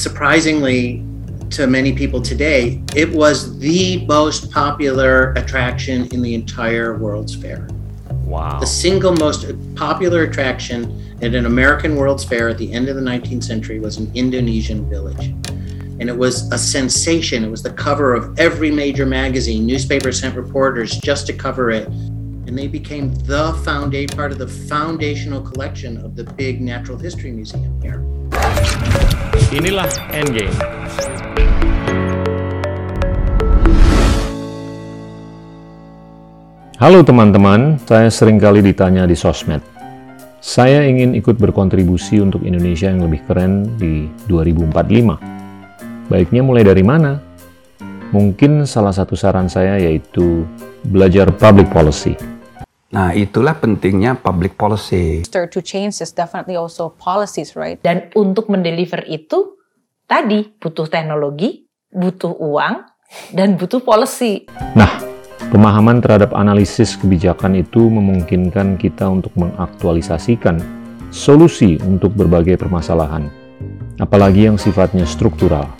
[0.00, 1.04] surprisingly
[1.50, 7.68] to many people today, it was the most popular attraction in the entire World's Fair.
[8.24, 8.58] Wow.
[8.58, 9.46] The single most
[9.76, 13.96] popular attraction at an American World's Fair at the end of the 19th century was
[13.98, 15.28] an Indonesian village.
[15.98, 17.44] And it was a sensation.
[17.44, 19.64] It was the cover of every major magazine.
[19.64, 21.86] Newspapers sent reporters just to cover it.
[21.88, 27.32] And they became the foundation part of the foundational collection of the big natural history
[27.32, 28.04] museum here.
[29.54, 30.50] Inilah Endgame.
[36.82, 39.62] Halo teman-teman, saya sering kali ditanya di sosmed.
[40.42, 45.14] Saya ingin ikut berkontribusi untuk Indonesia yang lebih keren di 2045.
[46.10, 47.22] Baiknya mulai dari mana?
[48.10, 50.42] Mungkin salah satu saran saya yaitu
[50.90, 52.35] belajar public policy.
[52.96, 55.20] Nah, itulah pentingnya public policy.
[55.28, 57.76] To change is definitely also policies, right?
[57.84, 59.60] Dan untuk mendeliver itu,
[60.08, 62.88] tadi butuh teknologi, butuh uang,
[63.36, 64.48] dan butuh policy.
[64.72, 64.88] Nah,
[65.46, 70.58] Pemahaman terhadap analisis kebijakan itu memungkinkan kita untuk mengaktualisasikan
[71.14, 73.30] solusi untuk berbagai permasalahan,
[74.02, 75.70] apalagi yang sifatnya struktural.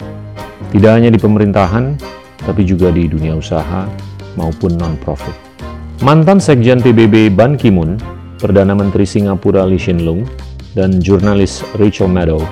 [0.71, 1.99] Tidak hanya di pemerintahan,
[2.47, 3.91] tapi juga di dunia usaha
[4.39, 5.46] maupun non-profit.
[6.05, 7.97] Mantan Sekjen PBB Ban Ki-moon,
[8.37, 10.29] Perdana Menteri Singapura Lee Hsien Loong,
[10.77, 12.45] dan jurnalis Rachel Maddow,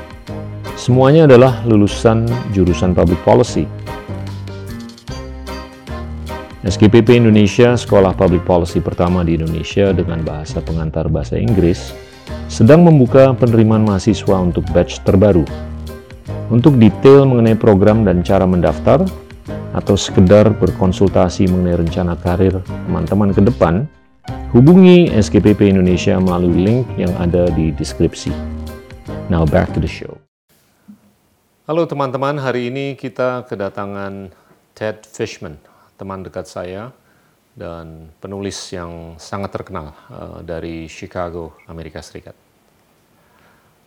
[0.80, 2.24] semuanya adalah lulusan
[2.56, 3.68] jurusan Public Policy
[6.64, 11.92] SKPP Indonesia, sekolah public policy pertama di Indonesia dengan bahasa pengantar bahasa Inggris,
[12.48, 15.44] sedang membuka penerimaan mahasiswa untuk batch terbaru.
[16.48, 19.04] Untuk detail mengenai program dan cara mendaftar,
[19.74, 23.90] atau sekedar berkonsultasi mengenai rencana karir teman-teman ke depan,
[24.54, 28.30] hubungi SKPP Indonesia melalui link yang ada di deskripsi.
[29.26, 30.14] Now back to the show.
[31.66, 34.30] Halo teman-teman, hari ini kita kedatangan
[34.78, 35.58] Ted Fishman
[35.98, 36.94] teman dekat saya
[37.54, 42.34] dan penulis yang sangat terkenal uh, dari Chicago, Amerika Serikat.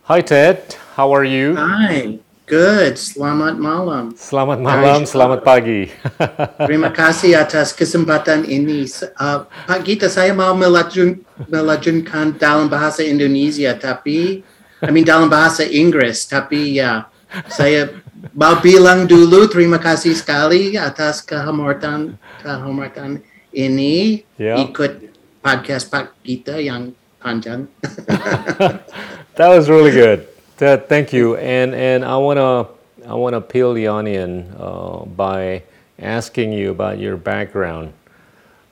[0.08, 1.52] Hi Ted, how are you?
[1.54, 2.16] Hi,
[2.48, 2.96] good.
[2.96, 4.16] Selamat malam.
[4.16, 5.92] Selamat malam, selamat pagi.
[6.68, 8.88] Terima kasih atas kesempatan ini.
[9.20, 14.40] Uh, Pak Gita, saya mau melajun, melajunkan dalam bahasa Indonesia, tapi,
[14.80, 17.12] I mean dalam bahasa Inggris, tapi ya,
[17.52, 17.92] saya
[18.32, 23.22] mau bilang dulu terima kasih sekali atas kehormatan kehormatan
[23.52, 24.58] ini yeah.
[24.58, 25.12] ikut
[25.44, 27.68] podcast Pak Gita yang panjang.
[29.36, 30.37] that was really good.
[30.58, 31.36] That, thank you.
[31.36, 32.66] And and I wanna
[33.06, 35.62] I wanna peel the onion uh, by
[36.00, 37.92] asking you about your background.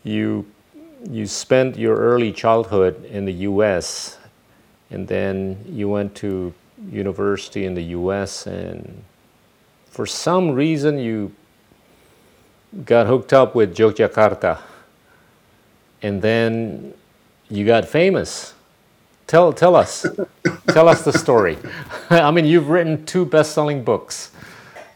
[0.03, 0.47] You
[1.09, 4.19] you spent your early childhood in the U.S.
[4.91, 6.53] and then you went to
[6.91, 8.49] university in the U.S.
[8.49, 9.05] and
[9.87, 11.33] for some reason you
[12.85, 14.59] got hooked up with Yogyakarta
[16.03, 16.95] and then
[17.49, 18.56] you got famous.
[19.27, 20.07] Tell, tell us,
[20.69, 21.59] tell us the story.
[22.11, 24.31] I mean, you've written two best-selling books,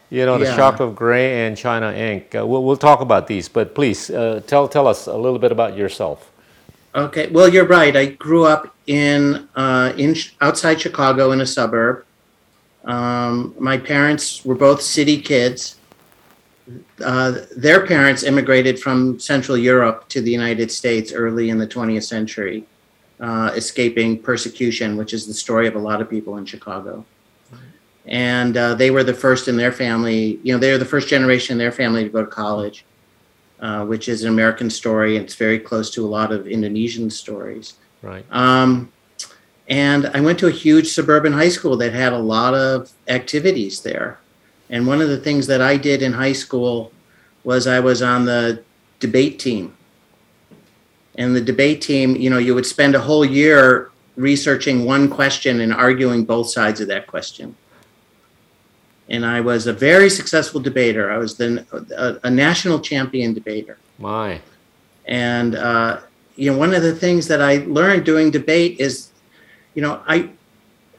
[0.09, 0.55] you know, The yeah.
[0.55, 2.33] Shock of Gray and China Inc.
[2.33, 5.51] Uh, we'll, we'll talk about these, but please uh, tell, tell us a little bit
[5.51, 6.31] about yourself.
[6.95, 7.95] Okay, well, you're right.
[7.95, 12.05] I grew up in, uh, in outside Chicago in a suburb.
[12.85, 15.75] Um, my parents were both city kids.
[17.03, 22.03] Uh, their parents immigrated from Central Europe to the United States early in the 20th
[22.03, 22.65] century,
[23.21, 27.05] uh, escaping persecution, which is the story of a lot of people in Chicago.
[28.07, 31.07] And uh, they were the first in their family, you know, they were the first
[31.07, 32.83] generation in their family to go to college,
[33.59, 35.17] uh, which is an American story.
[35.17, 37.75] And it's very close to a lot of Indonesian stories.
[38.01, 38.25] Right.
[38.31, 38.91] Um,
[39.67, 43.81] and I went to a huge suburban high school that had a lot of activities
[43.81, 44.19] there.
[44.71, 46.91] And one of the things that I did in high school
[47.43, 48.63] was I was on the
[48.99, 49.77] debate team.
[51.15, 55.61] And the debate team, you know, you would spend a whole year researching one question
[55.61, 57.55] and arguing both sides of that question.
[59.09, 61.11] And I was a very successful debater.
[61.11, 63.77] I was then a, a national champion debater.
[63.99, 64.39] My.
[65.05, 65.99] And, uh,
[66.37, 69.11] you know, one of the things that I learned doing debate is
[69.73, 70.29] you know, I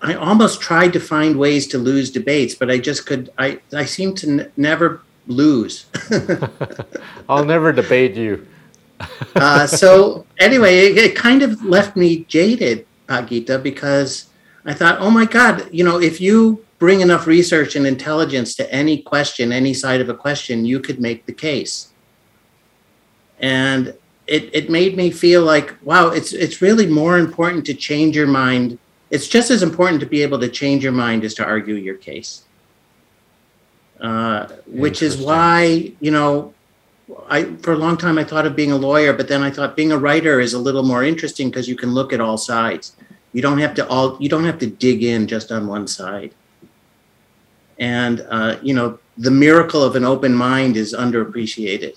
[0.00, 3.31] I almost tried to find ways to lose debates, but I just could.
[3.38, 5.87] I I seem to n- never lose.
[7.29, 8.47] I'll never debate you.
[9.37, 14.27] Uh, so anyway, it, it, kind of left me jaded, Agita, because
[14.65, 18.73] I thought, oh my God, you know, if you bring enough research and intelligence to
[18.73, 21.93] any question, any side of a question, you could make the case.
[23.39, 23.95] And
[24.27, 28.27] it, it made me feel like wow it's it's really more important to change your
[28.27, 28.79] mind.
[29.11, 31.97] It's just as important to be able to change your mind as to argue your
[31.97, 32.45] case.
[34.01, 36.55] Uh, which is why you know
[37.29, 39.76] I for a long time I thought of being a lawyer, but then I thought
[39.76, 42.94] being a writer is a little more interesting because you can look at all sides.
[43.32, 46.35] You don't have to all you don't have to dig in just on one side.
[47.79, 51.97] And uh, you know the miracle of an open mind is underappreciated.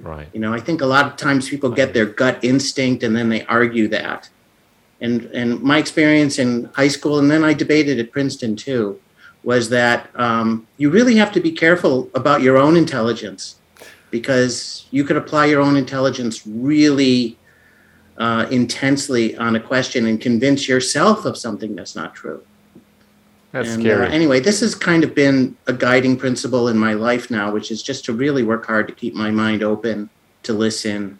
[0.00, 0.28] Right.
[0.32, 3.28] You know, I think a lot of times people get their gut instinct and then
[3.28, 4.28] they argue that.
[5.00, 9.00] And and my experience in high school and then I debated at Princeton too
[9.42, 13.56] was that um, you really have to be careful about your own intelligence
[14.14, 17.36] because you could apply your own intelligence really
[18.16, 22.40] uh, intensely on a question and convince yourself of something that's not true.
[23.50, 24.06] That's and, scary.
[24.06, 27.72] Uh, anyway, this has kind of been a guiding principle in my life now, which
[27.72, 30.08] is just to really work hard to keep my mind open,
[30.44, 31.18] to listen,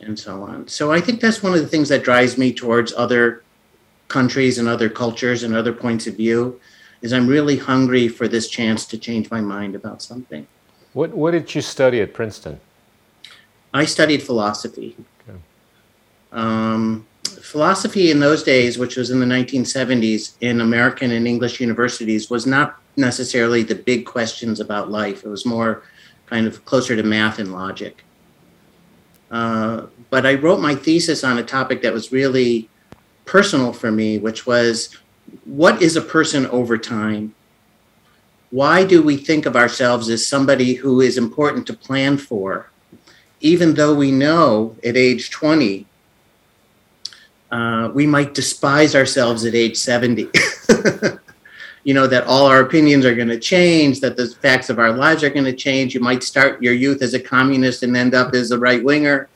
[0.00, 0.68] and so on.
[0.68, 3.42] So I think that's one of the things that drives me towards other
[4.08, 6.58] countries and other cultures and other points of view
[7.02, 10.46] is I'm really hungry for this chance to change my mind about something.
[10.96, 12.58] What What did you study at Princeton?
[13.74, 14.96] I studied philosophy.
[15.28, 15.38] Okay.
[16.32, 22.30] Um, philosophy in those days, which was in the 1970s in American and English universities,
[22.30, 25.22] was not necessarily the big questions about life.
[25.22, 25.82] It was more
[26.24, 28.02] kind of closer to math and logic.
[29.30, 32.70] Uh, but I wrote my thesis on a topic that was really
[33.26, 34.96] personal for me, which was
[35.44, 37.34] what is a person over time?
[38.50, 42.70] Why do we think of ourselves as somebody who is important to plan for?
[43.40, 45.86] even though we know at age 20,
[47.50, 50.28] uh, we might despise ourselves at age 70.
[51.84, 54.92] you know, that all our opinions are going to change, that the facts of our
[54.92, 55.94] lives are going to change.
[55.94, 59.28] You might start your youth as a communist and end up as a right winger.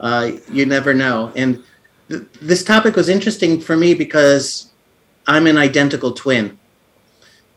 [0.00, 1.32] Uh, you never know.
[1.36, 1.62] And
[2.08, 4.72] th- this topic was interesting for me because
[5.28, 6.58] I'm an identical twin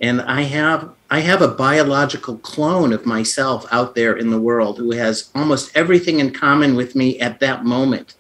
[0.02, 4.78] and I have I have a biological clone of myself out there in the world
[4.78, 8.16] who has almost everything in common with me at that moment.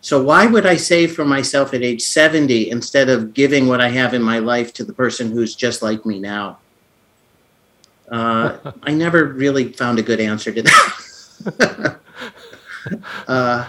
[0.00, 3.88] So why would I save for myself at age 70 instead of giving what I
[3.88, 6.58] have in my life to the person who's just like me now?
[8.10, 12.00] Uh, I never really found a good answer to that.
[13.28, 13.68] uh,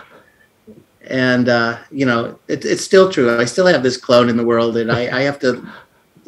[1.01, 3.38] and uh, you know, it, it's still true.
[3.38, 5.68] I still have this clone in the world, and I, I have to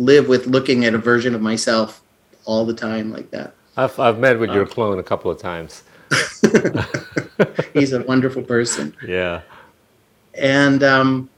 [0.02, 2.02] live with looking at a version of myself
[2.46, 3.54] all the time like that.
[3.78, 5.84] I've I've met with your clone a couple of times.
[7.74, 8.96] He's a wonderful person.
[9.06, 9.42] Yeah.
[10.34, 11.30] And um,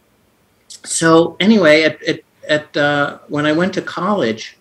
[0.68, 4.58] so, anyway, at, at, at uh, when I went to college,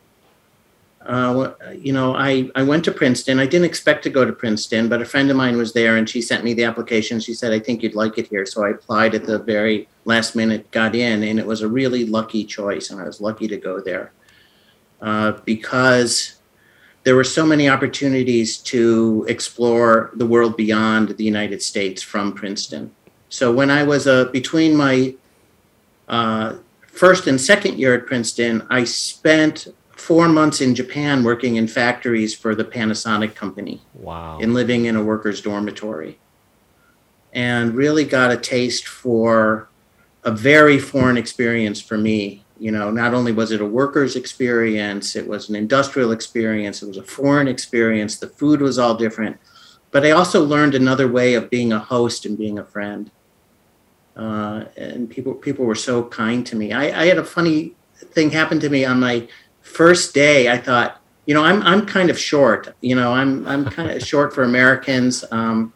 [1.07, 3.39] uh, you know, I, I went to Princeton.
[3.41, 6.09] I didn't expect to go to Princeton, but a friend of mine was there and
[6.09, 7.19] she sent me the application.
[7.19, 8.47] She said, I think you'd like it here.
[8.47, 12.07] So I applied at the very last minute, got in, and it was a really
[12.07, 12.91] lucky choice.
[12.91, 14.13] And I was lucky to go there
[15.01, 16.37] uh, because
[17.05, 22.95] there were so many opportunities to explore the world beyond the United States from Princeton.
[23.29, 25.15] So when I was uh, between my
[26.07, 26.57] uh,
[26.87, 29.69] first and second year at Princeton, I spent
[30.03, 34.39] four months in Japan working in factories for the Panasonic company Wow.
[34.43, 36.19] and living in a worker's dormitory.
[37.33, 39.69] And really got a taste for
[40.25, 42.45] a very foreign experience for me.
[42.59, 46.89] You know, not only was it a worker's experience, it was an industrial experience, it
[46.89, 49.39] was a foreign experience, the food was all different.
[49.93, 53.11] But I also learned another way of being a host and being a friend.
[54.17, 56.73] Uh, and people people were so kind to me.
[56.73, 57.75] I, I had a funny
[58.15, 59.29] thing happen to me on my
[59.63, 60.51] first day.
[60.51, 62.75] I thought, you know, I'm I'm kind of short.
[62.81, 65.25] You know, I'm I'm kind of short for Americans.
[65.31, 65.73] Um,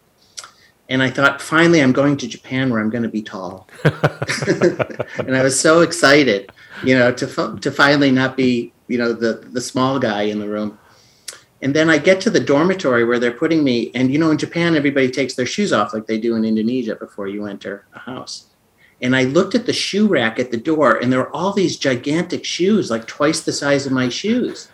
[0.88, 3.68] and I thought, finally, I'm going to Japan where I'm going to be tall.
[3.84, 6.50] and I was so excited,
[6.84, 10.48] you know, to to finally not be, you know, the the small guy in the
[10.48, 10.78] room.
[11.62, 14.38] And then I get to the dormitory where they're putting me, and you know, in
[14.38, 17.98] Japan, everybody takes their shoes off like they do in Indonesia before you enter a
[17.98, 18.46] house.
[19.00, 21.76] And I looked at the shoe rack at the door, and there were all these
[21.76, 24.68] gigantic shoes, like twice the size of my shoes.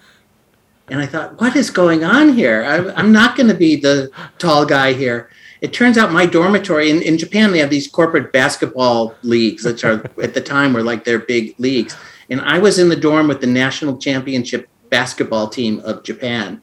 [0.89, 2.65] And I thought, what is going on here?
[2.65, 5.31] I, I'm not going to be the tall guy here.
[5.61, 9.85] It turns out my dormitory in, in Japan, they have these corporate basketball leagues, which
[9.85, 11.97] are at the time were like their big leagues.
[12.31, 16.63] And I was in the dorm with the national championship basketball team of Japan.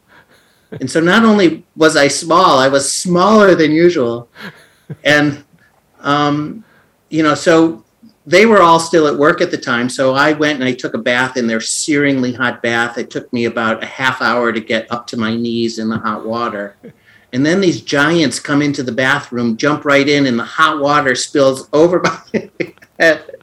[0.72, 4.30] And so not only was I small, I was smaller than usual.
[5.04, 5.44] And,
[6.02, 6.64] um,
[7.10, 7.84] you know, so
[8.26, 9.90] they were all still at work at the time.
[9.90, 12.98] So I went and I took a bath in their searingly hot bath.
[12.98, 15.98] It took me about a half hour to get up to my knees in the
[15.98, 16.76] hot water.
[17.34, 21.16] And then these giants come into the bathroom, jump right in, and the hot water
[21.16, 22.52] spills over my
[23.00, 23.36] head.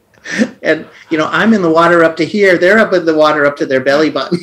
[0.62, 2.58] And, you know, I'm in the water up to here.
[2.58, 4.40] They're up in the water up to their belly button.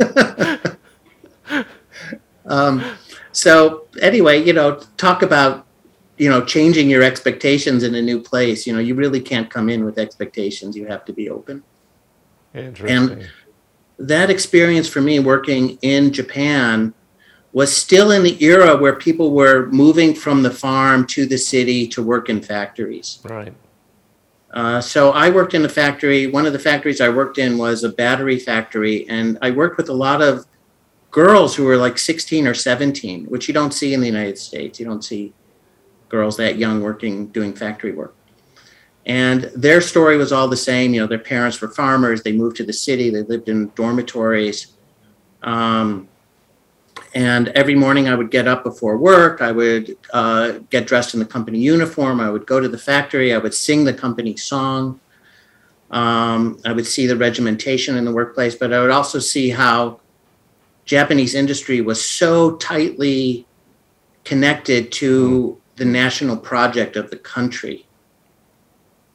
[2.46, 2.84] um,
[3.32, 5.63] so anyway, you know, talk about
[6.16, 8.66] you know changing your expectations in a new place.
[8.66, 10.76] You know, you really can't come in with expectations.
[10.76, 11.62] You have to be open.
[12.54, 12.96] Interesting.
[12.96, 13.30] And
[13.98, 16.94] that experience for me working in Japan
[17.52, 21.86] was still in the era where people were moving from the farm to the city
[21.86, 23.20] to work in factories.
[23.24, 23.54] right.
[24.52, 26.28] Uh, so I worked in a factory.
[26.28, 29.88] One of the factories I worked in was a battery factory, and I worked with
[29.88, 30.46] a lot of
[31.10, 34.78] girls who were like 16 or 17, which you don't see in the United States.
[34.78, 35.32] You don't see
[36.08, 38.14] girls that young working doing factory work.
[39.06, 40.94] And their story was all the same.
[40.94, 42.22] You know, their parents were farmers.
[42.22, 43.10] They moved to the city.
[43.10, 44.68] They lived in dormitories.
[45.42, 46.08] Um,
[47.14, 49.40] and every morning I would get up before work.
[49.42, 52.20] I would uh, get dressed in the company uniform.
[52.20, 53.34] I would go to the factory.
[53.34, 55.00] I would sing the company song.
[55.90, 60.00] Um, I would see the regimentation in the workplace, but I would also see how
[60.86, 63.46] Japanese industry was so tightly
[64.24, 67.86] connected to the national project of the country.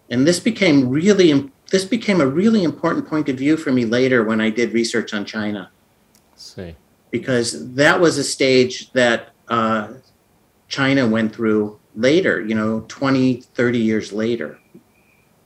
[0.09, 4.23] And this became really this became a really important point of view for me later
[4.23, 5.69] when I did research on China
[6.35, 6.75] see.
[7.11, 9.93] because that was a stage that uh,
[10.67, 14.59] China went through later, you know, 20, 30 years later.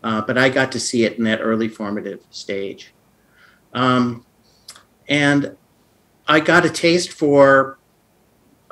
[0.01, 2.93] Uh, but I got to see it in that early formative stage.
[3.73, 4.25] Um,
[5.07, 5.57] and
[6.27, 7.77] I got a taste for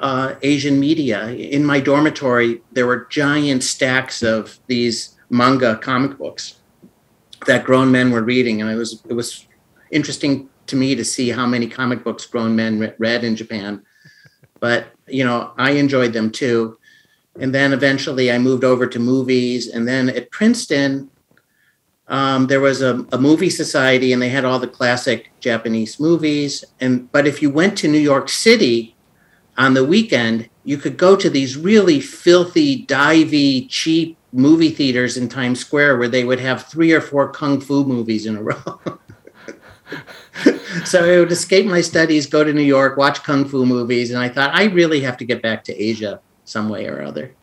[0.01, 1.27] uh, Asian media.
[1.29, 6.55] In my dormitory, there were giant stacks of these manga comic books
[7.45, 9.47] that grown men were reading, and it was it was
[9.91, 13.83] interesting to me to see how many comic books grown men re- read in Japan.
[14.59, 16.77] But you know, I enjoyed them too.
[17.39, 21.09] And then eventually, I moved over to movies, and then at Princeton,
[22.07, 26.65] um, there was a, a movie society, and they had all the classic Japanese movies.
[26.79, 28.95] And but if you went to New York City
[29.57, 35.27] on the weekend, you could go to these really filthy, divey, cheap movie theaters in
[35.27, 38.79] Times Square where they would have three or four kung fu movies in a row.
[40.85, 44.19] so I would escape my studies, go to New York, watch kung fu movies, and
[44.19, 47.33] I thought I really have to get back to Asia some way or other,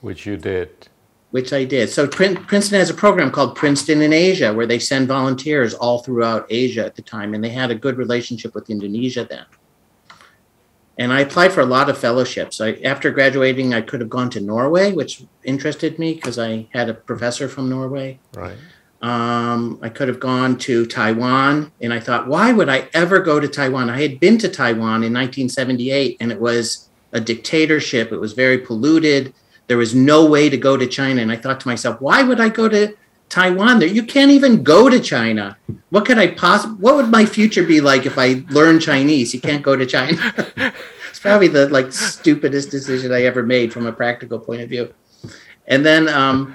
[0.00, 0.88] Which you did.
[1.30, 1.90] which I did.
[1.90, 5.98] So Prin- Princeton has a program called Princeton in Asia where they send volunteers all
[6.00, 9.44] throughout Asia at the time, and they had a good relationship with Indonesia then.
[10.98, 12.60] And I applied for a lot of fellowships.
[12.60, 16.88] I, after graduating, I could have gone to Norway, which interested me because I had
[16.88, 18.18] a professor from Norway.
[18.34, 18.56] Right.
[19.02, 23.38] Um, I could have gone to Taiwan, and I thought, why would I ever go
[23.38, 23.90] to Taiwan?
[23.90, 28.10] I had been to Taiwan in 1978, and it was a dictatorship.
[28.10, 29.34] It was very polluted.
[29.66, 32.40] There was no way to go to China, and I thought to myself, why would
[32.40, 32.94] I go to
[33.28, 33.78] Taiwan?
[33.78, 35.56] There, you can't even go to China.
[35.90, 36.76] What could I possibly?
[36.78, 39.34] What would my future be like if I learned Chinese?
[39.34, 40.18] You can't go to China.
[41.10, 44.92] it's probably the like stupidest decision I ever made from a practical point of view.
[45.66, 46.54] And then, um,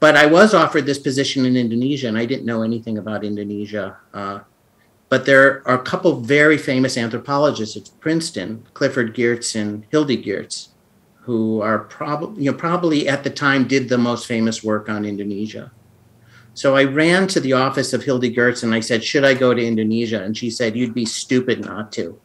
[0.00, 3.96] but I was offered this position in Indonesia, and I didn't know anything about Indonesia.
[4.14, 4.40] Uh,
[5.08, 10.68] but there are a couple very famous anthropologists at Princeton, Clifford Geertz and Hildy Geertz,
[11.22, 15.04] who are probably you know probably at the time did the most famous work on
[15.04, 15.70] Indonesia.
[16.56, 19.52] So I ran to the office of Hildy Geertz and I said, "Should I go
[19.52, 22.18] to Indonesia?" And she said, "You'd be stupid not to."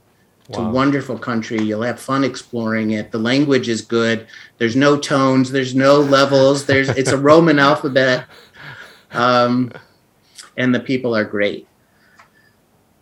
[0.48, 1.62] It's a wonderful country.
[1.62, 3.12] You'll have fun exploring it.
[3.12, 4.28] The language is good.
[4.58, 5.52] There's no tones.
[5.52, 6.66] There's no levels.
[6.66, 8.26] There's it's a Roman alphabet,
[9.12, 9.72] um,
[10.58, 11.68] and the people are great.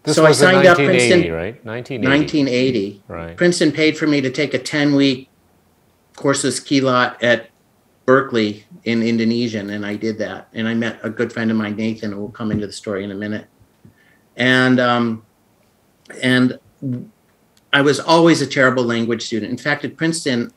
[0.03, 1.65] This So I signed up 1980, Princeton- right?
[1.65, 2.07] 1980.
[2.07, 3.01] 1980.
[3.07, 3.37] Right.
[3.37, 5.29] Princeton paid for me to take a 10 week
[6.15, 7.48] courses lot at
[8.09, 10.47] Berkeley in Indonesian, and I did that.
[10.51, 13.03] And I met a good friend of mine, Nathan, who will come into the story
[13.03, 13.45] in a minute.
[14.35, 15.23] And um,
[16.23, 16.57] and
[17.71, 19.51] I was always a terrible language student.
[19.51, 20.51] In fact, at Princeton,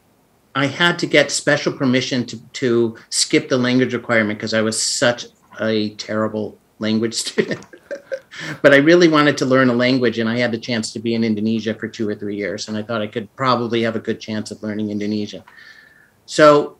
[0.54, 4.82] I had to get special permission to to skip the language requirement because I was
[4.82, 5.26] such
[5.60, 7.66] a terrible language student.
[8.62, 11.14] but I really wanted to learn a language, and I had the chance to be
[11.14, 14.00] in Indonesia for two or three years, and I thought I could probably have a
[14.08, 15.42] good chance of learning Indonesian.
[16.24, 16.78] So,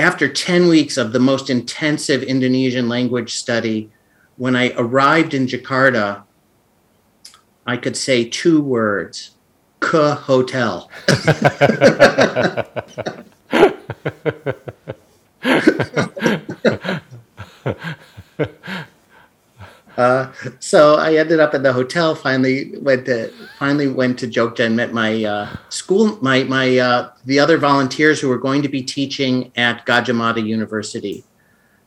[0.00, 3.90] after 10 weeks of the most intensive Indonesian language study,
[4.36, 6.22] when I arrived in Jakarta,
[7.66, 9.32] I could say two words
[9.80, 10.90] Ke Hotel.
[20.00, 22.14] Uh, so I ended up at the hotel.
[22.14, 27.10] Finally went to finally went to Jogja and met my uh, school my my uh,
[27.26, 31.22] the other volunteers who were going to be teaching at Gajah Mada University.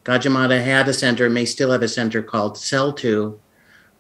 [0.06, 3.40] Gajah Mada had a center, may still have a center called Cell Two,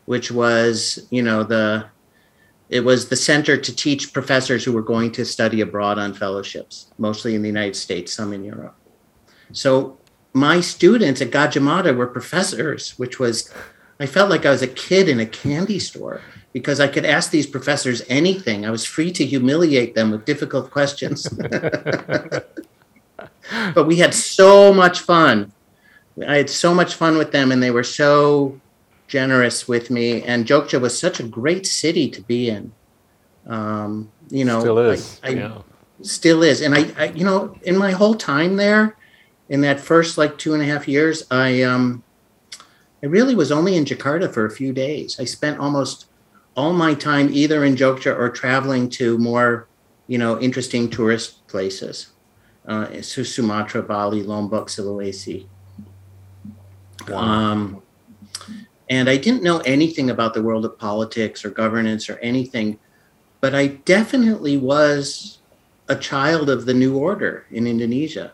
[0.05, 1.86] which was you know the
[2.70, 6.91] it was the center to teach professors who were going to study abroad on fellowships,
[7.00, 8.75] mostly in the United States, some in Europe.
[9.53, 9.98] So
[10.34, 13.53] my students at Gajah Mada were professors, which was,
[14.00, 16.21] I felt like I was a kid in a candy store
[16.51, 18.65] because I could ask these professors anything.
[18.65, 21.27] I was free to humiliate them with difficult questions.
[23.73, 25.51] but we had so much fun.
[26.27, 28.59] I had so much fun with them, and they were so
[29.07, 30.21] generous with me.
[30.23, 32.71] And Jogja was such a great city to be in.
[33.47, 35.19] Um, you know, Still is.
[35.23, 35.57] I, I, yeah.
[36.01, 38.97] still is and I, I you know in my whole time there
[39.50, 42.03] in that first like two and a half years i um
[43.03, 45.19] i really was only in jakarta for a few days.
[45.19, 46.07] I spent almost
[46.55, 49.67] all my time either in jogja or traveling to more
[50.07, 52.13] you know interesting tourist places.
[52.67, 55.48] Uh sumatra bali lombok sulawesi.
[57.12, 57.81] Um
[58.89, 62.77] and i didn't know anything about the world of politics or governance or anything
[63.39, 65.39] but i definitely was
[65.89, 68.33] a child of the new order in Indonesia.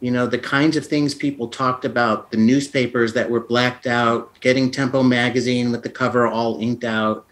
[0.00, 4.38] You know, the kinds of things people talked about, the newspapers that were blacked out,
[4.40, 7.26] getting Tempo magazine with the cover all inked out,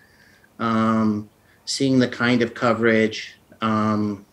[0.58, 1.28] um,
[1.64, 4.24] seeing the kind of coverage, um,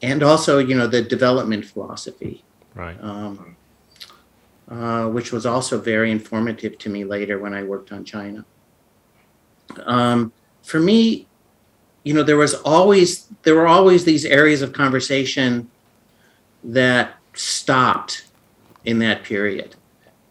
[0.00, 2.42] and also, you know, the development philosophy,
[2.74, 2.96] Right.
[3.02, 3.56] um,
[4.68, 8.44] uh, which was also very informative to me later when I worked on China.
[9.86, 10.32] Um,
[10.62, 11.26] for me,
[12.04, 15.70] you know there was always there were always these areas of conversation
[16.64, 18.24] that stopped
[18.84, 19.76] in that period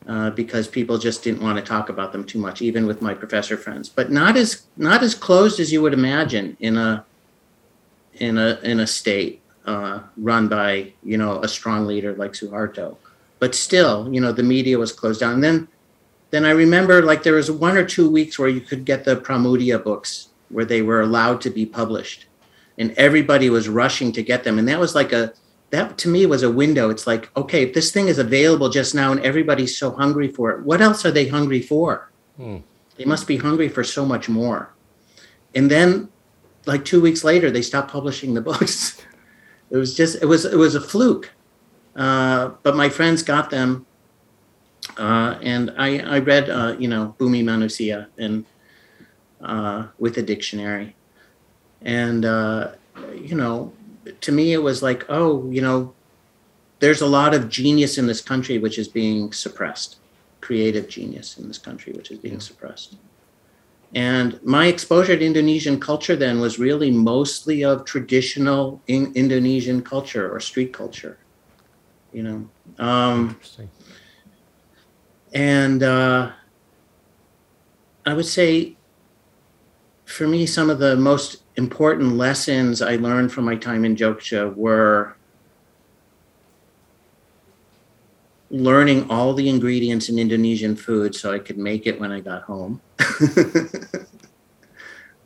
[0.08, 3.14] uh, because people just didn't want to talk about them too much even with my
[3.14, 3.90] professor friends.
[3.90, 7.06] But not as not as closed as you would imagine in a
[8.16, 12.98] in a in a state uh, run by you know a strong leader like Suharto.
[13.40, 15.36] But still you know the media was closed down.
[15.36, 15.68] And then
[16.32, 19.18] then I remember like there was one or two weeks where you could get the
[19.18, 22.26] Pramoedya books where they were allowed to be published.
[22.78, 24.58] And everybody was rushing to get them.
[24.58, 25.34] And that was like a
[25.72, 26.90] that to me was a window.
[26.90, 30.52] It's like okay if this thing is available just now and everybody's so hungry for
[30.52, 32.10] it what else are they hungry for?
[32.38, 32.58] Hmm.
[32.98, 34.74] they must be hungry for so much more.
[35.54, 36.10] And then
[36.66, 39.02] like two weeks later they stopped publishing the books.
[39.70, 41.32] It was just it was it was a fluke.
[41.96, 43.86] Uh, but my friends got them.
[44.98, 48.46] Uh, and i i read uh, you know bumi manusia and
[49.44, 50.96] uh, with a dictionary.
[51.82, 52.72] And, uh,
[53.16, 53.74] you know,
[54.22, 55.94] to me, it was like, oh, you know,
[56.80, 59.98] there's a lot of genius in this country which is being suppressed,
[60.42, 62.96] creative genius in this country which is being suppressed.
[63.94, 70.34] And my exposure to Indonesian culture then was really mostly of traditional in Indonesian culture
[70.34, 71.18] or street culture,
[72.14, 72.50] you know.
[72.80, 73.38] Um,
[75.34, 76.32] and uh,
[78.06, 78.78] I would say,
[80.06, 84.56] for me, some of the most important lessons I learned from my time in Jogja
[84.56, 85.16] were
[88.50, 92.44] learning all the ingredients in Indonesian food so I could make it when I got
[92.44, 92.82] home.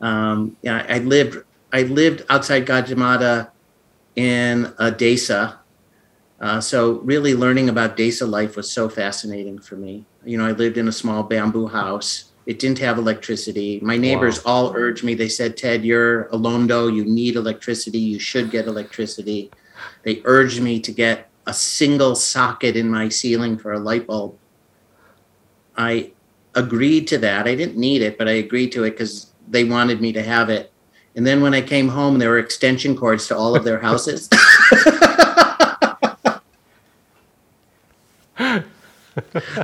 [0.00, 3.50] um, yeah, I lived I lived outside Gajah
[4.14, 5.58] in a desa,
[6.40, 10.04] uh, so really learning about desa life was so fascinating for me.
[10.24, 12.32] You know, I lived in a small bamboo house.
[12.46, 13.80] It didn't have electricity.
[13.82, 15.14] My neighbors all urged me.
[15.14, 16.94] They said, "Ted, you're a londo.
[16.94, 17.98] You need electricity.
[17.98, 19.50] You should get electricity."
[20.04, 24.36] They urged me to get a single socket in my ceiling for a light bulb.
[25.76, 26.12] I
[26.54, 27.46] agreed to that.
[27.46, 30.48] I didn't need it, but I agreed to it because they wanted me to have
[30.48, 30.72] it.
[31.14, 34.28] And then when I came home, there were extension cords to all of their houses.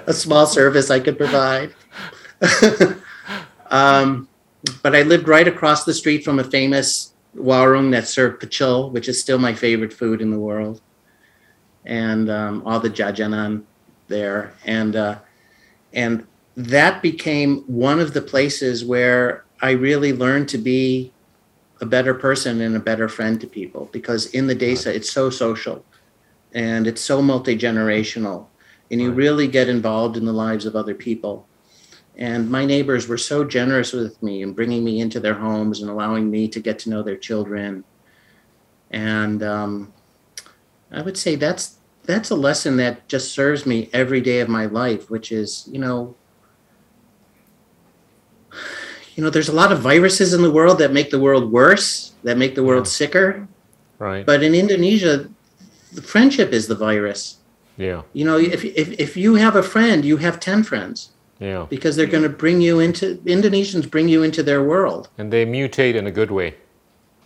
[0.07, 1.75] a small service I could provide.
[3.71, 4.29] um,
[4.83, 9.09] but I lived right across the street from a famous warung that served pecel, which
[9.09, 10.81] is still my favorite food in the world,
[11.85, 13.65] and um, all the jajanan
[14.09, 15.19] there, and uh,
[15.93, 16.27] and
[16.57, 21.13] that became one of the places where I really learned to be
[21.81, 23.89] a better person and a better friend to people.
[23.93, 25.85] Because in the desa it's so social
[26.53, 28.47] and it's so multi-generational.
[28.91, 31.47] And you really get involved in the lives of other people
[32.17, 35.91] and my neighbors were so generous with me and bringing me into their homes and
[35.91, 37.85] allowing me to get to know their children.
[38.91, 39.93] And um,
[40.93, 44.67] i would say that's that's a lesson that just serves me every day of my
[44.67, 46.15] life which is you know
[49.15, 52.13] you know there's a lot of viruses in the world that make the world worse
[52.23, 53.49] that make the world sicker.
[53.99, 54.27] Right.
[54.27, 55.29] but in indonesia
[55.93, 57.39] the friendship is the virus.
[57.77, 58.03] Yeah.
[58.13, 61.67] you know if, if if you have a friend you have 10 friends Yeah.
[61.69, 65.09] because they're going to bring you into Indonesians bring you into their world.
[65.19, 66.55] And they mutate in a good way.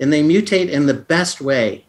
[0.00, 1.84] and they mutate in the best way.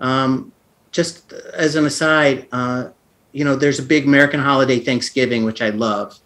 [0.00, 0.52] Um,
[0.90, 2.90] just as an aside, uh,
[3.32, 6.18] you know, there's a big American holiday, Thanksgiving, which I love.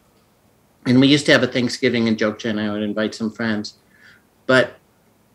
[0.87, 3.75] And we used to have a Thanksgiving in and I would invite some friends.
[4.47, 4.77] But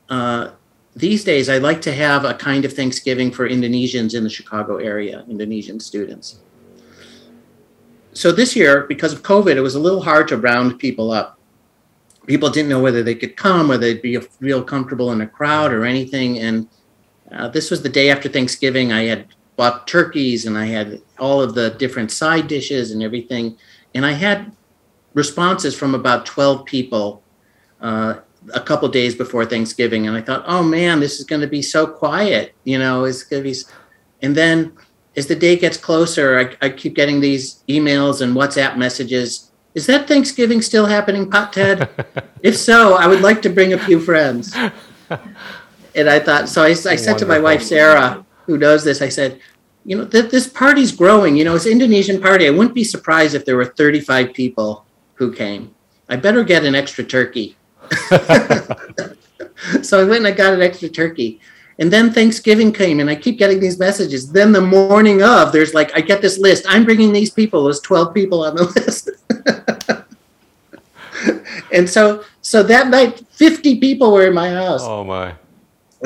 [0.10, 0.52] uh,
[0.96, 4.78] these days, I like to have a kind of Thanksgiving for Indonesians in the Chicago
[4.78, 6.40] area, Indonesian students.
[8.14, 11.40] So this year, because of COVID, it was a little hard to round people up
[12.28, 15.72] people didn't know whether they could come, whether they'd be real comfortable in a crowd
[15.74, 16.40] or anything.
[16.40, 16.68] And
[17.32, 18.92] uh, this was the day after Thanksgiving.
[18.92, 23.58] I had bought turkeys and I had all of the different side dishes and everything.
[23.96, 24.52] And I had
[25.14, 27.24] responses from about 12 people
[27.82, 28.20] uh,
[28.54, 30.08] a couple days before Thanksgiving.
[30.08, 32.54] And I thought, oh man, this is going to be so quiet.
[32.64, 33.58] You know, it's going to be.
[34.22, 34.74] And then
[35.16, 39.86] as the day gets closer, I, I keep getting these emails and WhatsApp messages is
[39.86, 41.90] that Thanksgiving still happening, Pak Ted?
[42.44, 44.56] if so, I would like to bring a few friends.
[45.94, 49.10] And I thought, so I, I said to my wife, Sarah, who knows this, I
[49.10, 49.42] said,
[49.84, 51.36] you know, th- this party's growing.
[51.36, 52.48] You know, it's Indonesian party.
[52.48, 55.76] I wouldn't be surprised if there were 35 people who came.
[56.08, 57.58] I better get an extra turkey.
[59.82, 61.42] so I went and I got an extra turkey.
[61.82, 64.32] And then Thanksgiving came, and I keep getting these messages.
[64.32, 66.64] Then the morning of, there's like, I get this list.
[66.70, 67.64] I'm bringing these people.
[67.64, 69.10] There's 12 people on the list.
[71.74, 75.34] and so, so that night, 50 people were in my house, Oh my.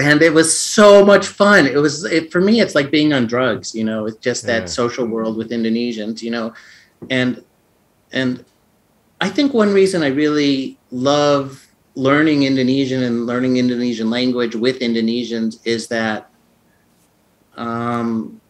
[0.02, 1.68] and it was so much fun.
[1.68, 3.76] It was, it, for me, it's like being on drugs.
[3.76, 4.66] You know, it's just that Yeah.
[4.68, 6.22] social world with Indonesians.
[6.22, 6.54] You know,
[7.10, 7.44] and
[8.14, 8.46] and
[9.20, 11.65] I think one reason I really love
[11.96, 16.30] learning Indonesian and learning Indonesian language with Indonesians is that
[17.56, 18.42] um,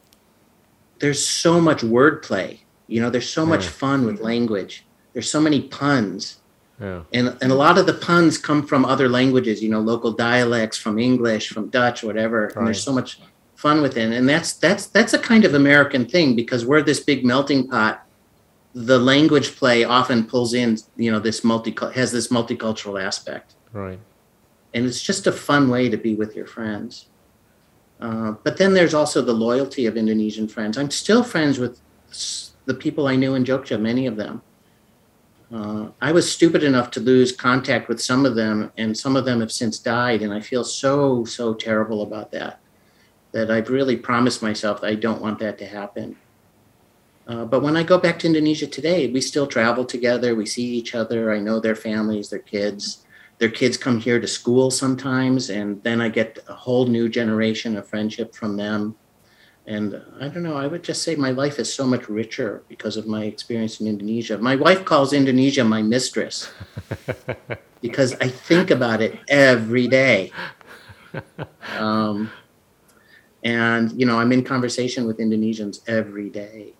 [1.00, 2.60] there's so much wordplay.
[2.88, 4.86] You know, there's so much fun with language.
[5.14, 6.40] There's so many puns.
[6.80, 7.04] Yeah.
[7.14, 10.78] And, and a lot of the puns come from other languages, you know, local dialects
[10.78, 12.48] from English, from Dutch, whatever.
[12.48, 13.20] And there's so much
[13.56, 14.14] fun within.
[14.14, 18.05] And that's that's that's a kind of American thing because we're this big melting pot.
[18.78, 24.00] The language play often pulls in, you know, this multi has this multicultural aspect Right.
[24.74, 27.08] and it's just a fun way to be with your friends.
[28.02, 30.78] Uh, but then there's also the loyalty of Indonesian friends.
[30.78, 31.80] I'm still friends with
[32.66, 34.42] the people I knew in Jogja, many of them.
[35.54, 39.24] Uh, I was stupid enough to lose contact with some of them, and some of
[39.24, 42.60] them have since died, and I feel so, so terrible about that.
[43.32, 46.18] That I've really promised myself I don't want that to happen.
[47.28, 50.36] Uh, but when I go back to Indonesia today, we still travel together.
[50.36, 51.34] We see each other.
[51.34, 53.06] I know their families, their kids.
[53.38, 57.76] Their kids come here to school sometimes and then i get a whole new generation
[57.76, 58.96] of friendship from them.
[59.68, 62.98] And i don't know i would just say my life is so much richer because
[62.98, 64.38] of my experience in indonesia.
[64.38, 66.50] My wife calls indonesia my mistress
[67.82, 70.32] because i think about it every day.
[71.78, 72.32] Um,
[73.44, 76.74] and you know i'm in conversation with indonesians every day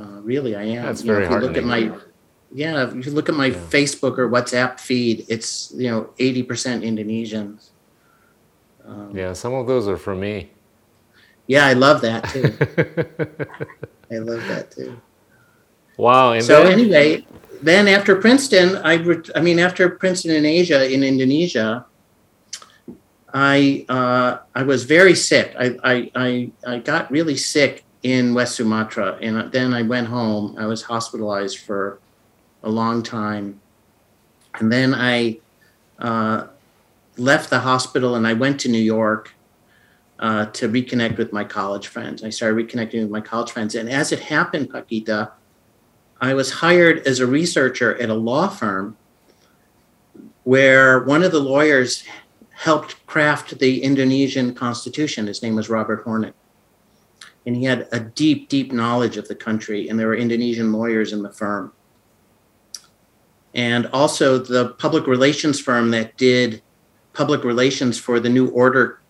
[0.00, 1.82] uh, really i am That's You know, very if you look at my
[2.52, 6.82] yeah, if you look at my Facebook or WhatsApp feed, it's you know eighty percent
[6.82, 7.70] Indonesians.
[8.84, 9.34] Um, Yeah.
[9.34, 10.50] Some of those are for me.
[11.46, 12.50] yeah, I love that too.
[14.10, 15.00] I love that too.
[15.96, 16.38] Wow.
[16.40, 17.24] So then, anyway,
[17.62, 21.86] then after Princeton, I ret- I mean after Princeton in Asia in Indonesia,
[23.32, 25.54] I uh, I was very sick.
[25.58, 26.30] I, I I
[26.66, 30.56] I got really sick in West Sumatra, and then I went home.
[30.58, 31.98] I was hospitalized for
[32.62, 33.60] a long time,
[34.54, 35.38] and then I
[35.98, 36.46] uh,
[37.16, 39.34] left the hospital and I went to New York
[40.18, 42.24] uh, to reconnect with my college friends.
[42.24, 45.32] I started reconnecting with my college friends, and as it happened, Pak Gita,
[46.20, 48.96] I was hired as a researcher at a law firm
[50.44, 52.04] where one of the lawyers
[52.50, 55.26] helped craft the Indonesian constitution.
[55.26, 56.34] His name was Robert Hornick.
[57.46, 61.12] And he had a deep, deep knowledge of the country, and there were Indonesian lawyers
[61.12, 61.72] in the firm.
[63.54, 66.62] And also, the public relations firm that did
[67.12, 69.00] public relations for the New Order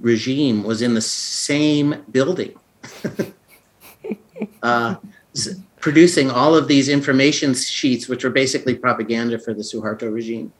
[0.00, 2.58] regime was in the same building.
[4.62, 4.96] uh,
[5.80, 10.52] producing all of these information sheets, which were basically propaganda for the Suharto regime.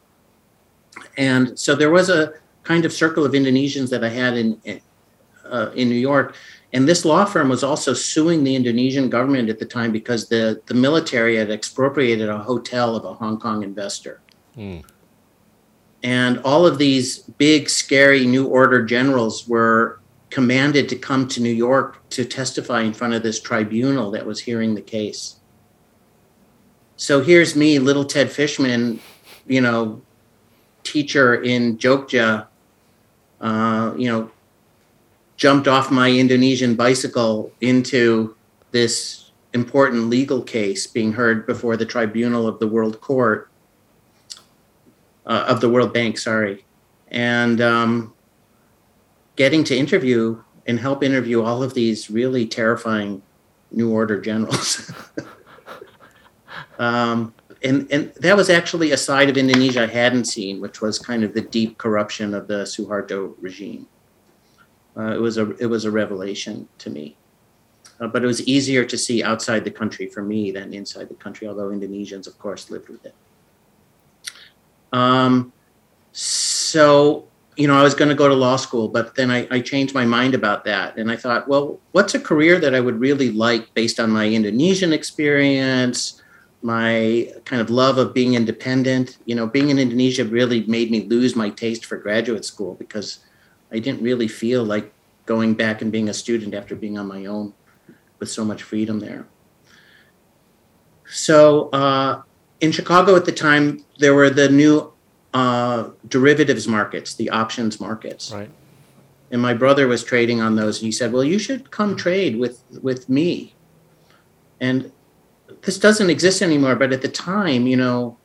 [1.17, 4.81] And so there was a kind of circle of Indonesians that I had in
[5.45, 6.37] uh, in New York,
[6.73, 10.61] and this law firm was also suing the Indonesian government at the time because the
[10.67, 14.21] the military had expropriated a hotel of a Hong Kong investor.
[14.57, 14.85] Mm.
[16.03, 21.53] And all of these big, scary New Order generals were commanded to come to New
[21.53, 25.37] York to testify in front of this tribunal that was hearing the case.
[26.97, 29.01] so here's me, little Ted Fishman,
[29.47, 30.03] you know,
[30.85, 32.47] teacher in Jogja,
[33.41, 34.31] uh, you know,
[35.41, 38.37] jumped off my Indonesian bicycle into
[38.73, 43.49] this important legal case being heard before the tribunal of the World Court,
[45.25, 46.67] uh, of the World Bank, sorry.
[47.09, 48.13] And um,
[49.37, 53.23] getting to interview and help interview all of these really terrifying
[53.73, 54.93] New Order generals.
[56.79, 57.33] um,
[57.65, 61.25] and, and that was actually a side of Indonesia I hadn't seen, which was kind
[61.25, 63.87] of the deep corruption of the Suharto regime.
[64.97, 67.17] Uh, it was a it was a revelation to me,
[68.01, 71.15] uh, but it was easier to see outside the country for me than inside the
[71.15, 71.47] country.
[71.47, 73.15] Although Indonesians, of course, lived with it.
[74.93, 75.53] Um,
[76.13, 79.61] so you know, I was going to go to law school, but then I, I,
[79.61, 80.97] changed my mind about that.
[80.97, 84.27] And I thought, well, what's a career that I would really like based on my
[84.27, 86.23] Indonesian experience,
[86.63, 89.19] my kind of love of being independent?
[89.27, 93.19] You know, being in Indonesia really made me lose my taste for graduate school because
[93.73, 94.93] I didn't really feel like
[95.27, 97.55] going back and being a student after being on my own
[98.19, 99.27] with so much freedom there.
[101.07, 102.23] So uh,
[102.61, 104.93] in Chicago at the time, there were the new
[105.35, 108.33] uh, derivatives markets, the options markets.
[108.33, 108.51] Right.
[109.31, 112.37] And my brother was trading on those, and he said, "Well, you should come trade
[112.37, 113.55] with with me."
[114.61, 114.91] And
[115.63, 118.19] this doesn't exist anymore, but at the time, you know,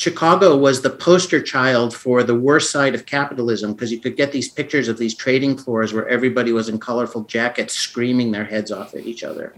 [0.00, 4.32] Chicago was the poster child for the worst side of capitalism because you could get
[4.32, 8.72] these pictures of these trading floors where everybody was in colorful jackets screaming their heads
[8.72, 9.54] off at each other.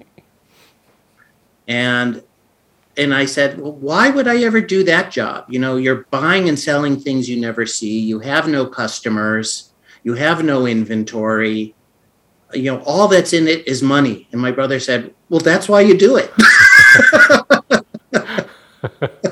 [1.69, 2.25] And
[2.97, 5.45] and I said, well, why would I ever do that job?
[5.49, 8.01] You know, you're buying and selling things you never see.
[8.01, 9.71] You have no customers.
[10.03, 11.77] You have no inventory.
[12.53, 14.27] You know, all that's in it is money.
[14.33, 16.33] And my brother said, well, that's why you do it.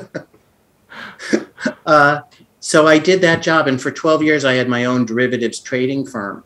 [1.85, 2.21] uh,
[2.59, 3.67] so I did that job.
[3.67, 6.43] And for 12 years, I had my own derivatives trading firm.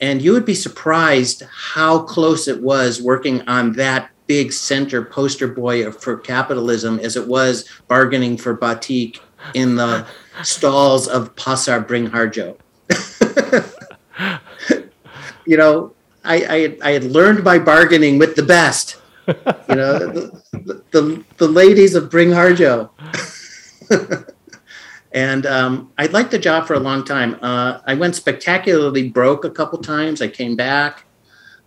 [0.00, 5.46] And you would be surprised how close it was working on that big center poster
[5.46, 9.20] boy for capitalism as it was bargaining for batik
[9.54, 10.04] in the
[10.42, 12.56] stalls of Pasar Beringharjo.
[15.46, 18.96] you know, I, I, I, had learned by bargaining with the best,
[19.28, 19.34] you
[19.74, 20.42] know, the,
[20.90, 22.90] the, the ladies of Beringharjo.
[25.12, 27.38] and um, I liked the job for a long time.
[27.42, 30.20] Uh, I went spectacularly broke a couple times.
[30.22, 31.04] I came back.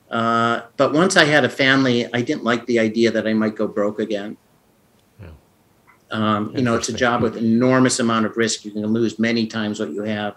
[0.10, 3.55] Uh, but once I had a family, I didn't like the idea that I might
[3.55, 4.38] go broke again.
[5.21, 5.29] Yeah.
[6.10, 8.65] Um, you know, it's a job with enormous amount of risk.
[8.65, 10.36] You can lose many times what you have.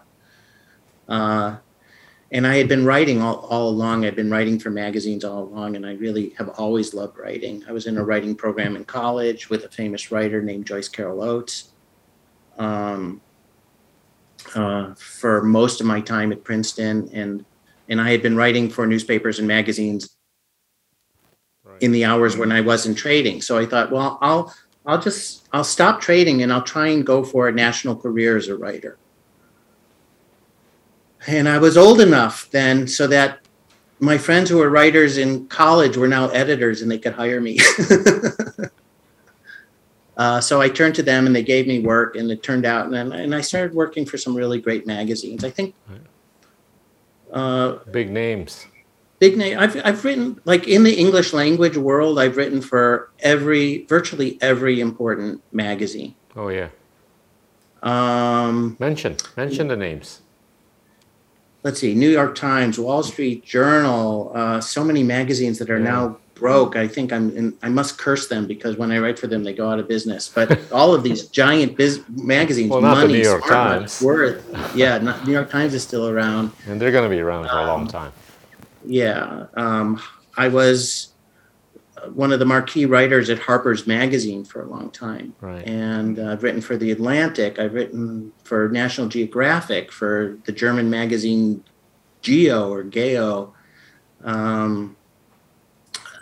[1.08, 1.56] Uh,
[2.32, 4.04] and I had been writing all, all along.
[4.06, 7.62] I'd been writing for magazines all along, and I really have always loved writing.
[7.68, 11.22] I was in a writing program in college with a famous writer named Joyce Carol
[11.22, 11.71] Oates.
[12.58, 13.20] Um,
[14.54, 17.44] uh, for most of my time at Princeton, and
[17.88, 20.16] and I had been writing for newspapers and magazines
[21.64, 21.80] right.
[21.82, 23.42] in the hours when I wasn't trading.
[23.42, 27.24] So I thought, well, I'll I'll just I'll stop trading and I'll try and go
[27.24, 28.98] for a national career as a writer.
[31.26, 33.38] And I was old enough then so that
[34.00, 37.58] my friends who were writers in college were now editors and they could hire me.
[40.16, 42.86] uh, so I turned to them and they gave me work and it turned out
[42.86, 45.44] and, and I started working for some really great magazines.
[45.44, 45.74] I think.
[47.32, 48.66] Uh, big names.
[49.18, 49.58] Big name.
[49.58, 52.18] I've I've written like in the English language world.
[52.18, 56.14] I've written for every virtually every important magazine.
[56.36, 56.68] Oh yeah.
[57.82, 60.20] Um, mention mention the names.
[61.62, 64.32] Let's see: New York Times, Wall Street Journal.
[64.34, 65.84] Uh, so many magazines that are yeah.
[65.84, 66.74] now broke.
[66.76, 69.54] I think I'm in, I must curse them because when I write for them, they
[69.54, 70.28] go out of business.
[70.28, 75.32] But all of these giant biz magazines, well, money, York Times, worth, yeah, not, New
[75.32, 78.12] York Times is still around, and they're going to be around for a long time.
[78.84, 80.02] Yeah, um,
[80.36, 81.12] I was
[82.12, 85.64] one of the marquee writers at Harper's Magazine for a long time, right.
[85.66, 87.60] and uh, I've written for the Atlantic.
[87.60, 91.62] I've written for National Geographic, for the German magazine
[92.20, 93.54] Geo or Geo.
[94.24, 94.96] Um,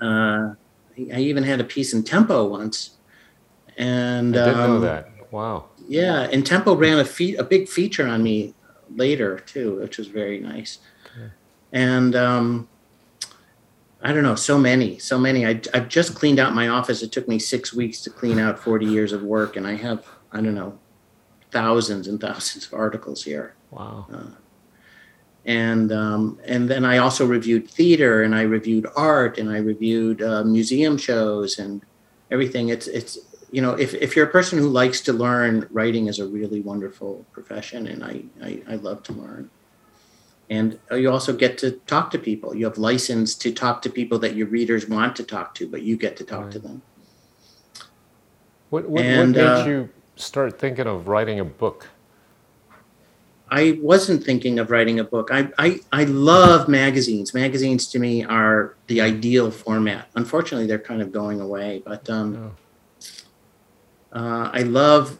[0.01, 0.55] uh,
[0.97, 2.97] I even had a piece in Tempo once,
[3.77, 5.33] and I didn't um, know that.
[5.33, 5.67] Wow.
[5.89, 8.55] Yeah, and Tempo ran a fe- a big feature on me
[8.95, 10.79] later too, which was very nice.
[11.07, 11.31] Okay.
[11.73, 12.69] And um,
[14.03, 15.47] I don't know, so many, so many.
[15.47, 17.03] I, I've just cleaned out my office.
[17.03, 20.07] It took me six weeks to clean out 40 years of work, and I have,
[20.33, 20.79] I don't know,
[21.51, 23.55] thousands and thousands of articles here.
[23.71, 24.07] Wow.
[24.13, 24.31] Uh,
[25.51, 30.23] and um, and then I also reviewed theater and I reviewed art and I reviewed
[30.23, 31.83] uh, museum shows and
[32.31, 32.69] everything.
[32.69, 33.19] It's it's
[33.51, 36.61] you know if if you're a person who likes to learn, writing is a really
[36.61, 39.51] wonderful profession, and I I, I love to learn.
[40.51, 42.55] And you also get to talk to people.
[42.55, 45.83] You have license to talk to people that your readers want to talk to, but
[45.83, 46.83] you get to talk to them.
[48.71, 51.87] What, what, And, what made uh, you start thinking of writing a book?
[53.51, 55.31] I wasn't thinking of writing a book.
[55.33, 57.35] I, I, I love magazines.
[57.35, 60.09] Magazines to me are the ideal format.
[60.15, 62.57] Unfortunately, they're kind of going away, but um,
[64.13, 65.19] uh, I love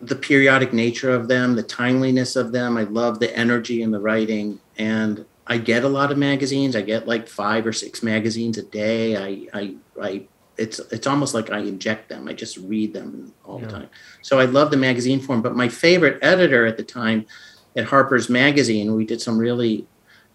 [0.00, 2.76] the periodic nature of them, the timeliness of them.
[2.76, 4.58] I love the energy in the writing.
[4.76, 6.74] And I get a lot of magazines.
[6.74, 9.16] I get like five or six magazines a day.
[9.16, 10.26] I, I, I
[10.58, 12.28] it's it's almost like I inject them.
[12.28, 13.88] I just read them all the time.
[14.20, 15.40] So I love the magazine form.
[15.40, 17.26] But my favorite editor at the time
[17.76, 19.86] at Harper's Magazine, we did some really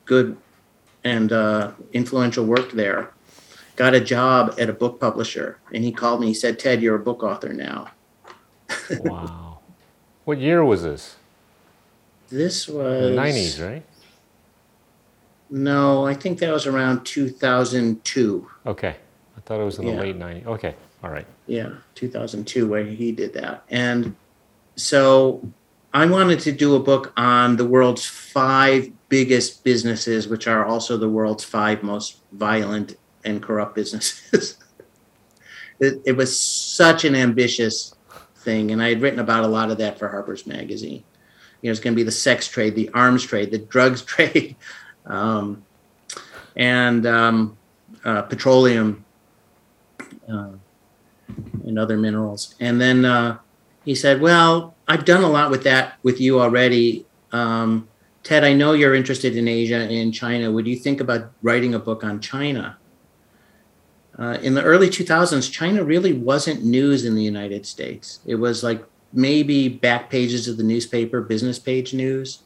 [0.06, 0.38] good
[1.04, 3.12] and uh, influential work there.
[3.76, 6.28] Got a job at a book publisher, and he called me.
[6.28, 7.92] He said, "Ted, you're a book author now."
[9.02, 9.60] wow.
[10.26, 11.16] What year was this?
[12.30, 13.84] This was The 90s, right?
[15.50, 18.50] No, I think that was around 2002.
[18.66, 18.96] Okay.
[19.38, 20.00] I thought it was in the Yeah.
[20.02, 20.46] late 90s.
[20.46, 20.76] Okay.
[21.04, 21.26] All right.
[21.46, 23.64] Yeah, 2002, where he did that.
[23.70, 24.16] And
[24.76, 25.42] so
[25.94, 30.98] I wanted to do a book on the world's five biggest businesses, which are also
[30.98, 34.58] the world's five most violent and corrupt businesses.
[35.80, 37.96] it, it was such an ambitious
[38.38, 38.72] thing.
[38.72, 41.04] And I had written about a lot of that for Harper's Magazine.
[41.62, 44.56] You know, it's going to be the sex trade, the arms trade, the drugs trade,
[45.06, 45.64] um,
[46.56, 47.58] and um,
[48.06, 49.04] uh, petroleum
[50.30, 50.52] uh,
[51.66, 52.56] and other minerals.
[52.60, 53.40] And then uh,
[53.86, 57.06] he said, Well, I've done a lot with that with you already.
[57.32, 57.88] Um,
[58.24, 60.52] Ted, I know you're interested in Asia and China.
[60.52, 62.78] Would you think about writing a book on China?
[64.18, 68.20] Uh, in the early 2000s, China really wasn't news in the United States.
[68.26, 72.40] It was like maybe back pages of the newspaper, business page news.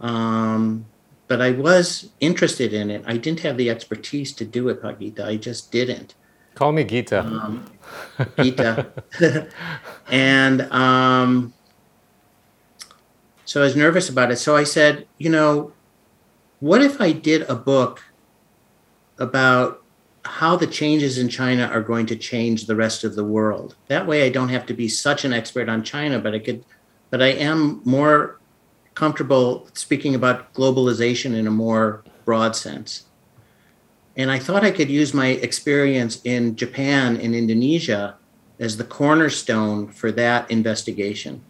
[0.00, 0.86] Um,
[1.28, 3.02] but I was interested in it.
[3.06, 5.24] I didn't have the expertise to do it, Pak Gita.
[5.26, 6.14] I just didn't.
[6.54, 7.20] Call me Gita.
[7.20, 7.64] Um,
[8.40, 8.86] Gita.
[10.08, 11.54] and um,
[13.44, 14.36] so I was nervous about it.
[14.36, 15.72] So I said, you know,
[16.60, 18.02] what if I did a book
[19.18, 19.82] about
[20.24, 23.76] how the changes in China are going to change the rest of the world?
[23.88, 26.64] That way I don't have to be such an expert on China, but I could,
[27.10, 28.40] but I am more
[28.94, 33.04] comfortable speaking about globalization in a more broad sense.
[34.16, 38.16] And I thought I could use my experience in Japan and Indonesia
[38.58, 41.42] as the cornerstone for that investigation.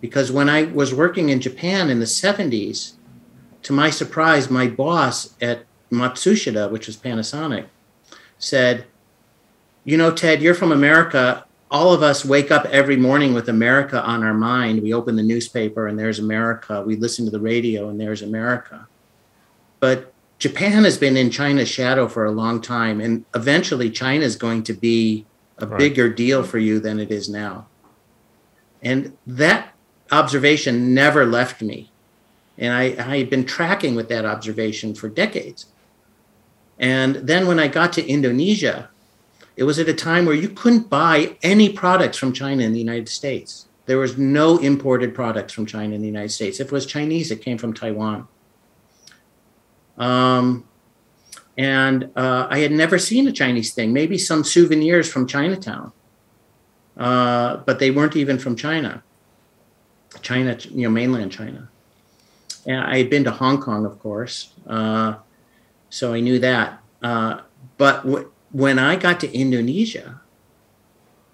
[0.00, 2.94] Because when I was working in Japan in the 70s,
[3.62, 7.66] to my surprise, my boss at Matsushita, which was Panasonic,
[8.38, 8.86] said,
[9.84, 11.44] You know, Ted, you're from America.
[11.70, 14.82] All of us wake up every morning with America on our mind.
[14.82, 16.82] We open the newspaper and there's America.
[16.82, 18.86] We listen to the radio and there's America.
[19.80, 20.11] But
[20.42, 24.64] Japan has been in China's shadow for a long time, and eventually China is going
[24.64, 25.24] to be
[25.58, 25.78] a Right.
[25.78, 27.68] bigger deal for you than it is now.
[28.82, 29.72] And that
[30.10, 31.92] observation never left me.
[32.58, 35.66] And I, I had been tracking with that observation for decades.
[36.76, 38.90] And then when I got to Indonesia,
[39.54, 42.80] it was at a time where you couldn't buy any products from China in the
[42.80, 43.68] United States.
[43.86, 46.58] There was no imported products from China in the United States.
[46.58, 48.26] If it was Chinese, it came from Taiwan.
[50.02, 50.64] Um,
[51.56, 55.92] and uh, I had never seen a Chinese thing, maybe some souvenirs from Chinatown,
[56.96, 59.04] uh, but they weren't even from China,
[60.20, 61.68] China, you know, mainland China.
[62.66, 65.14] And I had been to Hong Kong, of course, uh,
[65.88, 66.82] so I knew that.
[67.00, 67.42] Uh,
[67.78, 70.20] but w- when I got to Indonesia,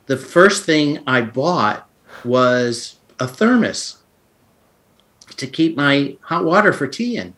[0.07, 1.89] the first thing I bought
[2.23, 3.99] was a thermos
[5.37, 7.35] to keep my hot water for tea in.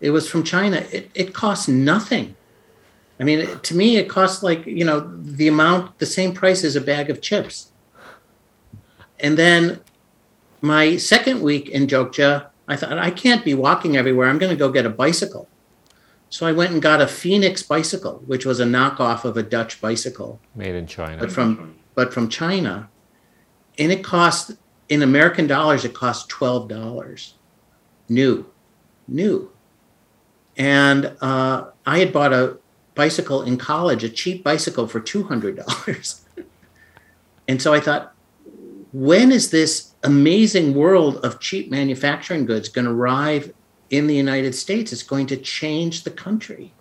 [0.00, 0.84] It was from China.
[0.92, 2.36] It, it cost nothing.
[3.18, 6.64] I mean, it- to me, it costs like, you know, the amount, the same price
[6.64, 7.72] as a bag of chips.
[9.18, 9.80] And then
[10.60, 14.28] my second week in Jogja, I thought, I can't be walking everywhere.
[14.28, 15.48] I'm going to go get a bicycle.
[16.28, 19.80] So I went and got a Phoenix bicycle, which was a knockoff of a Dutch
[19.80, 21.18] bicycle Made in China.
[21.20, 22.90] but from but from China,
[23.78, 24.50] and it cost
[24.88, 27.34] in American dollars it cost twelve dollars,
[28.08, 28.44] new,
[29.06, 29.50] new,
[30.56, 32.58] and uh, I had bought a
[32.94, 36.24] bicycle in college, a cheap bicycle for two hundred dollars,
[37.48, 38.14] and so I thought,
[38.92, 43.52] when is this amazing world of cheap manufacturing goods going to arrive
[43.90, 44.92] in the United States?
[44.92, 46.74] It's going to change the country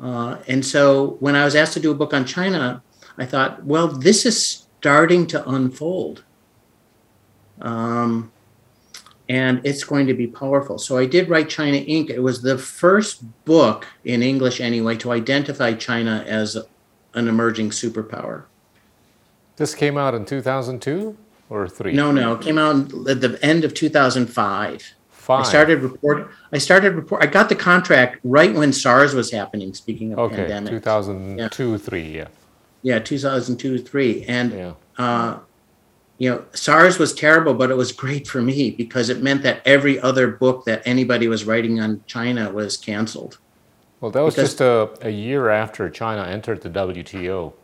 [0.00, 2.82] Uh, and so when I was asked to do a book on China,
[3.18, 6.24] I thought, well, this is starting to unfold.
[7.60, 8.32] Um,
[9.30, 10.76] and it's going to be powerful.
[10.76, 12.10] So I did write China Inc.
[12.10, 16.58] It was the first book in English, anyway, to identify China as
[17.14, 18.42] an emerging superpower.
[19.54, 21.16] This came out in 2002
[21.48, 21.92] or three?
[21.92, 24.94] No, no, it came out at the end of 2005.
[25.10, 25.40] Five.
[25.46, 26.28] I started report.
[26.52, 27.22] I started report.
[27.22, 29.74] I got the contract right when SARS was happening.
[29.74, 32.16] Speaking of Okay, pandemic, 2002, three.
[32.16, 32.28] Yeah.
[32.82, 34.72] yeah, 2002, three, and Yeah.
[34.98, 35.38] uh,
[36.20, 39.62] you know, SARS was terrible, but it was great for me because it meant that
[39.64, 43.38] every other book that anybody was writing on China was canceled.
[44.02, 47.54] Well, that was Because- just a, a year after China entered the WTO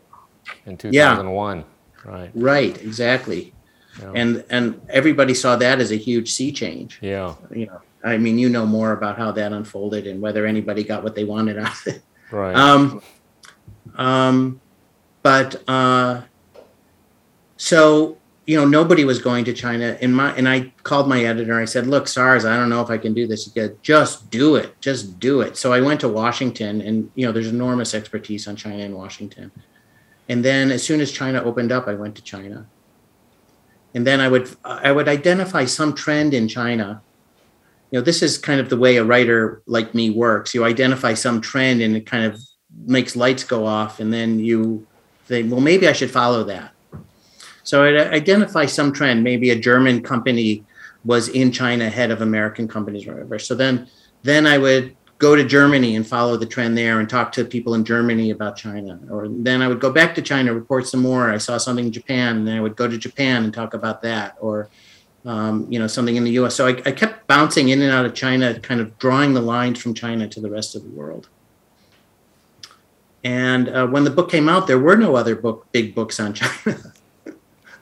[0.65, 1.11] in Yeah.
[1.15, 1.65] 2001.
[2.03, 2.31] Right.
[2.33, 3.53] Right, exactly,
[4.01, 4.11] Yeah.
[4.15, 6.97] and and everybody saw that as a huge sea change.
[7.01, 7.35] Yeah.
[7.53, 11.03] You know, I mean, you know more about how that unfolded and whether anybody got
[11.03, 12.01] what they wanted out of it.
[12.31, 12.55] Right.
[12.55, 13.01] Um,
[13.97, 14.61] um,
[15.21, 16.21] but uh,
[17.57, 18.17] so
[18.47, 19.97] you know, nobody was going to China.
[19.99, 21.59] In my and I called my editor.
[21.59, 24.31] I said, "Look, SARS, I don't know if I can do this." He said, "Just
[24.31, 24.79] do it.
[24.79, 28.55] Just do it." So I went to Washington, and you know, there's enormous expertise on
[28.55, 29.51] China in Washington.
[30.29, 32.65] And then as soon as China opened up, I went to China.
[33.93, 37.01] And then I would I would identify some trend in China
[37.91, 41.13] you know this is kind of the way a writer like me works you identify
[41.13, 42.41] some trend and it kind of
[42.85, 44.85] makes lights go off and then you
[45.25, 46.73] think well maybe i should follow that
[47.67, 50.63] so i identify some trend maybe a german company
[51.03, 53.87] was in china ahead of american companies or whatever so then
[54.23, 57.73] then i would go to germany and follow the trend there and talk to people
[57.73, 61.29] in germany about china or then i would go back to china report some more
[61.29, 64.01] i saw something in japan and then i would go to japan and talk about
[64.01, 64.69] that or
[65.25, 66.55] um, you know, something in the U.S.
[66.55, 69.81] So I, I kept bouncing in and out of China, kind of drawing the lines
[69.81, 71.27] from China to the rest of the world.
[73.23, 76.33] And uh, when the book came out, there were no other book, big books on
[76.33, 76.93] China.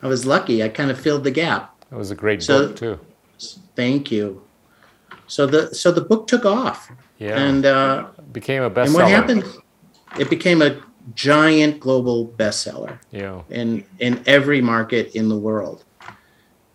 [0.05, 1.73] I was lucky; I kind of filled the gap.
[1.89, 2.99] that was a great so- book too.
[3.75, 4.43] Thank you.
[5.27, 7.35] So the so the book took off, Yeah.
[7.45, 8.85] and uh, became a bestseller.
[8.85, 9.43] and what happened?
[10.19, 10.77] It became a
[11.15, 13.41] giant global bestseller Yeah.
[13.49, 15.83] in in every market in the world.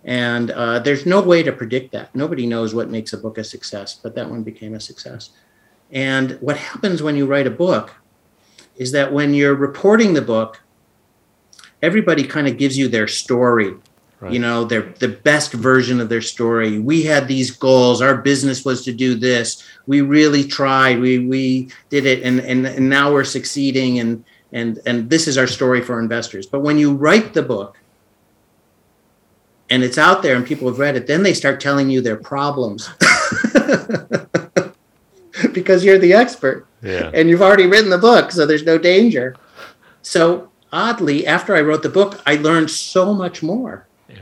[0.04, 2.12] And uh, there's no way to predict that.
[2.14, 5.30] Nobody knows what makes a book a success, but that one became a success.
[5.92, 7.94] And what happens when you write a book
[8.76, 10.60] is that when you're reporting the book,
[11.82, 13.74] everybody kind of gives you their story.
[14.20, 14.32] Right.
[14.32, 16.78] You know, their the best version of their story.
[16.78, 18.02] We had these goals.
[18.02, 19.62] Our business was to do this.
[19.86, 21.00] We really tried.
[21.00, 23.98] We we did it, and and, and now we're succeeding.
[23.98, 24.22] And
[24.52, 26.44] and and this is our story for investors.
[26.46, 27.78] But when you write the book,
[29.70, 32.16] and it's out there and people have read it, then they start telling you their
[32.16, 32.90] problems.
[35.52, 37.10] because you're the expert Yeah.
[37.14, 39.36] and you've already written the book, so there's no danger.
[40.02, 44.16] So oddly, after I wrote the book, I learned so much more Yeah.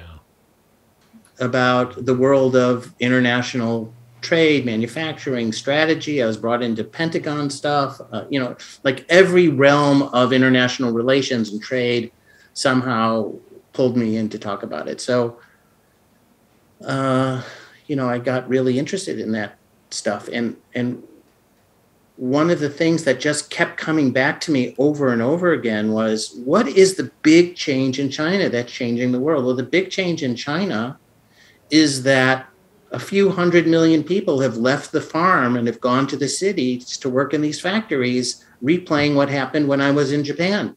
[1.41, 6.23] about the world of international trade, manufacturing, strategy.
[6.23, 11.51] I was brought into Pentagon stuff, uh, you know, like every realm of international relations
[11.51, 12.11] and trade
[12.55, 13.33] somehow
[13.73, 15.01] pulled me in to talk about it.
[15.01, 15.39] So,
[16.85, 17.43] uh,
[17.87, 19.57] you know, I got really interested in that
[19.91, 20.29] stuff.
[20.33, 21.03] And, and
[22.19, 25.93] one of the things that just kept coming back to me over and over again
[25.93, 29.45] was what is the big change in China that's changing the world?
[29.45, 30.99] Well, the big change in China
[31.71, 32.49] is that
[32.91, 36.97] a few hundred million people have left the farm and have gone to the cities
[36.97, 40.77] to work in these factories, replaying what happened when I was in Japan.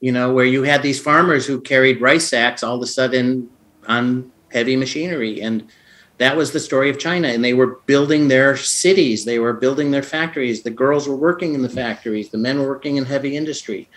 [0.00, 3.50] You know, where you had these farmers who carried rice sacks all of a sudden
[3.86, 5.42] on heavy machinery.
[5.42, 5.70] And
[6.18, 7.28] that was the story of China.
[7.28, 10.62] And they were building their cities, they were building their factories.
[10.62, 13.88] The girls were working in the factories, the men were working in heavy industry.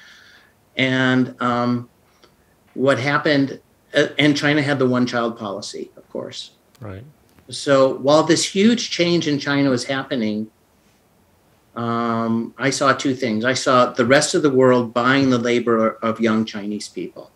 [0.75, 1.89] And um,
[2.73, 3.59] what happened,
[3.93, 6.51] uh, and China had the one child policy, of course.
[6.79, 7.03] Right.
[7.49, 10.51] So while this huge change in China was happening,
[11.75, 13.45] um, I saw two things.
[13.45, 17.31] I saw the rest of the world buying the labor of young Chinese people.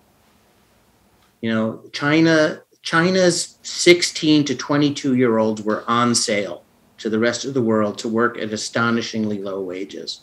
[1.41, 6.63] You know, China, China's 16 to 22 year olds were on sale
[6.97, 10.21] to the rest of the world to work at astonishingly low wages,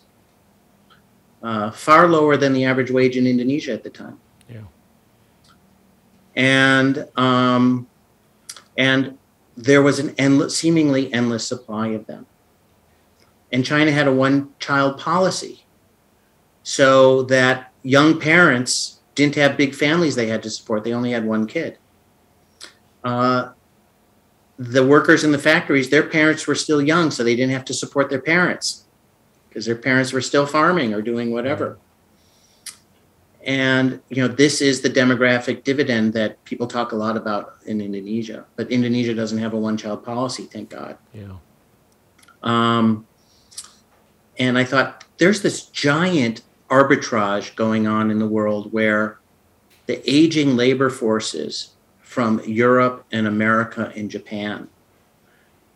[1.43, 4.19] uh, far lower than the average wage in Indonesia at the time.
[4.49, 4.63] Yeah.
[6.37, 7.89] And um,
[8.77, 9.19] and
[9.57, 12.27] there was an endless, seemingly endless supply of them.
[13.51, 15.65] And China had a one child policy
[16.63, 21.25] so that young parents didn't have big families they had to support, they only had
[21.25, 21.79] one kid.
[23.05, 23.51] Uh,
[24.59, 27.75] the workers in the factories, their parents were still young, so they didn't have to
[27.75, 28.85] support their parents
[29.49, 31.79] because their parents were still farming or doing whatever.
[33.45, 37.81] And you know, this is the demographic dividend that people talk a lot about in
[37.81, 38.45] Indonesia.
[38.57, 40.99] But Indonesia doesn't have a one-child policy, thank God.
[41.15, 41.37] Yeah.
[42.43, 43.07] Um,
[44.39, 49.19] and I thought there's this giant arbitrage going on in the world where
[49.87, 51.71] the aging labor forces
[52.19, 54.67] from Europe and America and Japan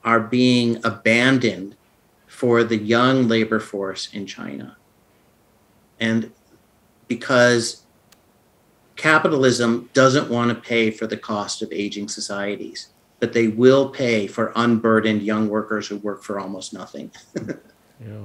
[0.03, 1.77] are being abandoned
[2.27, 4.77] for the young labor force in China.
[6.01, 6.33] And
[7.07, 7.85] because
[8.97, 12.89] capitalism doesn't want to pay for the cost of aging societies,
[13.21, 17.13] but they will pay for unburdened young workers who work for almost nothing.
[18.05, 18.25] Yeah.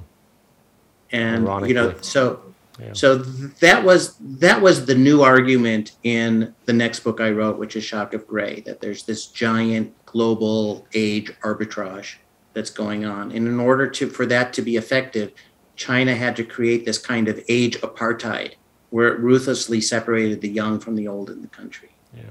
[1.11, 2.41] and you know so
[2.79, 2.93] Yeah.
[2.93, 7.57] so th- that was that was the new argument in the next book i wrote
[7.57, 12.15] which is shock of gray that there's this giant global age arbitrage
[12.53, 15.31] that's going on and in order to for that to be effective
[15.75, 18.53] china had to create this kind of age apartheid
[18.91, 22.23] where it ruthlessly separated the young from the old in the country Yeah.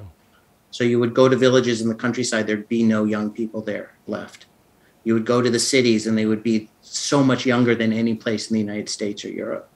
[0.71, 3.89] so you would go to villages in the countryside, there'd be no young people there
[4.07, 4.47] left.
[5.05, 8.15] You would go to the cities and they would be so much younger than any
[8.15, 9.69] place in the United States or Europe.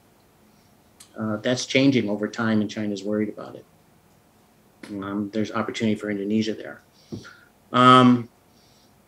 [1.19, 3.65] Uh, that's changing over time, and China's worried about it.
[4.89, 6.81] Um, there's opportunity for Indonesia there.
[7.73, 8.29] Um,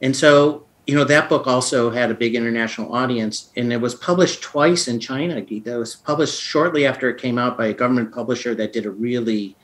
[0.01, 3.95] and so, you know, that book also had a big international audience, and it was
[3.95, 5.41] published twice in China.
[5.41, 5.75] Gita.
[5.75, 8.91] It was published shortly after it came out by a government publisher that did a
[8.91, 9.57] really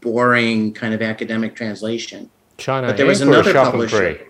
[0.00, 2.30] boring kind of academic translation.
[2.56, 4.26] China But there was another publisher.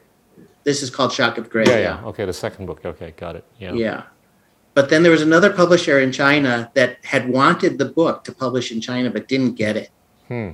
[0.63, 1.65] This is called Shock of Gray.
[1.67, 2.05] Yeah, yeah.
[2.05, 2.85] Okay, the second book.
[2.85, 3.45] Okay, got it.
[3.59, 3.73] Yeah.
[3.73, 4.03] Yeah.
[4.81, 8.73] But then there was another publisher in China that had wanted the book to publish
[8.73, 9.91] in China but didn't get it.
[10.27, 10.53] Hmm.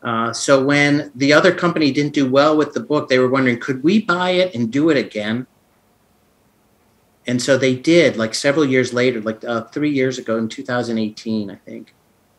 [0.00, 3.58] Uh, so when the other company didn't do well with the book, they were wondering,
[3.58, 5.48] could we buy it and do it again?
[7.26, 11.50] And so they did, like several years later, like uh, three years ago in 2018,
[11.50, 11.92] I think.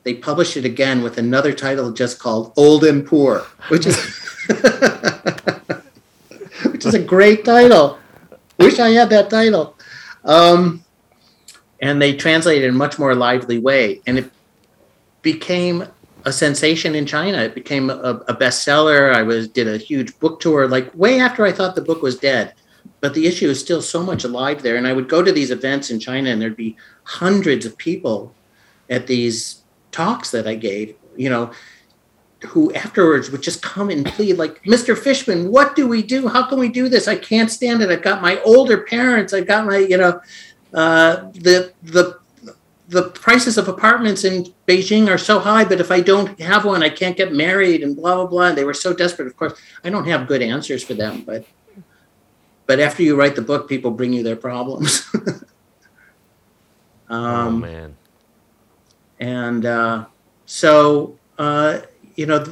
[0.04, 3.98] They published it again with another title just called Old and Poor, which is
[6.72, 8.00] which is a great title.
[8.58, 9.75] Wish I had that title.
[10.26, 10.84] Um,
[11.82, 14.32] and they translated in a much more lively way, and it
[15.22, 15.86] became
[16.26, 17.38] a sensation in China.
[17.38, 19.14] It became a, a bestseller.
[19.14, 22.18] I was did a huge book tour, like way after I thought the book was
[22.18, 22.54] dead.
[23.02, 24.78] But the issue is still so much alive there.
[24.78, 28.34] And I would go to these events in China, and there'd be hundreds of people
[28.90, 30.96] at these talks that I gave.
[31.16, 31.52] You know,
[32.46, 34.98] who afterwards would just come and plead, like, Mr.
[34.98, 36.28] Fishman, what do we do?
[36.28, 37.08] How can we do this?
[37.08, 37.90] I can't stand it.
[37.90, 39.34] I've got my older parents.
[39.34, 40.22] I've got my, you know,
[40.74, 42.20] uh, the the
[42.88, 46.84] the prices of apartments in Beijing are so high, but if I don't have one,
[46.84, 48.48] I can't get married and blah blah blah.
[48.48, 49.28] And they were so desperate.
[49.28, 51.46] Of course, I don't have good answers for them, but
[52.66, 55.10] but after you write the book, people bring you their problems.
[57.10, 57.96] oh um, man.
[59.20, 60.06] and uh,
[60.46, 61.82] so uh,
[62.16, 62.44] you know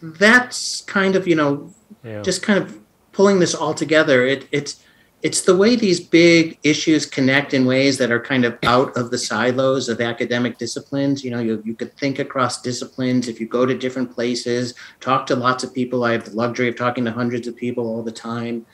[0.00, 1.72] that's kind of you know
[2.04, 2.22] Yeah.
[2.22, 2.78] just kind of
[3.12, 4.82] pulling this all together it, it's
[5.22, 9.12] it's the way these big issues connect in ways that are kind of out of
[9.12, 11.22] the silos of academic disciplines.
[11.22, 13.28] You know you, you could think across disciplines.
[13.28, 16.02] If you go to different places talk to lots of people.
[16.02, 18.66] I have the luxury of talking to hundreds of people all the time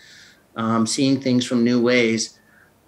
[0.57, 2.39] um, seeing things from new ways.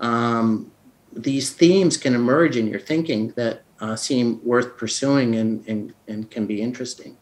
[0.00, 0.72] Um,
[1.12, 6.30] these themes can emerge in your thinking that uh, seem worth pursuing and, and, and
[6.30, 7.16] can be interesting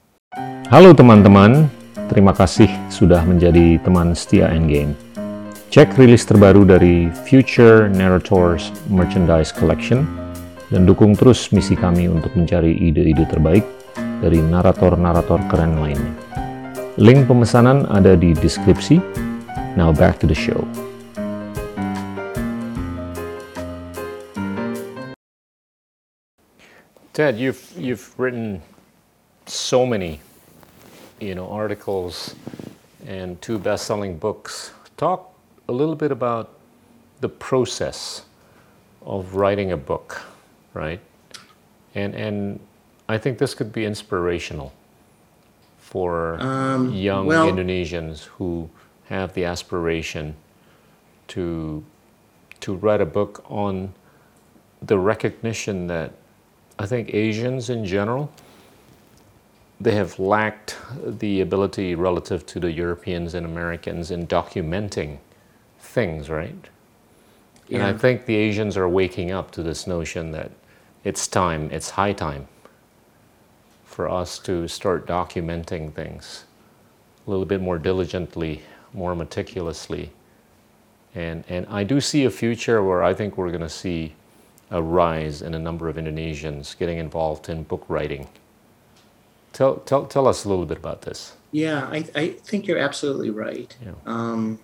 [0.68, 1.72] Halo teman-teman,
[2.12, 4.92] terima kasih sudah menjadi teman setia Endgame.
[5.72, 10.04] Cek rilis terbaru dari Future Narrators Merchandise Collection
[10.68, 13.64] dan dukung terus misi kami untuk mencari ide-ide terbaik
[14.20, 16.12] dari narator-narator keren lainnya.
[17.00, 19.00] Link pemesanan ada di deskripsi.
[19.80, 20.68] Now back to the show.
[27.18, 28.62] Ted, you've you've written
[29.46, 30.20] so many,
[31.18, 32.36] you know, articles
[33.08, 34.70] and two best-selling books.
[34.96, 35.34] Talk
[35.68, 36.50] a little bit about
[37.20, 38.22] the process
[39.04, 40.22] of writing a book,
[40.74, 41.00] right?
[41.96, 42.60] And and
[43.08, 44.72] I think this could be inspirational
[45.80, 48.70] for Um, young well- Indonesians who
[49.08, 50.36] have the aspiration
[51.34, 51.82] to
[52.60, 53.92] to write a book on
[54.80, 56.12] the recognition that
[56.78, 58.30] I think Asians in general
[59.80, 65.18] they have lacked the ability relative to the Europeans and Americans in documenting
[65.78, 66.68] things, right?
[67.70, 70.50] And I think the Asians are waking up to this notion that
[71.04, 72.48] it's time, it's high time
[73.84, 76.44] for us to start documenting things
[77.26, 78.62] a little bit more diligently,
[78.94, 80.10] more meticulously.
[81.14, 84.14] And, and I do see a future where I think we're going to see
[84.70, 88.28] a rise in a number of Indonesians getting involved in book writing.
[89.52, 91.34] Tell, tell, tell us a little bit about this.
[91.50, 93.74] Yeah, I, I think you're absolutely right.
[93.84, 93.92] Yeah.
[94.04, 94.58] Um,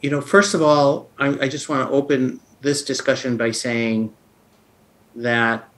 [0.00, 4.14] you know, first of all, I, I just want to open this discussion by saying
[5.16, 5.68] that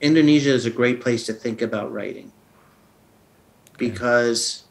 [0.00, 2.30] Indonesia is a great place to think about writing
[3.76, 4.64] because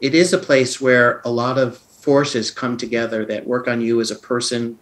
[0.00, 3.98] it is a place where a lot of forces come together that work on you
[3.98, 4.78] as a person,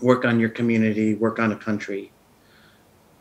[0.00, 2.10] work on your community, work on a country.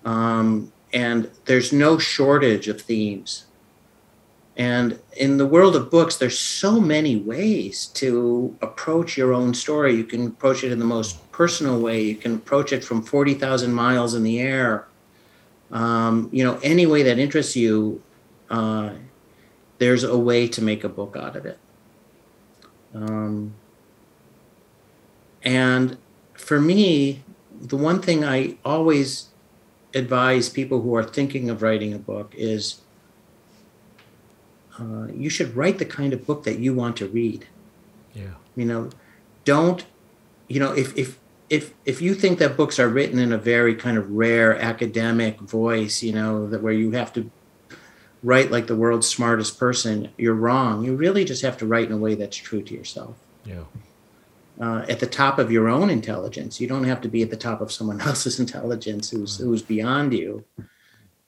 [0.06, 3.46] Um, and there's no shortage of themes.
[4.56, 9.94] And in the world of books, there's so many ways to approach your own story.
[9.96, 12.02] You can approach it in the most personal way.
[12.02, 14.88] You can approach it from 40,000 miles in the air.
[15.72, 18.02] Um, you know, any way that interests you,
[18.50, 18.92] uh,
[19.80, 21.58] there's a way to make a book out of it.
[22.94, 23.54] Um,
[25.44, 25.98] and
[26.34, 27.24] for me,
[27.60, 29.30] the one thing I always
[29.94, 32.82] advise people who are thinking of writing a book is
[34.80, 37.48] uh, you should write the kind of book that you want to read.
[38.14, 38.34] Yeah.
[38.56, 38.90] You know,
[39.46, 39.86] don't,
[40.48, 41.20] you know, if, if,
[41.50, 45.40] if, if you think that books are written in a very kind of rare academic
[45.40, 47.30] voice, you know, that where you have to
[48.24, 50.84] write like the world's smartest person, you're wrong.
[50.84, 53.16] You really just have to write in a way that's true to yourself.
[53.46, 53.64] Yeah.
[54.60, 56.62] Uh, at the top of your own intelligence.
[56.62, 60.14] You don't have to be at the top of someone else's intelligence who's who's beyond
[60.14, 60.46] you.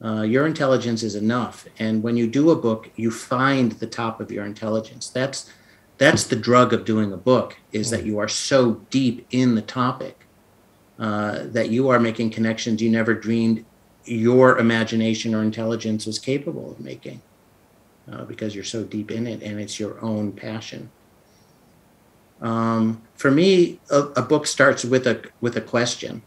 [0.03, 4.19] Uh, your intelligence is enough, and when you do a book, you find the top
[4.19, 5.07] of your intelligence.
[5.07, 5.49] That's
[5.97, 9.61] that's the drug of doing a book is that you are so deep in the
[9.61, 10.25] topic
[10.99, 13.65] uh, that you are making connections you never dreamed
[14.05, 17.21] your imagination or intelligence was capable of making
[18.11, 20.89] uh, because you're so deep in it and it's your own passion.
[22.41, 26.21] Um, for me, a, a, book starts with a with a question.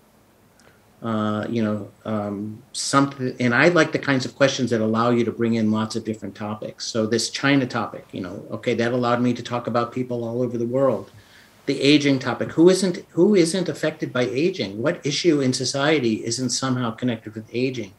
[1.03, 5.25] Uh, you know, um, something, and I like the kinds of questions that allow you
[5.27, 6.87] to bring in lots of different topics.
[6.87, 10.41] So this China topic, you know, okay, that allowed me to talk about people all
[10.43, 11.11] over the world.
[11.67, 14.81] The aging topic, who isn't who isn't affected by aging?
[14.81, 17.93] What issue in society isn't somehow connected with aging?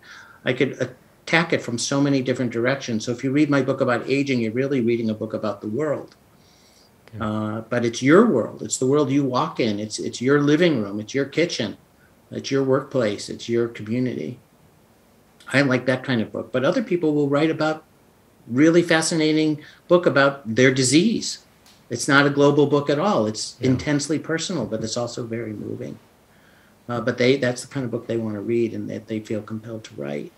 [0.46, 3.06] I could attack it from so many different directions.
[3.06, 5.68] So if you read my book about aging, you're really reading a book about the
[5.68, 6.16] world.
[7.20, 8.62] Uh, but it's your world.
[8.62, 9.80] It's the world you walk in.
[9.80, 11.00] It's it's your living room.
[11.00, 11.78] It's your kitchen.
[12.32, 13.30] It's your workplace.
[13.30, 14.40] It's your community.
[15.54, 16.52] I like that kind of book.
[16.52, 17.84] But other people will write about
[18.48, 21.40] really fascinating book about their disease.
[21.90, 23.28] It's not a global book at all.
[23.28, 23.70] It's yeah.
[23.70, 26.00] intensely personal, but it's also very moving.
[26.90, 29.20] Uh, but they that's the kind of book they want to read and that they
[29.20, 30.32] feel compelled to write.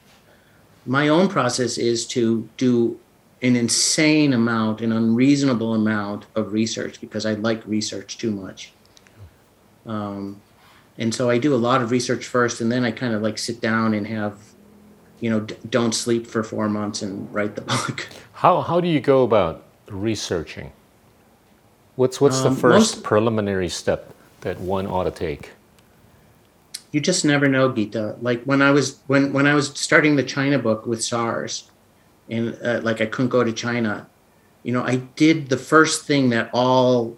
[0.85, 2.99] My own process is to do
[3.41, 8.73] an insane amount, an unreasonable amount of research because I like research too much.
[9.85, 10.41] Um,
[10.97, 13.37] and so I do a lot of research first, and then I kind of like
[13.37, 14.37] sit down and have,
[15.21, 18.07] you know, d- don't sleep for four months and write the book.
[18.33, 20.71] How how do you go about researching?
[21.99, 25.51] What's what's um, the first most, preliminary step that one ought to take?
[26.93, 28.15] You just never know, Gita.
[28.21, 31.69] Like when I was when when I was starting the China book with SARS,
[32.29, 34.07] and uh, like I couldn't go to China.
[34.63, 37.17] You know, I did the first thing that all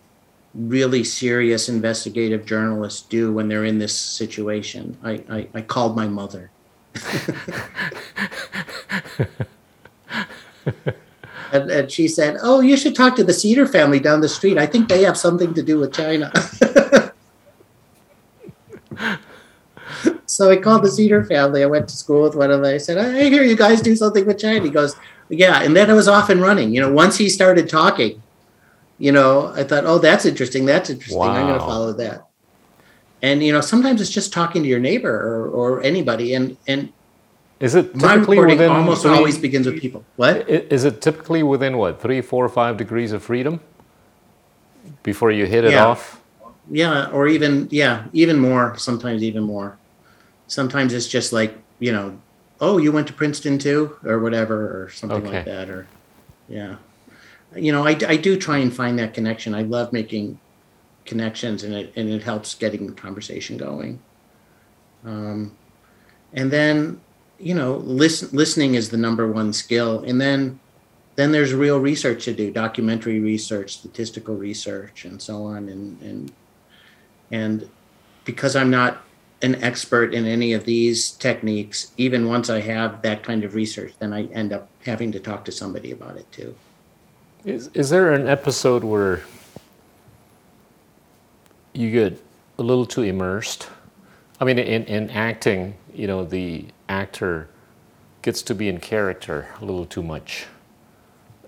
[0.55, 4.97] really serious investigative journalists do when they're in this situation.
[5.03, 6.49] I, I, I called my mother.
[11.51, 14.57] and, and she said, Oh, you should talk to the Cedar family down the street.
[14.57, 16.31] I think they have something to do with China.
[20.31, 21.61] So I called the Cedar family.
[21.61, 22.73] I went to school with one of them.
[22.73, 24.63] I said, I hear you guys do something with China.
[24.63, 24.95] He goes,
[25.29, 25.61] Yeah.
[25.61, 26.73] And then it was off and running.
[26.73, 28.23] You know, once he started talking,
[28.97, 30.65] you know, I thought, Oh, that's interesting.
[30.65, 31.19] That's interesting.
[31.19, 31.31] Wow.
[31.31, 32.27] I'm going to follow that.
[33.21, 36.33] And, you know, sometimes it's just talking to your neighbor or, or anybody.
[36.33, 36.93] And, and,
[37.61, 40.03] is it typically within almost three, always begins with people?
[40.15, 43.61] What is it typically within what three, four, five degrees of freedom
[45.03, 45.85] before you hit it yeah.
[45.85, 46.21] off?
[46.69, 48.77] Yeah, or even yeah, even more.
[48.77, 49.77] Sometimes even more
[50.51, 52.19] sometimes it's just like you know
[52.59, 55.37] oh you went to princeton too or whatever or something okay.
[55.37, 55.87] like that or
[56.49, 56.75] yeah
[57.55, 60.39] you know I, I do try and find that connection i love making
[61.05, 63.99] connections and it and it helps getting the conversation going
[65.03, 65.55] um,
[66.33, 66.99] and then
[67.41, 70.59] you know listen, listening is the number one skill and then
[71.15, 76.31] then there's real research to do documentary research statistical research and so on and and
[77.31, 77.69] and
[78.25, 79.03] because i'm not
[79.41, 83.93] an expert in any of these techniques, even once I have that kind of research,
[83.99, 86.55] then I end up having to talk to somebody about it too.
[87.43, 89.23] Is, is there an episode where
[91.73, 92.21] you get
[92.59, 93.67] a little too immersed?
[94.39, 97.47] I mean, in, in acting, you know, the actor
[98.21, 100.45] gets to be in character a little too much.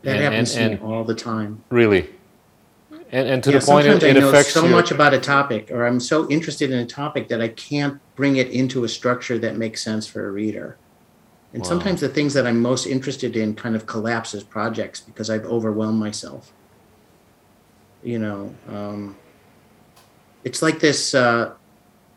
[0.01, 1.63] That And- happens and- to me all the time.
[1.69, 2.09] Really?
[3.11, 4.71] And, and to Yeah, the point it, sometimes I it know so you.
[4.71, 8.37] much about a topic, or I'm so interested in a topic that I can't bring
[8.37, 10.77] it into a structure that makes sense for a reader.
[11.53, 11.69] And Wow.
[11.69, 15.45] sometimes the things that I'm most interested in kind of collapse as projects because I've
[15.45, 16.51] overwhelmed myself.
[18.03, 19.15] You know, um,
[20.43, 21.13] it's like this.
[21.13, 21.51] Uh,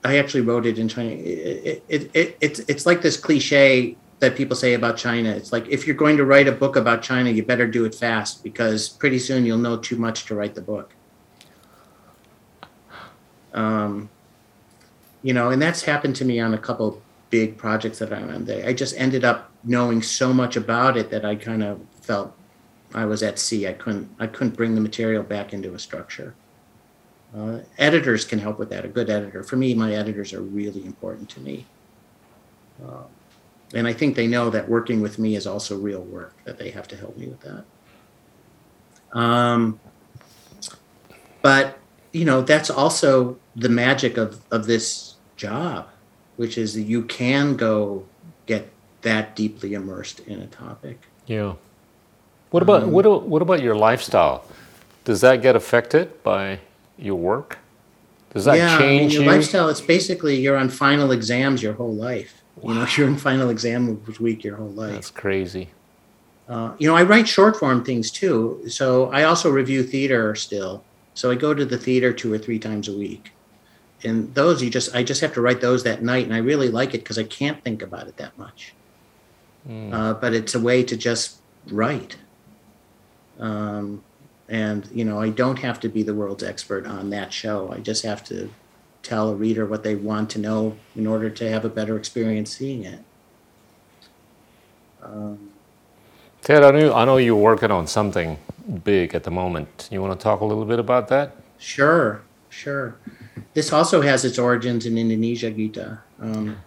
[0.07, 1.11] I actually wrote it in China.
[1.11, 5.31] It, it, it, it's it's like this cliche that people say about China.
[5.31, 7.95] It's like if you're going to write a book about China, you better do it
[7.95, 10.95] fast because pretty soon you'll know too much to write the book.
[13.53, 14.09] Um,
[15.23, 18.51] you know, and that's happened to me on a couple big projects that I'm on.
[18.51, 22.35] I just ended up knowing so much about it that I kind of felt
[22.95, 23.67] I was at sea.
[23.67, 26.35] I couldn't I couldn't bring the material back into a structure.
[27.37, 28.85] Uh, editors can help with that.
[28.85, 29.43] A good editor.
[29.43, 31.67] For me, my editors are really important to me.
[32.83, 33.03] Uh,
[33.75, 36.71] and I think they know that working with me is also real work, that they
[36.71, 37.65] have to help me with that.
[39.19, 39.81] Um,
[41.43, 41.79] but,
[42.13, 45.89] you know, that's also the magic of, of this job,
[46.37, 48.07] which is that you can go
[48.47, 48.71] get
[49.03, 51.01] that deeply immersed in a topic.
[51.27, 51.55] Yeah.
[52.51, 54.45] What about Um, what, what about your lifestyle?
[55.05, 56.61] Does that get affected by
[56.99, 57.59] your work?
[58.33, 59.31] Does that yeah, I mean, change your you?
[59.31, 62.43] lifestyle, it's basically you're on final exams your whole life.
[62.63, 64.93] You know, you're in final exam week your whole life.
[64.93, 65.71] That's crazy.
[66.49, 68.63] Uh, you know, I write short form things too.
[68.69, 70.85] So I also review theater still.
[71.15, 73.33] So I go to the theater two or three times a week.
[74.05, 76.69] And those you just I just have to write those that night, and I really
[76.69, 78.75] like it because I can't think about it that much.
[79.69, 79.93] Mm.
[79.93, 82.17] Uh, but it's a way to just write.
[83.41, 84.05] Um,
[84.49, 87.73] and you know, I don't have to be the world's expert on that show.
[87.73, 88.51] I just have to
[89.03, 92.57] tell a reader what they want to know in order to have a better experience
[92.57, 93.01] seeing it.
[95.03, 95.51] Um,
[96.43, 98.39] Ted, I know, I know you're working on something
[98.85, 99.89] big at the moment.
[99.91, 101.37] You want to talk a little bit about that?
[101.59, 102.97] Sure, sure.
[103.55, 106.01] This also has its origins in Indonesia, Gita.
[106.21, 106.59] Um,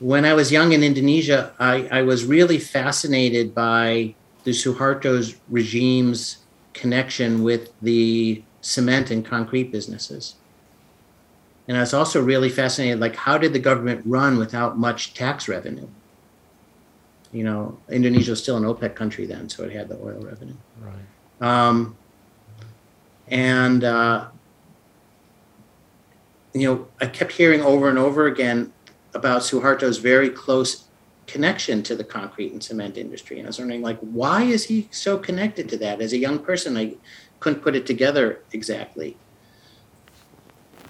[0.00, 4.14] when I was young in Indonesia, I, I was really fascinated by
[4.44, 6.38] the Suharto's regime's
[6.78, 10.36] connection with the cement and concrete businesses.
[11.66, 15.48] And I was also really fascinated, like, how did the government run without much tax
[15.48, 15.88] revenue?
[17.30, 20.56] You know, Indonesia was still an OPEC country then, so it had the oil revenue.
[20.80, 20.96] Right.
[21.40, 21.96] Um,
[23.28, 24.28] and uh,
[26.54, 28.72] you know, I kept hearing over and over again
[29.14, 30.87] about Suharto's very close
[31.28, 34.88] connection to the concrete and cement industry, and I was wondering, like, why is he
[34.90, 36.00] so connected to that?
[36.00, 36.96] As a young person, I
[37.38, 39.16] couldn't put it together exactly.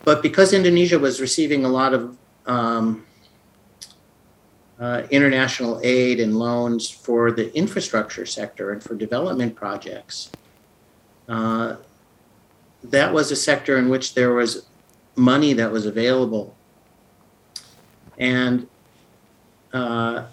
[0.04, 2.16] But because Indonesia was receiving a lot of
[2.46, 3.04] um,
[4.78, 10.30] uh, international aid and loans for the infrastructure sector and for development projects,
[11.28, 11.76] uh,
[12.84, 14.66] that was a sector in which there was
[15.16, 16.56] money that was available.
[18.16, 18.68] And
[19.72, 20.24] uh,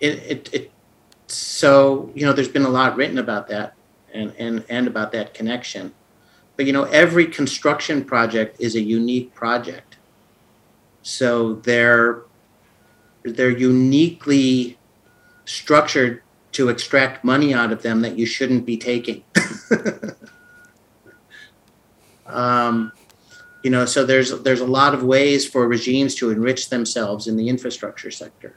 [0.00, 0.70] it, it, it,
[1.26, 3.74] so, you know, there's been a lot written about that
[4.12, 5.92] and, and, and about that connection.
[6.56, 9.96] But, you know, every construction project is a unique project.
[11.02, 12.22] So they're,
[13.22, 14.78] they're uniquely
[15.44, 19.22] structured to extract money out of them that you shouldn't be taking.
[22.26, 22.92] um,
[23.62, 27.36] you know, so there's there's a lot of ways for regimes to enrich themselves in
[27.36, 28.56] the infrastructure sector.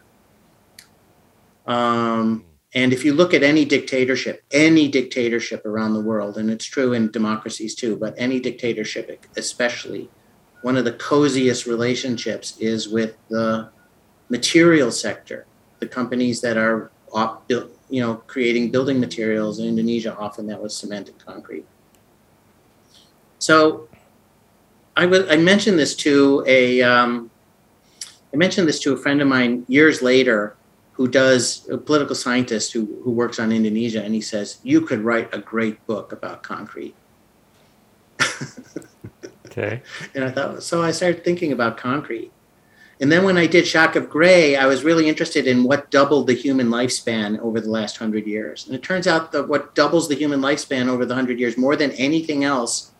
[1.65, 2.45] Um,
[2.75, 6.93] and if you look at any dictatorship, any dictatorship around the world, and it's true
[6.93, 10.09] in democracies too, but any dictatorship especially,
[10.63, 13.69] one of the coziest relationships is with the
[14.29, 15.45] material sector,
[15.79, 20.15] the companies that are op- built, you know, creating building materials in Indonesia.
[20.17, 21.65] Often that was cement and concrete.
[23.37, 23.87] So,
[24.95, 27.31] I was I mentioned this to a um,
[28.33, 30.55] I mentioned this to a friend of mine years later,
[30.93, 35.01] who does a political scientist who who works on Indonesia, and he says you could
[35.01, 36.95] write a great book about concrete.
[39.53, 39.83] Okay.
[40.15, 42.31] And I thought, so I started thinking about concrete.
[42.99, 46.25] And then when I did Shock of Gray, I was really interested in what doubled
[46.25, 48.65] the human lifespan over the last hundred years.
[48.65, 51.75] And it turns out that what doubles the human lifespan over the hundred years more
[51.75, 52.93] than anything else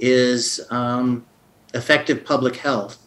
[0.00, 1.24] is um,
[1.74, 2.98] effective public health.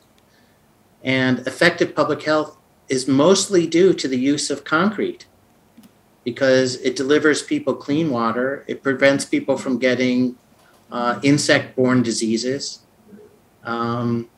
[1.03, 2.57] And effective public health
[2.87, 5.25] is mostly due to the use of concrete
[6.23, 10.37] because it delivers people clean water, it prevents people from getting
[10.91, 12.79] uh, insect borne diseases.
[13.63, 14.29] Um,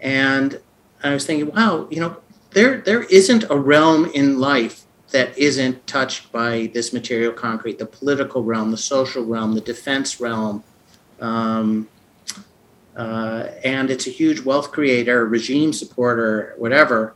[0.00, 0.60] and
[1.02, 2.16] I was thinking, wow, you know,
[2.50, 7.86] there, there isn't a realm in life that isn't touched by this material concrete the
[7.86, 10.62] political realm, the social realm, the defense realm.
[11.20, 11.88] Um,
[12.98, 17.14] uh, and it's a huge wealth creator, regime supporter, whatever.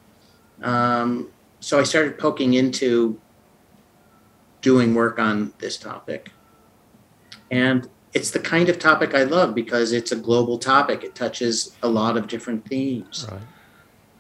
[0.63, 1.29] Um,
[1.59, 3.21] so I started poking into
[4.61, 6.31] doing work on this topic.
[7.51, 11.03] And it's the kind of topic I love because it's a global topic.
[11.03, 13.27] It touches a lot of different themes.
[13.31, 13.41] Right.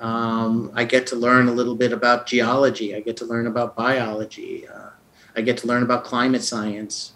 [0.01, 2.97] Um, I get to learn a little bit about geology.
[2.97, 4.67] I get to learn about biology.
[4.67, 4.91] Uh,
[5.37, 7.13] I get to learn about climate science.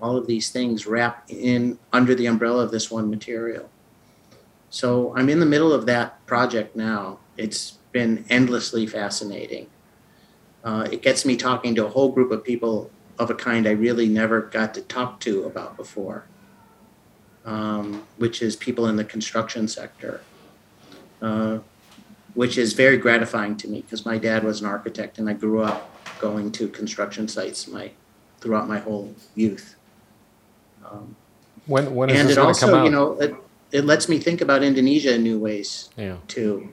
[0.00, 3.68] All of these things wrap in under the umbrella of this one material.
[4.70, 7.18] So I'm in the middle of that project now.
[7.36, 9.66] It's been endlessly fascinating.
[10.62, 13.72] Uh, it gets me talking to a whole group of people of a kind I
[13.72, 16.24] really never got to talk to about before,
[17.44, 20.22] um, which is people in the construction sector.
[21.20, 21.58] Uh,
[22.34, 25.62] which is very gratifying to me because my dad was an architect and I grew
[25.62, 25.90] up
[26.20, 27.90] going to construction sites my
[28.38, 29.76] throughout my whole youth.
[30.84, 31.16] Um,
[31.66, 32.84] When when is and this it going to come also, out?
[32.84, 33.34] you know, it,
[33.72, 36.16] it lets me think about Indonesia in new ways yeah.
[36.26, 36.72] too,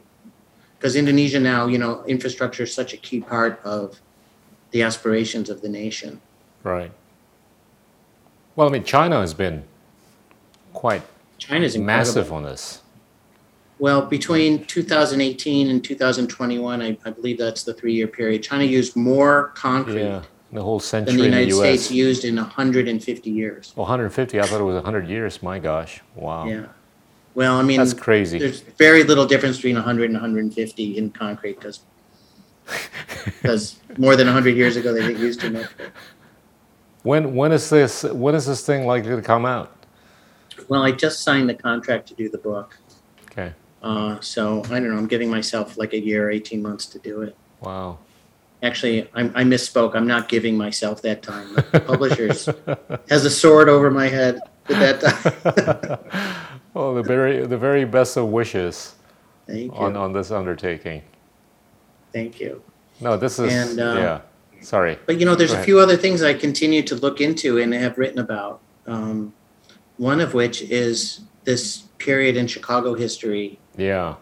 [0.78, 4.00] because Indonesia now, you know, infrastructure is such a key part of
[4.72, 6.22] the aspirations of the nation.
[6.64, 6.92] Right.
[8.56, 9.64] Well, I mean, China has been
[10.74, 11.04] quite
[11.38, 11.86] China's incredible.
[11.86, 12.82] massive on this.
[13.80, 18.42] Well, between 2018 and 2021, I, I believe that's the three-year period.
[18.42, 21.80] China used more concrete Yeah, the whole than century the in the United U.S.
[21.82, 23.74] States used in 150 years.
[23.76, 24.40] Well, 150.
[24.40, 25.44] I thought it was 100 years.
[25.44, 26.02] My gosh!
[26.16, 26.46] Wow.
[26.48, 26.68] Yeah.
[27.36, 28.40] Well, I mean, That's crazy.
[28.40, 31.82] there's very little difference between 100 and 150 in concrete because
[33.26, 35.68] because more than 100 years ago they didn't use too much.
[37.04, 39.72] When when is this when is this thing likely to come out?
[40.68, 42.78] Well, I just signed the contract to do the book,
[43.32, 43.54] Okay.
[43.84, 44.98] uh, so I don't know.
[44.98, 47.38] I'm giving myself like a year, 18 months to do it.
[47.62, 48.00] Wow.
[48.64, 49.96] Actually, I, I misspoke.
[49.96, 51.54] I'm not giving myself that time.
[51.72, 52.50] The publishers
[53.10, 54.40] has a sword over my head
[54.70, 56.00] at that time.
[56.74, 58.94] Well, the very the very best of wishes
[59.48, 59.80] Thank you.
[59.80, 61.02] on on this undertaking.
[62.14, 62.62] Thank you.
[63.02, 64.22] No, this is And, uh, yeah.
[64.62, 65.00] Sorry.
[65.08, 65.66] But you know, there's Go a ahead.
[65.66, 68.60] few other things I continue to look into and have written about.
[68.86, 69.34] Um,
[69.98, 73.58] one of which is this period in Chicago history.
[73.76, 74.16] Yeah.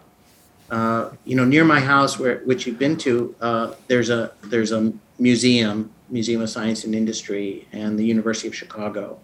[0.69, 4.71] Uh, you know, near my house, where which you've been to, uh, there's a there's
[4.71, 9.19] a museum, Museum of Science and Industry, and the University of Chicago,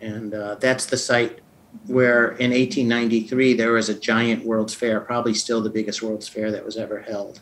[0.00, 1.40] and uh, that's the site
[1.86, 6.50] where in 1893 there was a giant World's Fair, probably still the biggest World's Fair
[6.50, 7.40] that was ever held.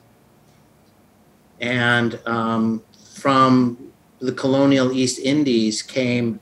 [1.60, 2.82] And um,
[3.14, 6.40] from the colonial East Indies came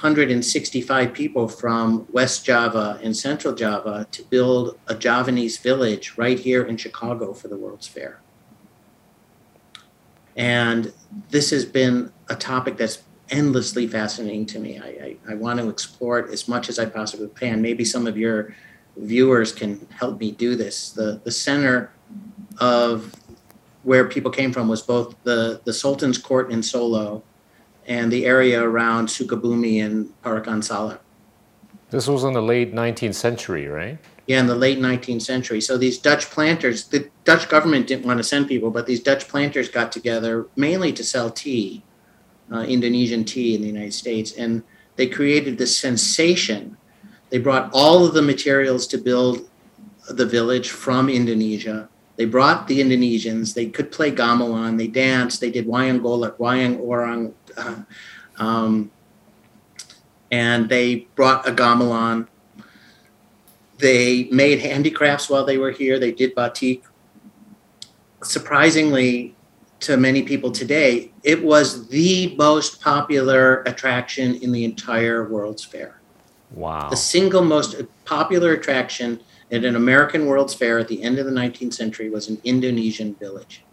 [0.00, 6.64] 165 people from West Java and Central Java to build a Javanese village right here
[6.64, 8.22] in Chicago for the World's Fair.
[10.36, 10.94] And
[11.28, 14.78] this has been a topic that's endlessly fascinating to me.
[14.78, 17.60] I, I, I want to explore it as much as I possibly can.
[17.60, 18.56] Maybe some of your
[18.96, 20.92] viewers can help me do this.
[20.92, 21.92] The, the center
[22.58, 23.14] of
[23.82, 27.22] where people came from was both the, the Sultan's court in Solo
[27.86, 31.00] and the area around Sukabumi and Parakan Salak.
[31.90, 33.98] This was in the late 19th century, right?
[34.26, 35.60] Yeah, in the late 19th century.
[35.60, 39.26] So these Dutch planters, the Dutch government didn't want to send people, but these Dutch
[39.26, 41.82] planters got together mainly to sell tea,
[42.52, 44.62] uh, Indonesian tea in the United States, and
[44.94, 46.76] they created this sensation.
[47.30, 49.48] They brought all of the materials to build
[50.08, 51.88] the village from Indonesia.
[52.16, 53.54] They brought the Indonesians.
[53.54, 54.76] They could play gamelan.
[54.76, 55.40] They danced.
[55.40, 57.34] They did wayang golek, wayang orang,
[58.38, 58.90] um,
[60.30, 62.28] and they brought a gamelan.
[63.78, 65.98] They made handicrafts while they were here.
[65.98, 66.84] They did batik.
[68.22, 69.34] Surprisingly,
[69.80, 76.00] to many people today, it was the most popular attraction in the entire World's Fair.
[76.52, 76.90] Wow.
[76.90, 79.20] The single most popular attraction
[79.50, 83.14] at an American World's Fair at the end of the 19th century was an Indonesian
[83.14, 83.64] village.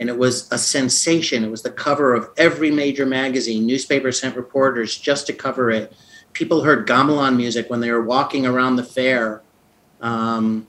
[0.00, 1.44] And it was a sensation.
[1.44, 3.66] It was the cover of every major magazine.
[3.66, 5.92] Newspapers sent reporters just to cover it.
[6.32, 9.42] People heard gamelan music when they were walking around the fair.
[10.00, 10.66] Um,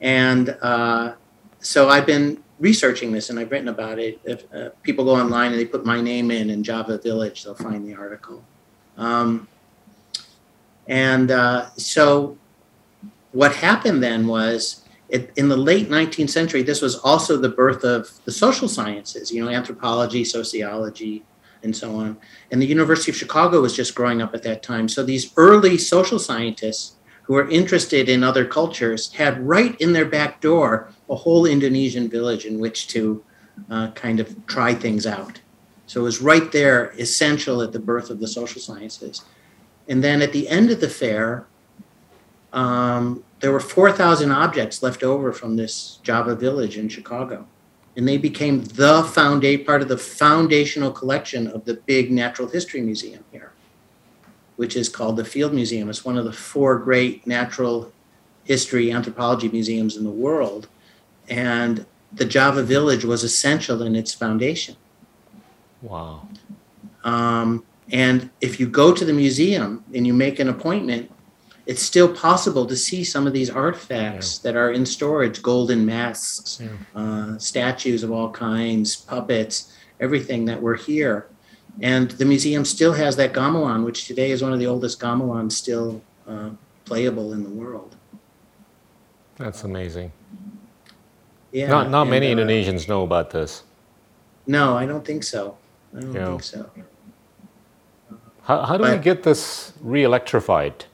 [0.00, 1.14] and uh,
[1.60, 4.20] so I've been researching this and I've written about it.
[4.24, 7.54] If uh, people go online and they put my name in in Java Village, they'll
[7.54, 8.44] find the article.
[8.96, 9.48] Um,
[10.88, 12.36] and uh, so
[13.32, 17.84] what happened then was it, in the late 19th century, this was also the birth
[17.84, 21.24] of the social sciences, you know, anthropology, sociology,
[21.62, 22.16] and so on.
[22.50, 24.88] And the University of Chicago was just growing up at that time.
[24.88, 30.06] So these early social scientists who were interested in other cultures had right in their
[30.06, 33.22] back door a whole Indonesian village in which to
[33.70, 35.40] uh, kind of try things out.
[35.86, 39.24] So it was right there, essential at the birth of the social sciences.
[39.88, 41.46] And then at the end of the fair,
[42.52, 47.46] um, there were 4,000 objects left over from this Java village in Chicago.
[47.96, 52.80] And they became the foundation, part of the foundational collection of the big natural history
[52.82, 53.52] museum here,
[54.56, 55.88] which is called the Field Museum.
[55.90, 57.92] It's one of the four great natural
[58.44, 60.68] history anthropology museums in the world.
[61.28, 64.76] And the Java village was essential in its foundation.
[65.82, 66.28] Wow.
[67.04, 71.10] Um, and if you go to the museum and you make an appointment,
[71.70, 76.60] it's still possible to see some of these artifacts that are in storage golden masks,
[76.96, 81.28] uh, statues of all kinds, puppets, everything that were here.
[81.80, 85.52] And the museum still has that gamelan, which today is one of the oldest gamelans
[85.52, 86.50] still uh,
[86.86, 87.94] playable in the world.
[89.36, 90.10] That's amazing.
[91.52, 91.68] Yeah.
[91.68, 93.62] not not and, many uh, Indonesians know about this.
[94.44, 95.56] No, I don't think so.
[95.96, 96.26] I don't Yeah.
[96.30, 96.70] think so.
[98.42, 100.86] How, how do we get this re-electrified?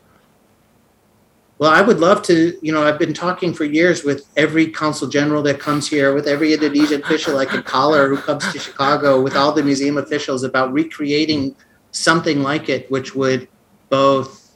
[1.58, 5.08] Well, I would love to, you know, I've been talking for years with every consul
[5.08, 9.22] general that comes here, with every Indonesian official I could collar who comes to Chicago,
[9.22, 11.56] with all the museum officials about recreating
[11.92, 13.48] something like it, which would
[13.88, 14.54] both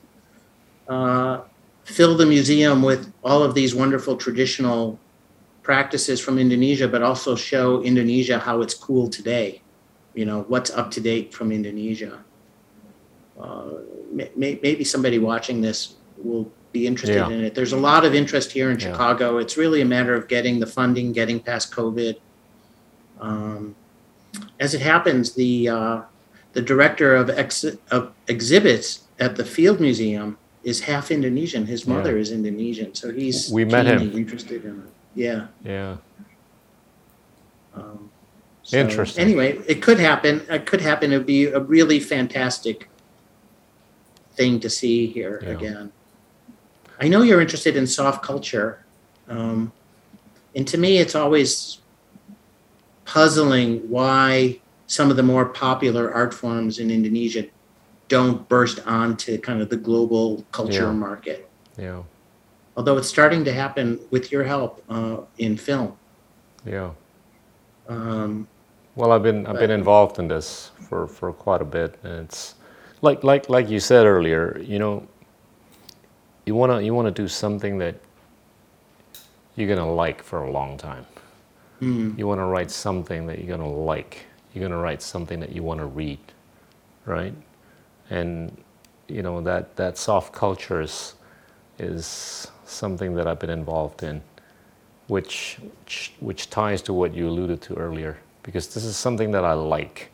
[0.89, 1.41] uh,
[1.85, 5.01] fill the museum with all of these wonderful traditional
[5.63, 9.63] practices from Indonesia, but also show Indonesia how it's cool today.
[10.13, 12.23] You know, what's up to date from Indonesia.
[13.41, 13.71] Uh,
[14.13, 17.29] may- maybe somebody watching this will be interested Yeah.
[17.31, 17.55] in it.
[17.55, 18.93] There's a lot of interest here in Yeah.
[18.93, 19.39] Chicago.
[19.39, 22.17] It's really a matter of getting the funding, getting past COVID.
[23.21, 23.75] Um,
[24.61, 26.01] as it happens, the uh,
[26.53, 31.67] the director of, ex- of exhibits at the Field Museum is half Indonesian.
[31.67, 31.95] His Yeah.
[31.95, 34.13] mother is Indonesian, so he's We met him.
[34.17, 34.91] interested in it.
[35.15, 35.47] Yeah.
[35.65, 35.97] Yeah.
[37.75, 38.11] Um,
[38.73, 39.23] Interesting.
[39.25, 40.43] Anyway, it could happen.
[40.49, 41.13] It could happen.
[41.13, 42.89] It would be a really fantastic
[44.35, 45.51] thing to see here Yeah.
[45.51, 45.93] again.
[47.01, 48.85] I know you're interested in soft culture,
[49.29, 49.73] um,
[50.55, 51.79] and to me, it's always
[53.05, 57.45] puzzling why some of the more popular art forms in Indonesia
[58.09, 60.93] don't burst onto kind of the global culture Yeah.
[60.93, 61.49] market.
[61.79, 62.03] Yeah.
[62.77, 65.93] Although it's starting to happen with your help uh, in film.
[66.67, 66.91] Yeah.
[67.89, 68.47] Um,
[68.97, 72.55] Well, I've been I've been involved in this for, for quite a bit, and it's
[73.01, 74.59] like like like you said earlier.
[74.61, 75.07] You know,
[76.51, 77.95] you wanna you wanna do something that
[79.55, 81.07] you're gonna like for a long time.
[81.81, 84.27] mm, You wanna write something that you're gonna like.
[84.53, 86.19] You're gonna write something that you wanna read,
[87.07, 87.35] right?
[88.19, 88.57] And
[89.07, 91.15] you know that that soft culture is
[91.79, 92.05] is
[92.65, 94.21] something that I've been involved in,
[95.07, 98.15] which which, which ties to what you alluded to earlier.
[98.43, 100.11] Because this is something that I like.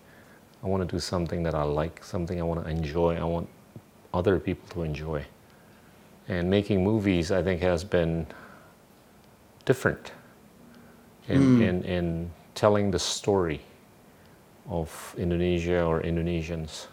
[0.62, 3.16] I want to do something that I like, something I want to enjoy.
[3.16, 3.48] I want
[4.12, 5.24] other people to enjoy.
[6.28, 8.26] And making movies, I think, has been
[9.64, 10.12] different
[11.28, 13.60] in, in, in telling the story
[14.68, 16.86] of Indonesia or Indonesians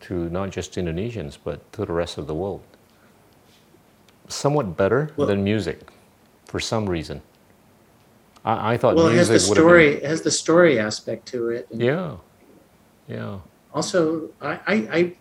[0.00, 2.62] to not just Indonesians, but to the rest of the world.
[4.28, 5.90] Somewhat better Well- than music,
[6.46, 7.22] for some reason.
[8.44, 9.94] I, I thought well, it has the story.
[9.96, 11.68] It has the story aspect to it.
[11.70, 12.16] And Yeah,
[13.06, 13.38] yeah,
[13.74, 14.74] Also, I, I,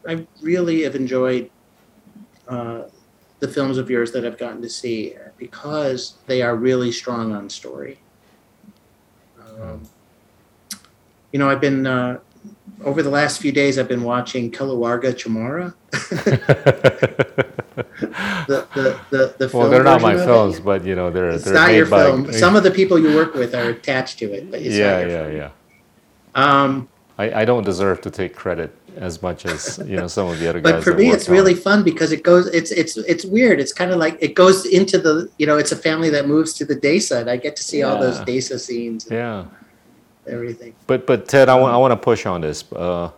[0.08, 1.50] I, I really have enjoyed
[2.48, 2.84] uh,
[3.40, 7.50] the films of yours that I've gotten to see because they are really strong on
[7.50, 8.00] story.
[9.60, 9.82] Um,
[11.32, 12.20] you know, I've been uh,
[12.84, 13.78] over the last few days.
[13.78, 15.74] I've been watching Keluarga Cemara.
[18.48, 21.54] the, the, the, the well, they're not my films, but you know, they're It's they're
[21.54, 22.06] not your by.
[22.06, 22.34] film.
[22.34, 25.36] Some of the people you work with are attached to it, but yeah, yeah, film.
[25.36, 25.50] yeah.
[26.36, 30.40] Um, I, I don't deserve to take credit as much as you know some of
[30.40, 30.86] the other but guys.
[30.86, 33.74] But for me it's on really fun because it goes it's it's it's weird it's
[33.74, 36.66] kind of like it goes into the you know it's a family that moves to
[36.66, 38.26] the desa and i get to see all those Yeah.
[38.26, 39.46] desa scenes and Yeah,
[40.28, 42.64] everything but but Ted, I want I want to push on this.
[42.72, 43.12] Uh,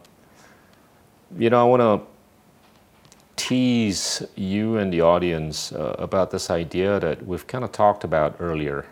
[1.38, 2.07] you know, I want to
[3.38, 8.36] tease you and the audience uh, about this idea that we've kind of talked about
[8.39, 8.86] earlier.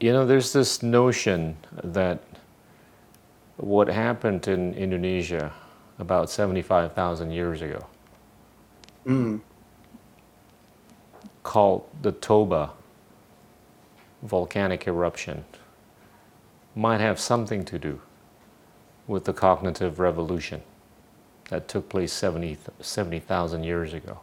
[0.00, 2.20] You know, there's this notion that
[3.58, 5.52] what happened in Indonesia
[5.98, 7.86] about 75,000 years ago.
[9.06, 9.40] Mm,
[11.42, 12.70] called the Toba
[14.22, 15.44] volcanic eruption.
[16.74, 18.00] Might have something to do
[19.06, 20.62] with the cognitive revolution
[21.48, 24.20] that took place 70 70,000 years ago.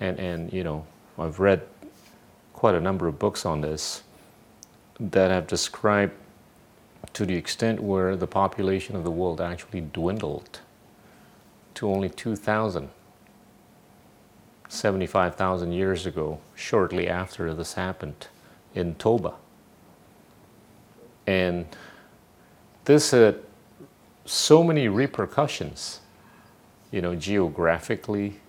[0.00, 0.86] And, and, you know,
[1.18, 1.62] I've read
[2.52, 4.02] quite a number of books on this
[4.98, 6.14] that have described
[7.14, 10.60] to the extent where the population of the world actually dwindled
[11.74, 12.90] to only 2,000
[14.74, 18.26] 75,000 years ago, shortly after this happened
[18.74, 19.34] in Toba.
[21.26, 21.66] And
[22.84, 23.38] this had
[24.24, 26.00] so many repercussions,
[26.90, 28.40] you know, geographically,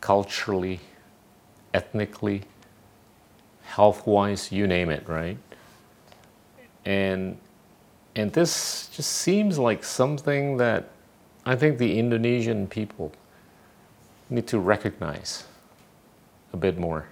[0.00, 0.80] culturally,
[1.72, 2.42] ethnically,
[3.62, 5.38] health wise, you name it, right?
[6.84, 7.38] And
[8.16, 10.88] and this just seems like something that
[11.46, 13.12] I think the Indonesian people
[14.28, 15.44] need to recognize
[16.52, 17.06] a bit more.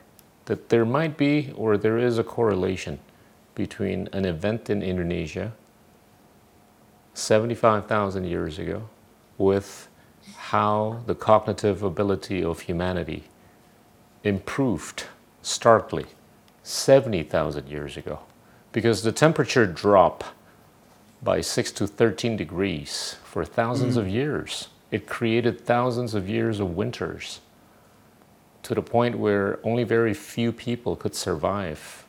[0.46, 2.98] That there might be or there is a correlation
[3.54, 5.52] between an event in Indonesia
[7.14, 8.88] 75,000 years ago
[9.36, 9.88] with
[10.36, 13.24] how the cognitive ability of humanity
[14.22, 15.04] improved
[15.42, 16.06] starkly
[16.62, 18.20] 70,000 years ago
[18.72, 20.24] because the temperature drop
[21.22, 24.00] by 6 to 13 degrees for thousands mm.
[24.00, 27.40] of years it created thousands of years of winters
[28.62, 32.06] to the point where only very few people could survive.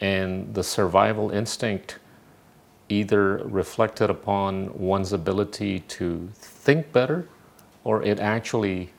[0.00, 1.98] And the survival instinct
[2.88, 7.28] either reflected upon one's ability to think better
[7.84, 8.90] or it actually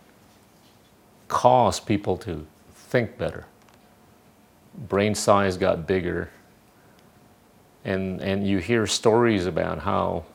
[1.27, 3.45] caused people to think better.
[4.87, 6.29] Brain size got bigger.
[7.83, 10.25] And, and you hear stories about how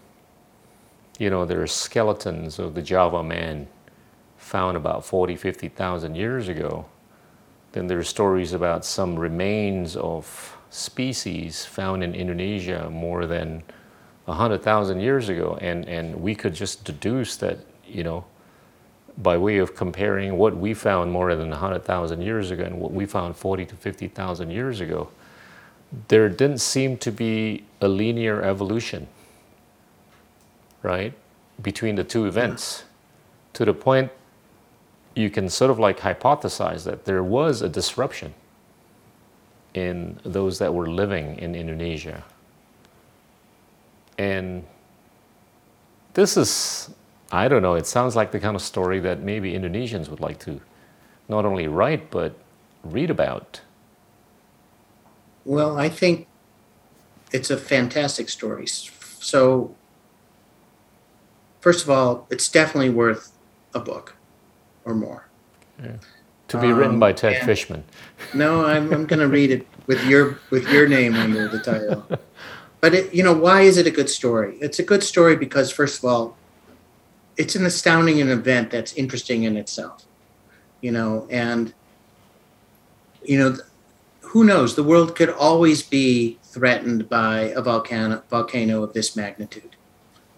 [1.18, 3.68] you know, there's skeletons of the Java man
[4.36, 6.86] found about 40, 50,000 years ago.
[7.72, 13.62] Then there are stories about some remains of species found in Indonesia more than
[14.26, 15.58] 100,000 years ago.
[15.60, 18.24] And, and we could just deduce that, you know,
[19.18, 23.06] by way of comparing what we found more than 100,000 years ago and what we
[23.06, 25.08] found 40 to 50,000 years ago,
[26.08, 29.08] there didn't seem to be a linear evolution
[30.86, 31.12] right,
[31.60, 32.84] between the two events
[33.52, 34.10] to the point
[35.16, 38.34] you can sort of like hypothesize that there was a disruption
[39.74, 42.22] in those that were living in Indonesia.
[44.16, 44.64] And
[46.14, 46.90] this is,
[47.32, 50.38] I don't know, it sounds like the kind of story that maybe Indonesians would like
[50.40, 50.60] to
[51.28, 52.36] not only write but
[52.84, 53.60] read about.
[55.46, 56.26] Well, I think
[57.32, 58.66] it's a fantastic story.
[58.66, 59.74] So
[61.60, 63.32] first of all, it's definitely worth
[63.72, 64.16] a book
[64.84, 65.28] or more.
[65.82, 65.92] Yeah.
[66.48, 67.84] To be written by Ted Um, Fishman.
[68.34, 72.04] No, I'm, I'm going to read it with your with your name under the title.
[72.80, 74.58] But it, you know, why is it a good story?
[74.60, 76.36] It's a good story because first of all,
[77.36, 80.06] it's an astounding an event that's interesting in itself.
[80.80, 81.72] You know, and
[83.24, 83.56] you know,
[84.36, 84.76] who knows?
[84.76, 89.76] The world could always be threatened by a volcano volcano of this magnitude.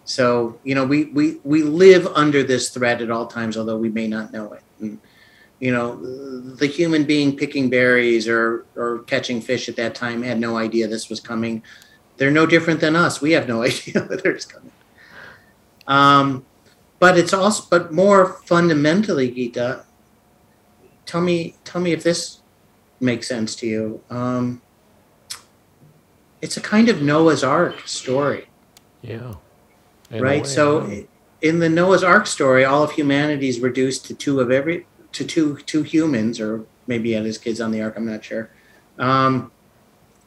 [0.05, 3.89] So you know, we we we live under this threat at all times, although we
[3.89, 4.63] may not know it.
[4.79, 5.01] And,
[5.59, 10.39] you know, the human being picking berries or or catching fish at that time had
[10.39, 11.65] no idea this was coming.
[12.19, 13.21] They're no different than us.
[13.21, 14.71] We have no idea whether it's coming.
[15.89, 16.47] Um,
[17.01, 19.85] but it's also, but more fundamentally, Gita,
[21.05, 22.39] tell me, tell me if this
[23.01, 24.03] makes sense to you.
[24.11, 24.63] Um,
[26.41, 28.47] it's a kind of Noah's Ark story
[29.03, 29.35] Yeah.
[30.11, 30.43] In right?
[30.43, 31.03] way, So yeah.
[31.43, 35.25] in the Noah's Ark story, all of humanity is reduced to two of every to
[35.25, 37.95] two two humans, or maybe he had his kids on the ark.
[37.97, 38.51] I'm not sure,
[38.99, 39.51] um,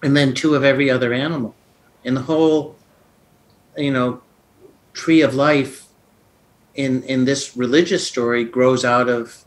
[0.03, 1.56] and then two of every other animal,
[2.03, 2.76] and the whole,
[3.77, 4.22] you know,
[4.93, 5.88] tree of life
[6.76, 9.45] in in this religious story grows out of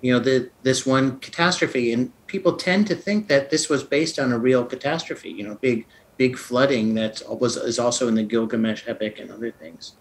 [0.00, 4.16] you know the this one catastrophe and people tend to think that this was based
[4.16, 5.84] on a real catastrophe you know big
[6.16, 9.96] big flooding that was is also in the Gilgamesh epic and other things.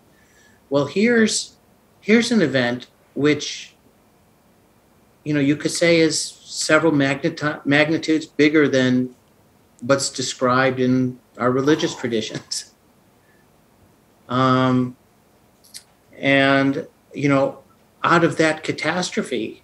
[0.69, 1.55] Well here's
[2.01, 3.73] here's an event which
[5.23, 9.15] you know you could say is several magnitudes bigger than
[9.81, 12.65] what's described in our religious traditions.
[14.29, 14.95] Um,
[16.15, 16.85] and
[17.15, 17.63] you know
[18.03, 19.63] out of that catastrophe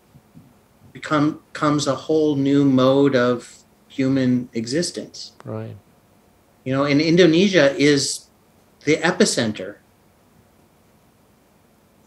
[0.99, 3.35] become comes a whole new mode of
[3.89, 5.76] human existence Right.
[6.63, 8.27] you know and indonesia is
[8.85, 9.76] the epicenter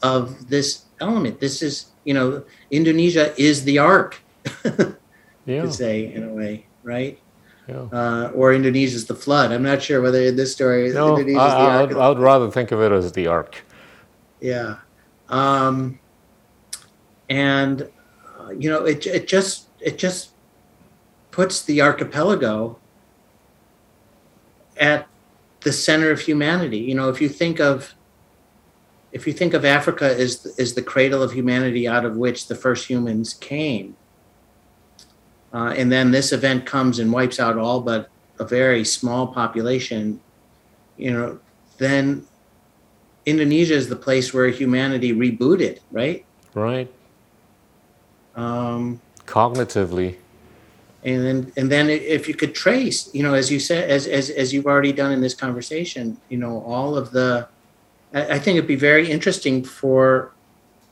[0.03, 1.41] of this element.
[1.41, 4.21] This is, you know, Indonesia is the ark,
[5.45, 5.63] Yeah.
[5.63, 7.19] to say in a way, right?
[7.67, 7.87] yeah.
[7.93, 9.51] Uh, or Indonesia's the flood.
[9.51, 12.49] I'm not sure whether this story No, I, the I, ark I'd, I would rather
[12.51, 13.65] think of it as the ark.
[14.41, 14.77] Yeah.
[15.29, 15.99] Um,
[17.29, 17.89] and
[18.51, 20.31] you know, it it just it just
[21.31, 22.79] puts the archipelago
[24.79, 25.07] at
[25.61, 26.79] the center of humanity.
[26.79, 27.95] You know, if you think of
[29.13, 32.55] if you think of Africa as is the cradle of humanity out of which the
[32.55, 33.97] first humans came,
[35.53, 38.09] uh, and then this event comes and wipes out all but
[38.39, 40.21] a very small population,
[40.97, 41.41] you know,
[41.79, 42.27] then
[43.27, 46.25] Indonesia is the place where humanity rebooted, right?
[46.55, 46.91] Right.
[48.39, 50.17] Um, Cognitively.
[51.05, 54.31] and then and then if you could trace, you know, as you said, as as
[54.31, 57.49] as you've already done in this conversation, you know, all of the,
[58.15, 60.33] I, I think it'd be very interesting for,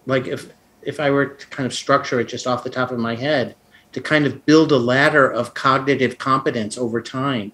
[0.06, 0.50] like, if
[0.82, 3.54] if I were to kind of structure it just off the top of my head,
[3.92, 7.52] to kind of build a ladder of cognitive competence over time.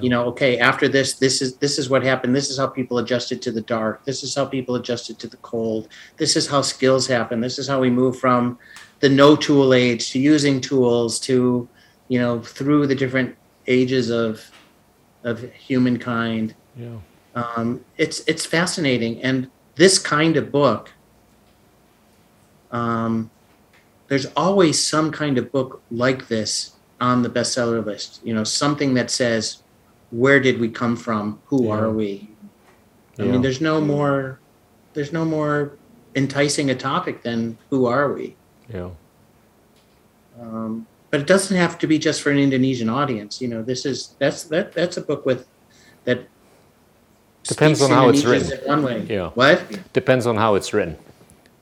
[0.00, 2.36] You know, okay, after this, this is this is what happened.
[2.36, 4.04] This is how people adjusted to the dark.
[4.04, 5.88] This is how people adjusted to the cold.
[6.16, 7.40] This is how skills happen.
[7.40, 8.58] This is how we move from
[9.00, 11.68] the no tool age to using tools to,
[12.08, 13.36] you know, through the different
[13.66, 14.50] ages of
[15.24, 16.54] of humankind.
[16.76, 16.98] Yeah.
[17.34, 20.92] Um, it's it's fascinating, and this kind of book.
[22.70, 23.30] Um,
[24.08, 28.20] there's always some kind of book like this on the bestseller list.
[28.24, 29.62] You know, something that says,
[30.10, 31.40] "Where did we come from?
[31.46, 31.74] Who Yeah.
[31.74, 32.36] are we?"
[33.18, 33.32] I Yeah.
[33.32, 34.40] mean, there's no more,
[34.94, 35.78] there's no more
[36.14, 38.39] enticing a topic than "Who are we?"
[38.72, 38.90] Yeah.
[40.40, 43.40] um, but it doesn't have to be just for an Indonesian audience.
[43.40, 45.46] You know, this is that's that that's a book with
[46.04, 46.20] that
[47.42, 48.58] Depends on how it's written.
[48.68, 49.30] One way, Yeah.
[49.30, 49.92] What?
[49.92, 50.96] Depends on how it's written.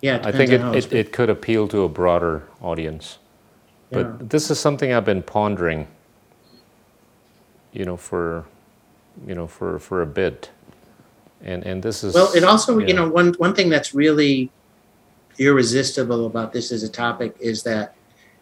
[0.03, 3.19] Yeah, I think it, it, it could appeal to a broader audience.
[3.91, 4.17] But Yeah.
[4.21, 5.87] this is something I've been pondering,
[7.73, 8.45] you know, for
[9.27, 10.51] you know, for, for a bit.
[11.43, 14.51] And and this is Well, it also, you know, one one thing that's really
[15.39, 17.95] irresistible about this as a topic is that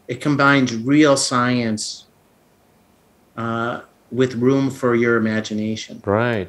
[0.08, 2.06] it combines real science
[3.36, 6.02] uh, with room for your imagination.
[6.04, 6.48] Right.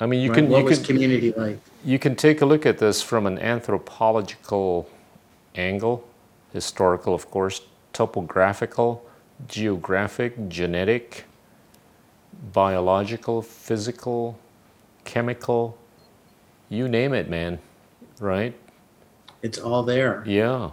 [0.00, 0.36] I mean you right?
[0.36, 1.58] can what you was can community like?
[1.84, 4.88] you can take a look at this from an anthropological
[5.54, 6.06] angle,
[6.52, 9.04] historical, of course, topographical,
[9.48, 11.24] geographic, genetic,
[12.52, 14.38] biological, physical,
[15.04, 15.76] chemical,
[16.68, 17.58] you name it, man.
[18.20, 18.54] Right?
[19.42, 20.22] It's all there.
[20.26, 20.70] Yeah.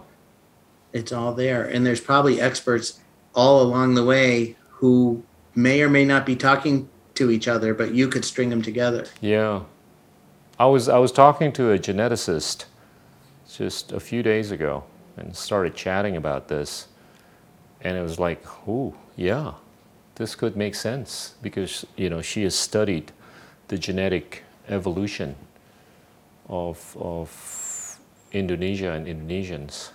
[0.92, 3.00] It's all there, and there's probably experts
[3.34, 5.22] all along the way who
[5.54, 9.06] may or may not be talking to each other, but you could string them together.
[9.20, 9.62] Yeah.
[10.58, 12.64] I was I was talking to a geneticist
[13.50, 14.84] just a few days ago
[15.16, 16.88] and started chatting about this.
[17.82, 19.52] And it was like, "Ooh, yeah.
[20.14, 23.12] This could make sense because, you know, she has studied
[23.68, 25.36] the genetic evolution
[26.48, 27.28] of of
[28.36, 29.90] Indonesia and Indonesians.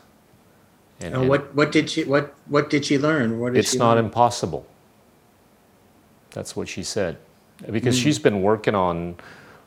[1.02, 3.40] And, And what what did she what what did she learn?
[3.40, 4.06] What did it's not learn?
[4.06, 4.66] impossible.
[6.32, 7.18] That's what she said,
[7.72, 9.16] because she's been working on,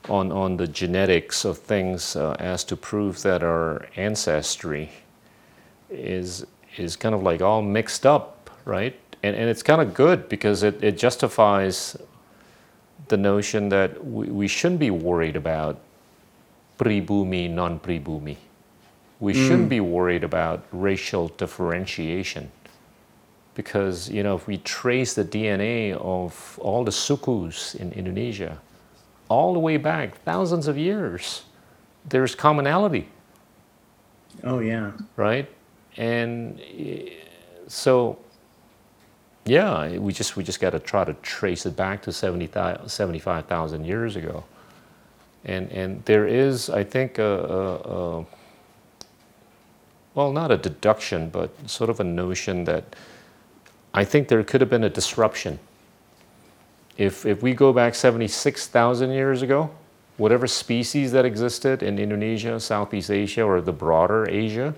[0.09, 4.91] on on the genetics of things uh, as to prove that our ancestry
[5.91, 6.47] is
[6.77, 8.97] is kind of like all mixed up, right?
[9.23, 11.97] And and it's kind of good because it, it justifies
[13.09, 15.81] the notion that we, we shouldn't be worried about
[16.79, 18.37] pribumi non pribumi.
[19.21, 22.51] We shouldn't be worried about racial differentiation
[23.55, 28.59] because you know if we trace the DNA of all the sukus in Indonesia
[29.29, 31.45] all the way back thousands of years
[32.09, 33.09] there's commonality.
[34.43, 34.93] Oh yeah.
[35.17, 35.49] right?
[35.97, 37.11] And eh,
[37.69, 38.19] so
[39.47, 42.51] yeah we just we just got to try to trace it back to 70,
[42.87, 44.45] 75,000 years ago.
[45.45, 48.27] And and there is I think a, a, a
[50.15, 52.85] well not a deduction but sort of a notion that
[53.95, 55.61] I think there could have been a disruption.
[56.99, 59.71] If, if we go back 76,000 years ago,
[60.17, 64.75] whatever species that existed in Indonesia, Southeast Asia, or the broader Asia,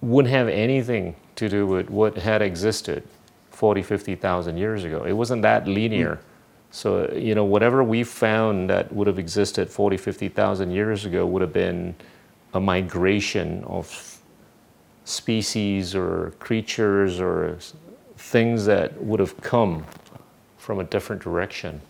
[0.00, 3.02] wouldn't have anything to do with what had existed
[3.50, 5.04] 40, 50,000 years ago.
[5.04, 6.18] It wasn't that linear.
[6.70, 11.42] So, you know, whatever we found that would have existed 40, 50,000 years ago would
[11.42, 11.94] have been
[12.54, 14.20] a migration of
[15.04, 17.58] species or creatures or
[18.16, 19.84] things that would have come
[20.58, 21.80] from a different direction.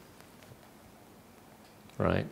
[1.99, 2.27] Right?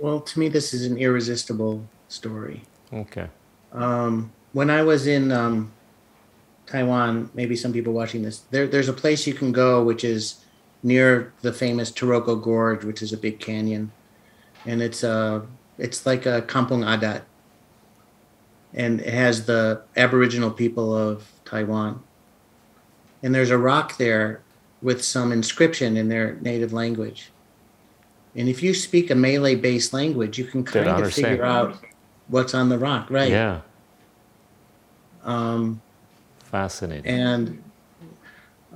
[0.00, 2.62] Well, to me, this is an irresistible story.
[2.92, 3.28] Okay.
[3.72, 5.72] Um, when I was in um,
[6.66, 10.44] Taiwan, maybe some people watching this, there, there's a place you can go which is
[10.82, 13.92] near the famous Taroko Gorge, which is a big canyon,
[14.64, 15.44] and it's a
[15.78, 17.22] it's like a kampung adat,
[18.74, 22.02] and it has the Aboriginal people of Taiwan,
[23.22, 24.42] and there's a rock there
[24.82, 27.30] with some inscription in their native language.
[28.34, 31.78] And if you speak a Malay-based language, you can kind of figure out
[32.28, 33.30] what's on the rock, right?
[33.30, 33.60] Yeah.
[35.24, 35.80] Um,
[36.44, 37.06] Fascinating.
[37.06, 37.62] and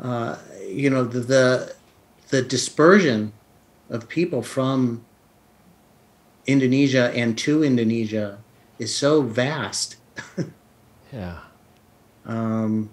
[0.02, 0.36] uh,
[0.66, 1.74] you know the, the
[2.28, 3.32] the dispersion
[3.88, 5.04] of people from
[6.52, 8.38] Indonesia and to Indonesia
[8.78, 9.96] is so vast
[11.12, 11.38] yeah.
[12.26, 12.90] um,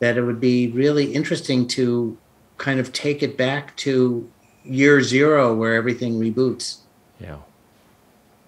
[0.00, 2.16] that it would be really interesting to
[2.58, 4.28] kind of take it back to
[4.64, 6.78] year zero where everything reboots
[7.20, 7.38] Yeah.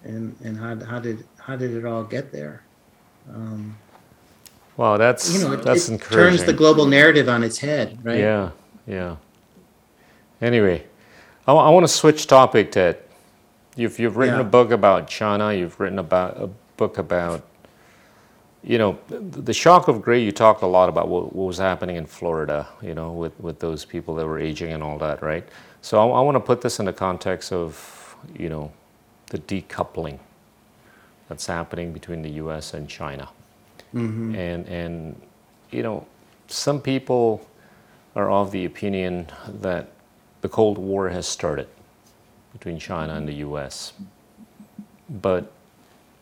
[0.03, 2.63] and and how, how did how did it all get there
[3.33, 3.75] um,
[4.77, 6.37] Wow, that's you know it, that's it encouraging.
[6.37, 8.51] turns the global narrative on its head right Yeah,
[8.87, 9.15] yeah.
[10.41, 10.83] Anyway,
[11.47, 12.97] I, want to switch topic, Ted.
[13.75, 14.41] You've you've written Yeah.
[14.41, 15.53] a book about China.
[15.53, 17.43] You've written about a book about,
[18.63, 20.21] you know, the, shock of gray.
[20.23, 22.67] You talked a lot about what, what was happening in Florida.
[22.81, 25.47] You know, with with those people that were aging and all that, right?
[25.81, 28.71] So I, I want to put this in the context of, you know,
[29.27, 30.19] the decoupling
[31.29, 32.73] that's happening between the U.S.
[32.73, 33.29] and China
[33.95, 34.35] mm-hmm.
[34.35, 35.21] and and
[35.71, 36.05] you know
[36.47, 37.45] some people
[38.15, 39.27] are of the opinion
[39.61, 39.89] that
[40.41, 41.67] the Cold War has started
[42.55, 43.93] between China and the U.S.
[45.09, 45.51] But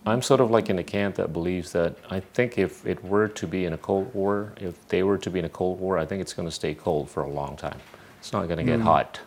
[0.05, 3.27] I'm sort of like in the camp that believes that I think if it were
[3.29, 5.97] to be in a Cold War, if they were to be in a Cold War,
[5.97, 7.79] I think it's going to stay cold for a long time.
[8.19, 8.83] It's not going to get mm.
[8.83, 9.19] hot.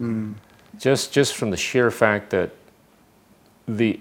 [0.00, 0.34] Mm.
[0.78, 2.50] Just just from the sheer fact that
[3.66, 3.98] the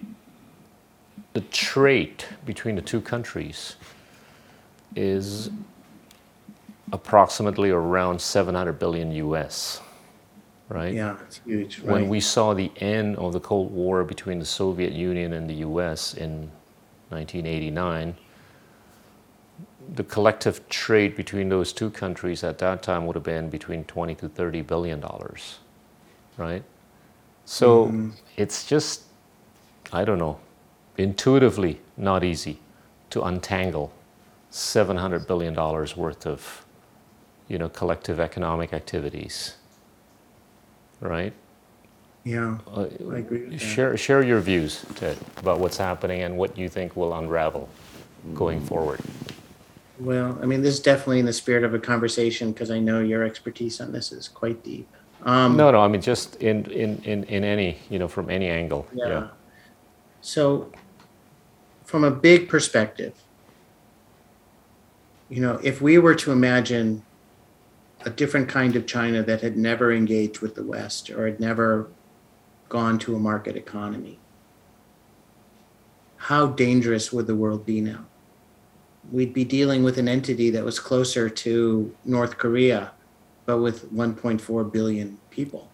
[1.34, 3.76] the trade between the two countries
[4.96, 5.50] is
[6.92, 9.82] approximately around 700 billion US,
[10.74, 10.94] right?
[10.94, 14.94] yeah it's huge When we saw the end of the Cold War between the Soviet
[14.94, 16.50] Union and the US in
[17.10, 18.16] 1989,
[19.96, 24.16] the collective trade between those two countries at that time would have been between 20
[24.16, 25.60] to 30 billion dollars,
[26.38, 26.64] right?
[27.46, 28.12] So mm-hmm.
[28.38, 29.04] it's just,
[29.92, 30.40] I don't know,
[30.98, 32.60] intuitively not easy
[33.10, 33.92] to untangle
[34.52, 36.66] 700 billion dollars worth of,
[37.48, 39.56] you know, collective economic activities,
[41.02, 41.34] right?
[42.24, 43.60] yeah Uh, I agree with that.
[43.60, 47.68] share share your views, Ted, about what's happening and what you think will unravel
[48.36, 49.00] going forward.
[50.00, 53.00] Well, I mean, this is definitely in the spirit of a conversation because I know
[53.02, 54.88] your expertise on this is quite deep.
[55.24, 58.48] Um, No, no, I mean just in in in, in any you know from any
[58.50, 58.88] angle.
[58.94, 59.28] yeah.
[60.22, 60.72] So,
[61.86, 63.14] from a big perspective,
[65.30, 67.02] you know, if we were to imagine
[68.06, 71.88] a different kind of China that had never engaged with the West or had never
[72.70, 74.20] gone to a market economy,
[76.18, 78.06] how dangerous would the world be now?
[79.12, 82.92] We'd be dealing with an entity that was closer to North Korea,
[83.46, 85.72] but with 1.4 billion people.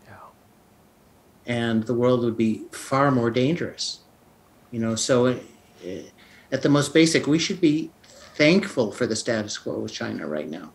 [1.46, 4.02] And the world would be far more dangerous.
[4.70, 5.36] You know, so uh,
[6.52, 10.50] at the most basic, we should be thankful for the status quo with China right
[10.50, 10.74] now.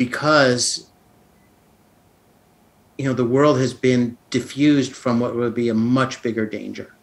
[0.00, 0.88] Because
[2.96, 6.94] you know the world has been diffused from what would be a much bigger danger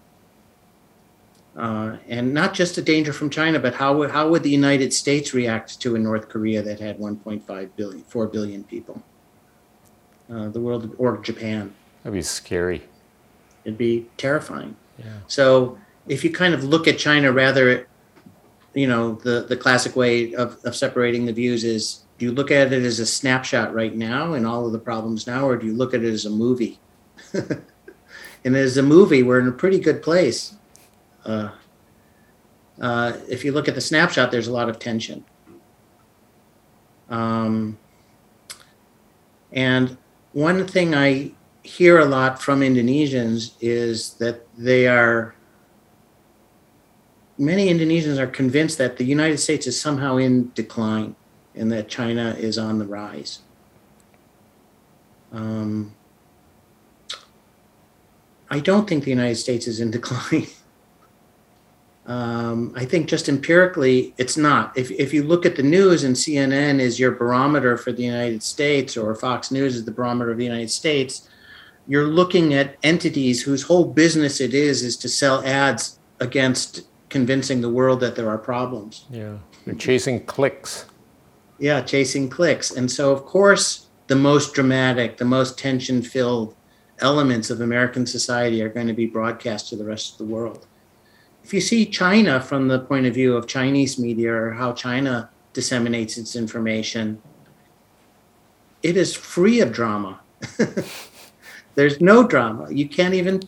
[1.55, 4.93] uh, and not just a danger from china but how would, how would the united
[4.93, 9.01] states react to a north korea that had 1.5 billion 4 billion people
[10.31, 12.83] uh, the world or japan That'd be scary.
[13.65, 15.05] it'd be terrifying Yeah.
[15.27, 17.87] so if you kind of look at china rather
[18.75, 22.51] you know the the classic way of, of separating the views is do you look
[22.51, 25.65] at it as a snapshot right now and all of the problems now or do
[25.67, 26.79] you look at it as a movie?
[28.45, 30.55] And as a movie we're in a pretty good place.
[31.25, 31.49] Uh,
[32.79, 35.25] uh, if you look at the snapshot there's a lot of tension.
[37.09, 37.77] Um,
[39.51, 39.97] and
[40.33, 41.31] one thing i
[41.63, 45.35] hear a lot from indonesians is that they are
[47.37, 51.15] many indonesians are convinced that the united states is somehow in decline
[51.57, 53.39] and that China is on the rise.
[55.31, 55.95] Um,
[58.49, 60.47] I don't think the United States is in decline.
[62.05, 64.77] um, I think just empirically, it's not.
[64.77, 68.41] If, if you look at the news and CNN is your barometer for the United
[68.43, 71.29] States or Fox News is the barometer of the United States,
[71.87, 77.61] you're looking at entities whose whole business it is is to sell ads against convincing
[77.61, 79.05] the world that there are problems.
[79.09, 79.37] Yeah.
[79.65, 80.85] They're chasing clicks.
[81.59, 82.71] Yeah, chasing clicks.
[82.71, 86.55] And so, of course, the most dramatic, the most tension filled
[86.99, 90.65] elements of American society are going to be broadcast to the rest of the world.
[91.43, 95.29] If you see China from the point of view of Chinese media or how China
[95.53, 97.21] disseminates its information,
[98.83, 100.19] it is free of drama.
[101.75, 102.71] There's no drama.
[102.71, 103.41] You can't even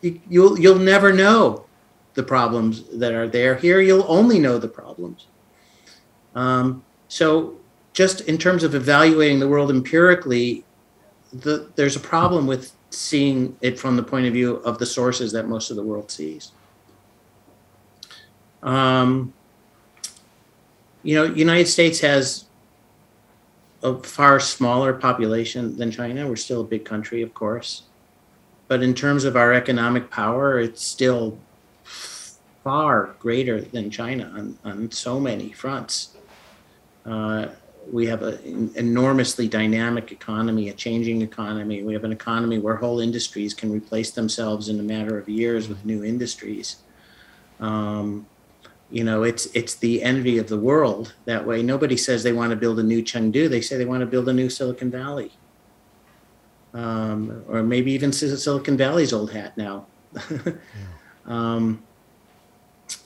[0.00, 1.66] you, you'll you'll never know
[2.14, 3.54] the problems that are there.
[3.54, 5.26] Here, you'll only know the problems.
[6.34, 6.84] Um,
[7.14, 7.54] so,
[7.92, 10.64] just in terms of evaluating the world empirically,
[11.32, 15.30] the, there's a problem with seeing it from the point of view of the sources
[15.30, 16.50] that most of the world sees.
[18.64, 19.32] Um,
[21.04, 22.46] you know, United States has
[23.84, 26.26] a far smaller population than China.
[26.26, 27.84] We're still a big country, of course,
[28.66, 31.38] but in terms of our economic power, it's still
[31.84, 36.13] far greater than China on, on so many fronts.
[37.06, 37.46] Uh,
[37.92, 41.82] we have an enormously dynamic economy, a changing economy.
[41.82, 45.68] We have an economy where whole industries can replace themselves in a matter of years
[45.68, 46.76] with new industries.
[47.60, 48.26] Um,
[48.90, 51.62] you know, it's it's the envy of the world that way.
[51.62, 53.48] Nobody says they want to build a new Chengdu.
[53.48, 55.32] They say they want to build a new Silicon Valley,
[56.72, 59.86] um, or maybe even Silicon Valley's old hat now.
[60.30, 60.52] yeah.
[61.26, 61.82] um,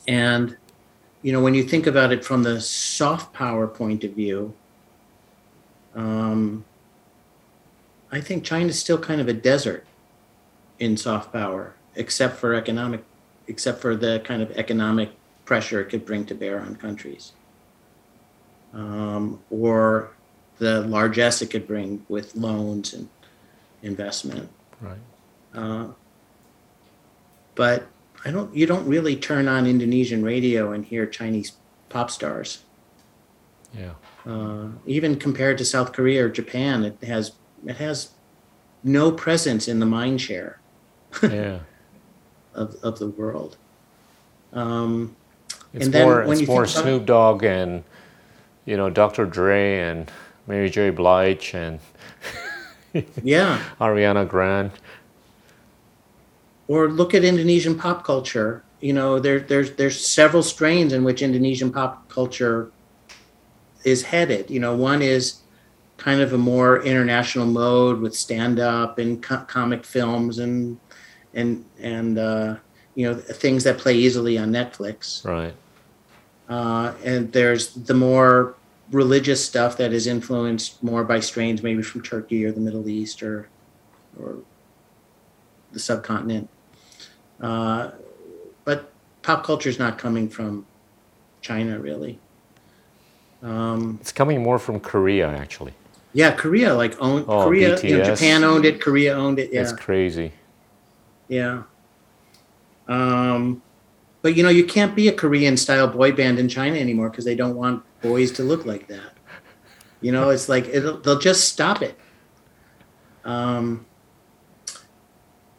[0.06, 0.57] and
[1.28, 4.54] you know, when you think about it from the soft power point of view,
[5.94, 6.64] um,
[8.10, 9.84] I think China's still kind of a desert
[10.78, 13.04] in soft power, except for economic,
[13.46, 15.10] except for the kind of economic
[15.44, 17.32] pressure it could bring to bear on countries,
[18.72, 20.08] um, or
[20.56, 23.06] the largesse it could bring with loans and
[23.82, 24.48] investment.
[24.80, 24.96] Right.
[25.54, 25.88] Uh,
[27.54, 27.86] but
[28.24, 28.54] I don't.
[28.54, 31.52] You don't really turn on Indonesian radio and hear Chinese
[31.88, 32.62] pop stars.
[33.76, 33.92] Yeah.
[34.26, 37.32] Uh, even compared to South Korea or Japan, it has
[37.66, 38.10] it has
[38.82, 40.60] no presence in the mind share.
[41.22, 41.60] yeah.
[42.54, 43.56] Of of the world.
[44.52, 45.14] Um,
[45.72, 47.84] it's and more it's more Snoop Dogg and
[48.64, 49.26] you know Dr.
[49.26, 50.10] Dre and
[50.48, 50.90] Mary J.
[50.90, 51.78] Blige and
[53.22, 54.72] yeah Ariana Grande.
[56.68, 58.62] Or look at Indonesian pop culture.
[58.80, 62.70] You know, there, there's there's several strains in which Indonesian pop culture
[63.84, 64.50] is headed.
[64.50, 65.40] You know, one is
[65.96, 70.78] kind of a more international mode with stand up and co- comic films and
[71.34, 72.56] and and uh,
[72.94, 75.24] you know things that play easily on Netflix.
[75.24, 75.54] Right.
[76.48, 78.54] Uh, and there's the more
[78.90, 83.22] religious stuff that is influenced more by strains maybe from Turkey or the Middle East
[83.22, 83.48] or
[84.18, 84.38] or
[85.72, 86.48] the subcontinent.
[87.40, 87.90] Uh,
[88.64, 88.92] but
[89.22, 90.66] pop culture is not coming from
[91.40, 92.18] China really.
[93.42, 95.72] Um, it's coming more from Korea, actually.
[96.12, 97.80] Yeah, Korea like owned oh, Korea.
[97.80, 98.80] You know, Japan owned it.
[98.80, 99.52] Korea owned it.
[99.52, 100.32] Yeah, it's crazy.
[101.28, 101.62] Yeah.
[102.88, 103.62] Um,
[104.22, 107.24] but you know, you can't be a Korean style boy band in China anymore because
[107.24, 109.12] they don't want boys to look like that.
[110.00, 111.98] You know, it's like they'll just stop it.
[113.24, 113.86] Um,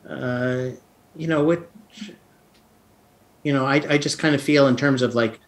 [0.07, 0.69] uh,
[1.19, 1.69] you know what?
[3.43, 5.39] You know, I I just kind of feel in terms of like,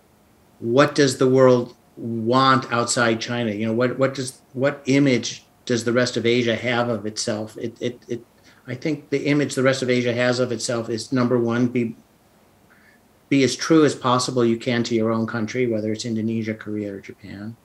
[0.59, 3.51] what does the world want outside China?
[3.51, 7.57] You know, what what does what image does the rest of Asia have of itself?
[7.57, 8.25] It it, it
[8.67, 11.95] I think the image the rest of Asia has of itself is number one, be
[13.29, 16.95] be as true as possible you can to your own country, whether it's Indonesia, Korea,
[16.95, 17.55] or Japan.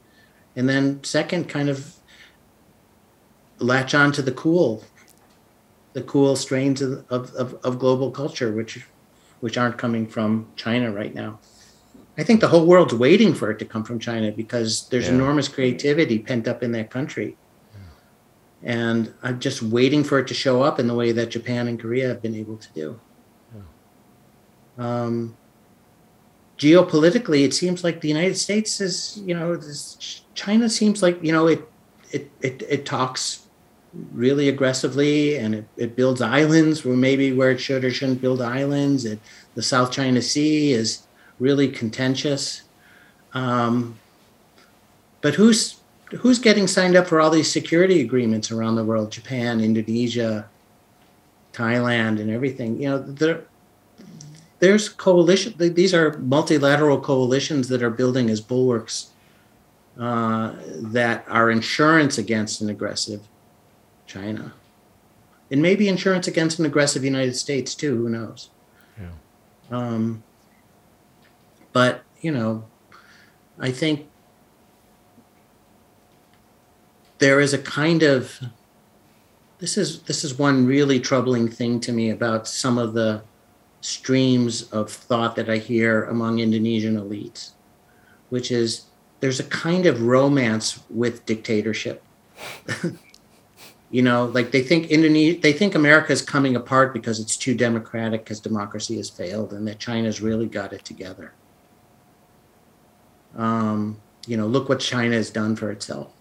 [0.55, 1.97] And then second, kind of
[3.59, 4.85] latch on to the cool,
[5.97, 8.87] the cool strains of, of, of global culture, which
[9.41, 11.39] which aren't coming from China right now.
[12.19, 15.15] I think the whole world's waiting for it to come from China because there's yeah.
[15.15, 17.39] enormous creativity pent up in that country.
[17.73, 18.75] Yeah.
[18.75, 21.81] And I'm just waiting for it to show up in the way that Japan and
[21.81, 23.01] Korea have been able to do.
[23.55, 24.87] Yeah.
[24.87, 25.35] Um,
[26.59, 31.33] geopolitically, it seems like the United States is, you know, this, China seems like, you
[31.33, 31.67] know, it,
[32.13, 33.46] it, it, it talks
[34.13, 38.41] really aggressively and it, it builds islands where maybe where it should or shouldn't build
[38.43, 39.05] islands.
[39.05, 39.19] It,
[39.55, 41.07] the South China Sea is
[41.39, 42.63] really contentious.
[43.33, 43.99] Um,
[45.21, 45.81] but who's
[46.19, 49.11] who's getting signed up for all these security agreements around the world?
[49.11, 50.49] Japan, Indonesia,
[51.53, 52.81] Thailand, and everything.
[52.81, 53.45] You know, there,
[54.61, 55.55] there's coalition.
[55.59, 59.11] These are multilateral coalitions that are building as bulwarks
[59.99, 63.27] uh, that are insurance against an aggressive
[64.07, 64.53] China.
[65.51, 67.97] and maybe insurance against an aggressive United States too.
[67.97, 68.51] Who knows?
[69.01, 69.11] Yeah.
[69.71, 70.25] Um,
[71.73, 72.65] but you know,
[73.59, 74.09] I think
[77.19, 78.41] there is a kind of
[79.59, 83.23] this is this is one really troubling thing to me about some of the
[83.81, 87.53] streams of thought that I hear among Indonesian elites,
[88.31, 88.87] which is
[89.21, 92.03] there's a kind of romance with dictatorship.
[93.91, 97.55] you know, like they think Indonesia, they think America is coming apart because it's too
[97.55, 101.33] democratic, because democracy has failed, and that China's really got it together.
[103.37, 106.13] Um, you know, look what China has done for itself.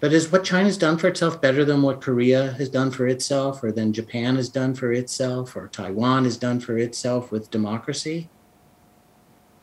[0.00, 3.62] But is what China's done for itself better than what Korea has done for itself,
[3.62, 8.28] or than Japan has done for itself, or Taiwan has done for itself with democracy?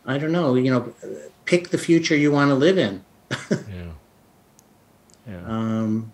[0.06, 0.56] I don't know.
[0.56, 0.94] You know,
[1.46, 3.04] pick the future you want to live in.
[3.52, 3.92] Yeah.
[5.28, 5.46] Yeah.
[5.46, 6.12] Um,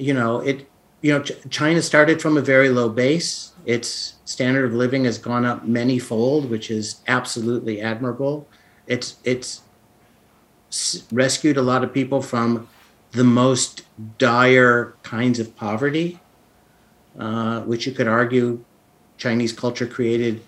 [0.00, 0.66] you know, it.
[1.02, 3.52] You know, Ch- China started from a very low base.
[3.64, 8.46] Its standard of living has gone up many-fold, which is absolutely admirable.
[8.86, 9.62] It's it's
[11.10, 12.68] rescued a lot of people from
[13.12, 13.82] the most
[14.18, 16.20] dire kinds of poverty,
[17.18, 18.64] uh, which you could argue
[19.18, 20.42] Chinese culture created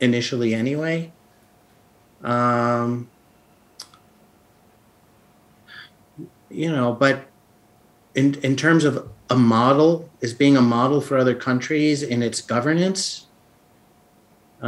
[0.00, 1.12] initially anyway.
[2.22, 3.08] Um,
[6.50, 7.27] you know, but
[8.18, 8.94] in in terms of
[9.30, 9.90] a model,
[10.20, 13.26] is being a model for other countries in its governance,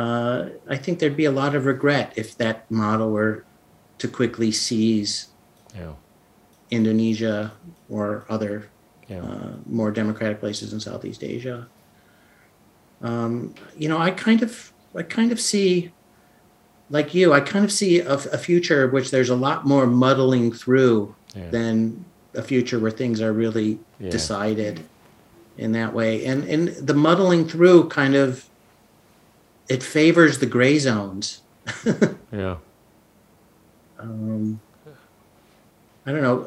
[0.01, 3.45] uh, I think there'd be a lot of regret if that model were
[3.99, 5.29] to quickly seize
[5.75, 5.95] yeah.
[6.71, 7.53] Indonesia
[7.89, 8.55] or other
[9.09, 9.23] Yeah.
[9.27, 11.67] uh, more democratic places in Southeast Asia.
[13.03, 15.91] Um, you know, I kind of, I kind of see,
[16.91, 20.53] like you, I kind of see a, a future which there's a lot more muddling
[20.53, 21.51] through Yeah.
[21.51, 24.11] than a future where things are really Yeah.
[24.11, 24.81] decided
[25.59, 26.24] in that way.
[26.24, 28.47] And and the muddling through kind of
[29.69, 31.43] it favors the gray zones.
[32.32, 32.57] Yeah.
[33.98, 34.61] um,
[36.07, 36.47] I don't know,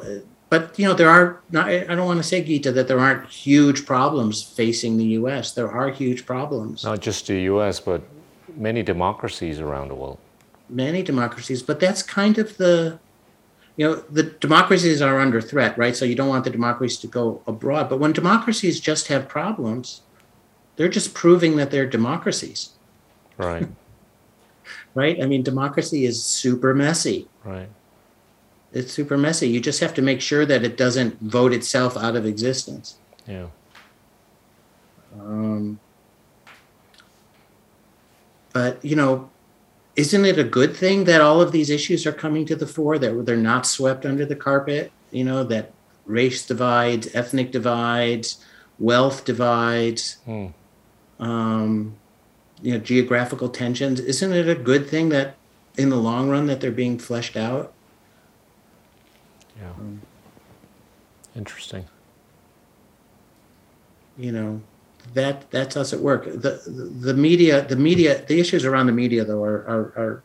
[0.50, 1.40] but you know there are.
[1.50, 5.52] Not, I don't want to say Gita that there aren't huge problems facing the U.S.
[5.52, 8.02] There are huge problems, Not just the U.S., but
[8.56, 10.18] many democracies around the world.
[10.68, 11.62] many democracies.
[11.62, 12.98] But that's kind of the,
[13.76, 15.96] you know, the democracies are under threat, right?
[15.96, 17.88] So you don't want the democracies to go abroad.
[17.88, 20.02] But when democracies just have problems,
[20.76, 22.70] they're just proving that they're democracies,
[23.36, 23.66] Right.
[24.94, 25.20] right?
[25.22, 27.28] I mean, democracy is super messy.
[27.44, 27.68] right.
[28.72, 29.48] It's super messy.
[29.48, 32.96] You just have to make sure that it doesn't vote itself out of existence.
[33.26, 33.46] Yeah.
[35.16, 35.78] Um,
[38.52, 39.30] but you know,
[39.96, 42.98] isn't it a good thing that all of these issues are coming to the fore?
[42.98, 44.90] That they're not swept under the carpet.
[45.10, 45.72] You know that
[46.06, 48.44] race divides, ethnic divides,
[48.78, 50.46] wealth divides, Hmm.
[51.20, 51.94] um,
[52.62, 54.00] you know, geographical tensions.
[54.00, 55.36] Isn't it a good thing that,
[55.76, 57.72] in the long run, that they're being fleshed out?
[59.60, 59.72] Yeah.
[61.36, 61.86] Interesting.
[64.16, 64.62] you know
[65.12, 66.24] that that's us at work.
[66.24, 70.22] The the, the media the media the issues around the media though are, are are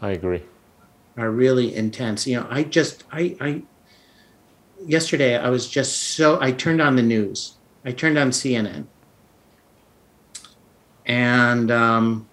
[0.00, 0.42] I agree.
[1.16, 2.26] are really intense.
[2.26, 3.62] You know i just i i
[4.86, 7.54] yesterday i was just so i turned on the news.
[7.84, 8.86] I turned on cnn
[11.08, 12.28] and um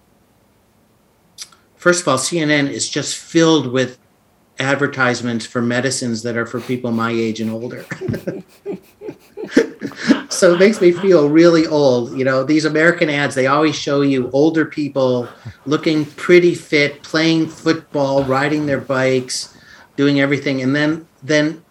[1.76, 3.98] first of all cnn is just filled with
[4.58, 7.84] advertisements for medicines that are for people my age and older
[10.36, 12.16] so it makes me feel really old.
[12.16, 15.28] You know, these American ads, they always show you older people
[15.64, 19.56] looking pretty fit, playing football, riding their bikes,
[19.96, 20.62] doing everything.
[20.62, 21.64] And then then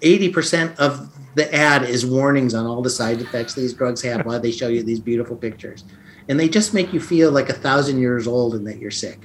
[0.00, 4.40] 80% of the ad is warnings on all the side effects these drugs have while
[4.40, 5.84] they show you these beautiful pictures.
[6.28, 9.20] And they just make you feel like a thousand years old and that you're sick.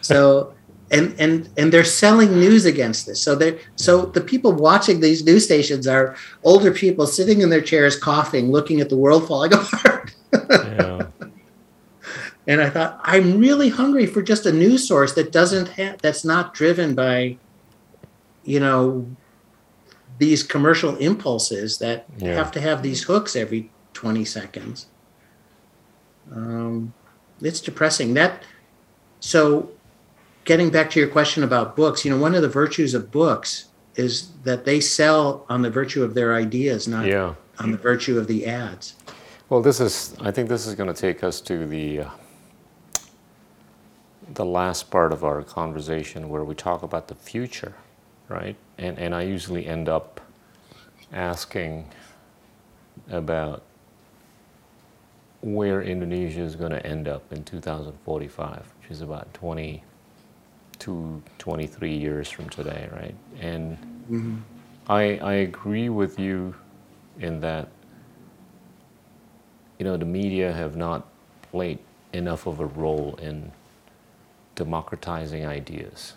[0.00, 0.54] So
[0.92, 3.20] and and and they're selling news against this.
[3.20, 6.14] So they so the people watching these news stations are
[6.44, 10.14] older people sitting in their chairs coughing, looking at the world falling apart.
[10.32, 11.06] Yeah.
[12.46, 16.24] and I thought I'm really hungry for just a news source that doesn't have that's
[16.24, 17.38] not driven by
[18.44, 19.06] you know
[20.18, 22.34] these commercial impulses that Yeah.
[22.34, 24.86] have to have these hooks every 20 seconds.
[26.34, 26.92] Um,
[27.40, 28.14] it's depressing.
[28.14, 28.42] That
[29.20, 29.70] so
[30.44, 33.66] getting back to your question about books, you know, one of the virtues of books
[33.94, 37.34] is that they sell on the virtue of their ideas, not yeah.
[37.58, 38.94] on the virtue of the ads.
[39.48, 40.16] Well, this is.
[40.20, 42.10] I think this is going to take us to the uh,
[44.32, 47.74] the last part of our conversation, where we talk about the future,
[48.28, 48.56] right?
[48.78, 50.22] And and I usually end up
[51.12, 51.86] asking
[53.10, 53.62] about
[55.42, 59.34] where Indonesia is going to end up in 2045, which is about
[60.82, 63.14] 22, 23 years from today, right?
[63.40, 63.76] And
[64.10, 64.36] mm-hmm.
[64.88, 66.54] I, I agree with you
[67.20, 67.68] in that,
[69.78, 71.06] you know, the media have not
[71.42, 71.78] played
[72.12, 73.52] enough of a role in
[74.56, 76.14] democratizing ideas,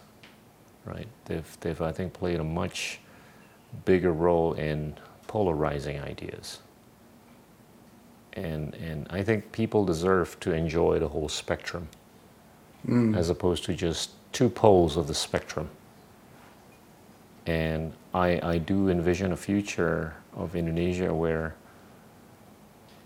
[0.85, 1.07] right?
[1.25, 2.99] They've, they've I think, played a much
[3.85, 4.95] bigger role in
[5.27, 6.59] polarizing ideas.
[8.33, 11.87] And, and I think people deserve to enjoy the whole spectrum
[12.87, 13.15] mm.
[13.15, 15.69] as opposed to just two poles of the spectrum.
[17.45, 21.55] And I, I do envision a future of Indonesia where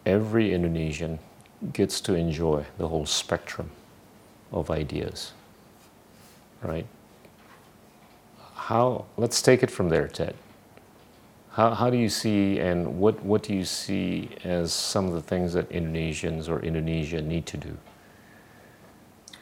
[0.07, 1.19] every Indonesian
[1.71, 3.69] gets to enjoy the whole spectrum
[4.51, 5.33] of ideas.
[6.63, 6.87] Right?
[8.55, 10.33] How, let's take it from there, Ted.
[11.51, 15.21] How, how do you see and what, what do you see as some of the
[15.21, 17.77] things that Indonesians or Indonesia need to do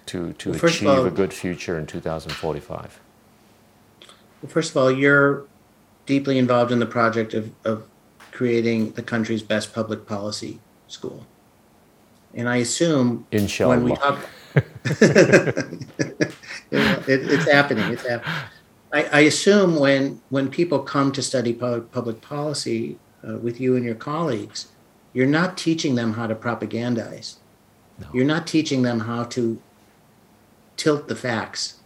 [0.07, 2.99] to, to Well, achieve all- a good future in 2045?
[4.41, 5.45] Well, first of all, you're
[6.05, 7.87] deeply involved in the project of, of
[8.31, 11.25] creating the country's best public policy school.
[12.33, 14.19] And I assume when we talk,
[14.55, 16.33] it,
[17.07, 17.91] it's happening.
[17.91, 18.33] It's happening.
[18.93, 23.75] I, I assume when when people come to study public, public policy uh, with you
[23.75, 24.67] and your colleagues,
[25.13, 27.37] you're not teaching them how to propagandize.
[28.13, 29.59] You're not teaching them how to
[30.77, 31.81] tilt the facts.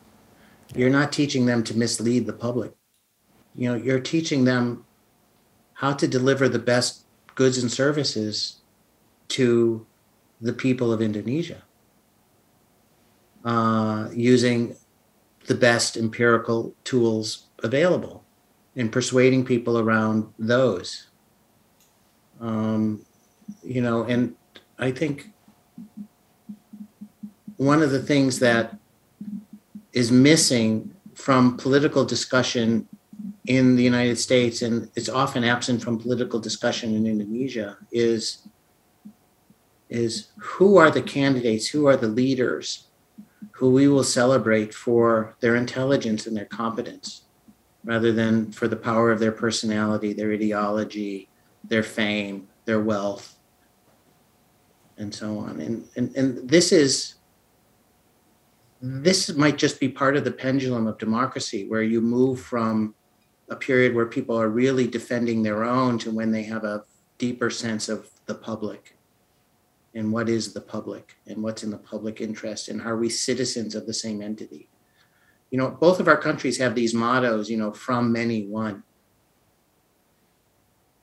[0.75, 2.73] You're not teaching them to mislead the public.
[3.55, 4.85] You know, you're teaching them
[5.73, 7.05] how to deliver the best
[7.35, 8.61] goods and services
[9.29, 9.85] to
[10.39, 11.63] the people of Indonesia
[13.43, 14.75] uh, using
[15.47, 18.23] the best empirical tools available
[18.75, 21.07] and persuading people around those.
[22.39, 23.05] Um,
[23.63, 24.35] you know, and
[24.79, 25.31] I think
[27.57, 28.77] one of the things that
[29.93, 32.87] is missing from political discussion
[33.45, 38.47] in the United States, and it's often absent from political discussion in Indonesia, is
[39.89, 42.87] is who are the candidates, who are the leaders
[43.51, 47.23] who we will celebrate for their intelligence and their competence
[47.83, 51.27] rather than for the power of their personality, their ideology,
[51.67, 53.35] their fame, their wealth,
[54.97, 55.59] and so on.
[55.59, 57.15] And and, and this is
[58.81, 62.95] this might just be part of the pendulum of democracy where you move from
[63.49, 66.83] a period where people are really defending their own to when they have a
[67.19, 68.97] deeper sense of the public
[69.93, 73.75] and what is the public and what's in the public interest and are we citizens
[73.75, 74.67] of the same entity?
[75.51, 78.83] You know both of our countries have these mottos you know from many one.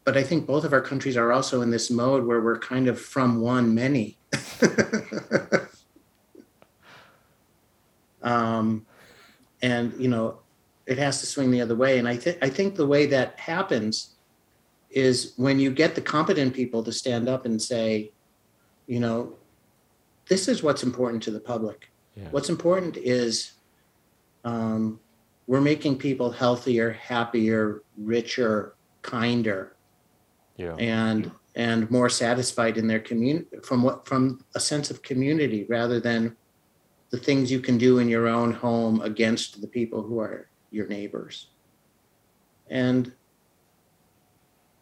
[0.04, 2.88] But i think both of our countries are also in this mode where we're kind
[2.88, 4.18] of from one many
[8.28, 8.86] um,
[9.62, 10.38] and you know
[10.86, 13.38] it has to swing the other way and i think i think the way that
[13.38, 14.14] happens
[14.90, 18.12] is when you get the competent people to stand up and say
[18.86, 19.34] you know
[20.28, 21.80] this is what's important to the public
[22.16, 22.28] Yeah.
[22.30, 23.52] what's important is
[24.44, 25.00] um,
[25.46, 27.82] we're making people healthier happier
[28.14, 29.76] richer kinder
[30.56, 30.74] Yeah.
[30.78, 34.22] and and more satisfied in their community from what from
[34.54, 36.36] a sense of community rather than
[37.10, 40.86] the things you can do in your own home against the people who are your
[40.86, 41.48] neighbors
[42.68, 43.12] and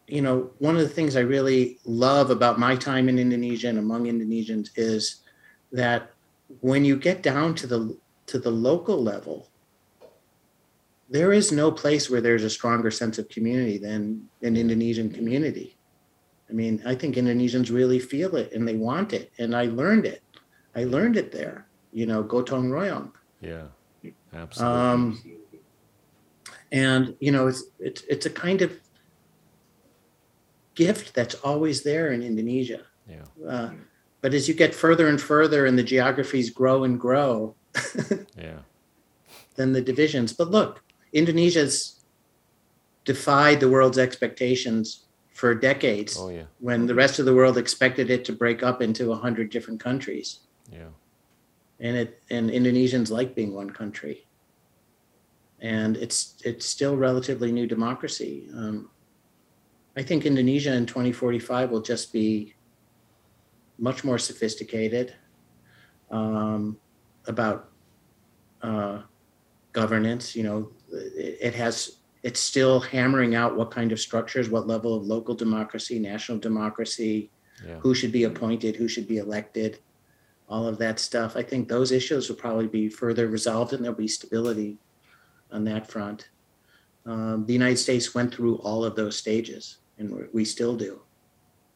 [0.09, 3.79] you know one of the things i really love about my time in indonesia and
[3.79, 5.23] among indonesians is
[5.73, 6.11] that
[6.61, 7.97] when you get down to the
[8.27, 9.49] to the local level
[11.09, 15.77] there is no place where there's a stronger sense of community than an indonesian community
[16.49, 19.33] I mean, I think Indonesians really feel it and they want it.
[19.39, 20.23] And I learned it.
[20.75, 21.66] I learned it there,
[21.97, 23.11] you know, gotong royong.
[23.41, 23.69] Yeah.
[24.35, 24.79] Absolutely.
[24.79, 25.03] Um,
[26.71, 28.71] and you know, it's it's it's a kind of
[30.75, 32.83] gift that's always there in Indonesia.
[33.09, 33.25] yeah.
[33.49, 33.71] Uh,
[34.21, 37.55] but as you get further and further, and the geographies grow and grow,
[38.37, 38.61] Yeah.
[39.57, 40.33] then the divisions.
[40.33, 40.83] But look,
[41.13, 42.05] Indonesia's
[43.05, 46.17] defied the world's expectations for decades.
[46.19, 46.45] Oh yeah.
[46.61, 49.81] when the rest of the world expected it to break up into a hundred different
[49.81, 50.41] countries.
[50.71, 50.93] Yeah.
[51.81, 54.27] And it and Indonesians like being one country.
[55.61, 58.49] And it's it's still relatively new democracy.
[58.55, 58.91] Um,
[59.97, 62.55] I think Indonesia in 2045 will just be
[63.79, 65.15] much more sophisticated
[66.11, 66.79] um,
[67.27, 67.71] about
[68.63, 69.03] uh,
[69.73, 70.37] governance.
[70.37, 74.95] You know, it, it has it's still hammering out what kind of structures, what level
[74.95, 77.31] of local democracy, national democracy,
[77.65, 77.79] Yeah.
[77.81, 79.79] who should be appointed, who should be elected,
[80.49, 81.37] all of that stuff.
[81.37, 84.79] I think those issues will probably be further resolved and there'll be stability
[85.51, 86.29] on that front.
[87.05, 91.01] Um, the United States went through all of those stages and we- still do.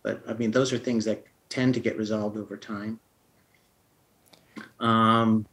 [0.02, 3.00] But I mean, those are things that tend to get resolved over time.
[4.78, 5.46] Um,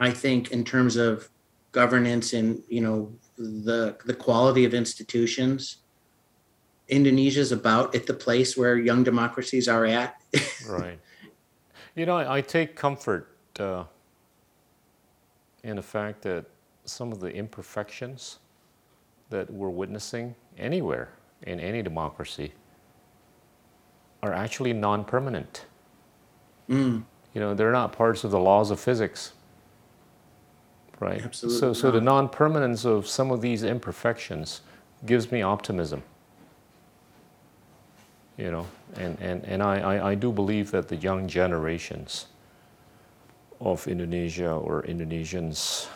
[0.00, 1.28] I think in terms of
[1.72, 5.78] governance and, you know, the, the quality of institutions,
[6.88, 10.16] Indonesia is about at the place where young democracies are at.
[10.68, 10.98] Right.
[11.94, 13.28] You know, I, I take comfort
[13.60, 13.84] uh,
[15.62, 16.46] in the fact that
[16.84, 18.38] some of the imperfections
[19.30, 21.10] that we're witnessing anywhere
[21.42, 22.52] in any democracy
[24.22, 25.66] are actually non permanent.
[26.68, 27.04] Mm,
[27.34, 29.32] You know, they're not parts of the laws of physics.
[31.00, 31.22] Right?
[31.22, 34.60] Absolutely So, so the non permanence of some of these imperfections
[35.04, 36.02] gives me optimism.
[38.38, 42.26] You know, and, and, and I, I, I do believe that the young generations
[43.60, 45.86] of Indonesia or Indonesians,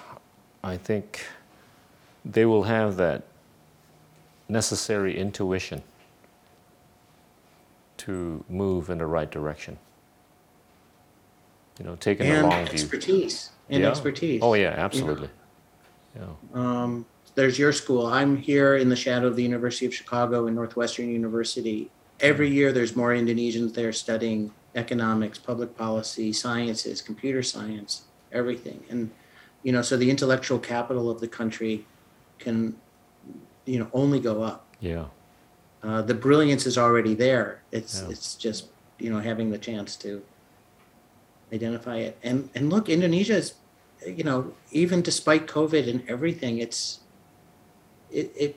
[0.62, 1.24] I think
[2.24, 3.24] they will have that
[4.48, 5.82] necessary intuition
[7.98, 9.78] to move in the right direction.
[11.78, 12.72] You know, taking a and long view.
[12.74, 13.90] expertise and Yeah.
[13.90, 14.40] expertise.
[14.42, 15.28] Oh yeah, absolutely.
[16.14, 16.24] Yeah.
[16.54, 17.04] Um,
[17.34, 18.06] there's your school.
[18.06, 21.90] I'm here in the shadow of the University of Chicago and Northwestern University.
[22.20, 28.02] Every year, there's more Indonesians there studying economics, public policy, sciences, computer science,
[28.32, 28.84] everything.
[28.90, 29.10] And
[29.62, 31.84] you know, so the intellectual capital of the country
[32.38, 32.76] can,
[33.64, 34.66] you know, only go up.
[34.80, 35.06] Yeah.
[35.82, 37.62] Uh, the brilliance is already there.
[37.72, 38.10] It's Yeah.
[38.10, 38.68] it's just
[38.98, 40.22] you know having the chance to
[41.52, 42.18] identify it.
[42.22, 43.54] And and look, Indonesia is,
[44.06, 47.00] you know, even despite COVID and everything, it's
[48.10, 48.56] it it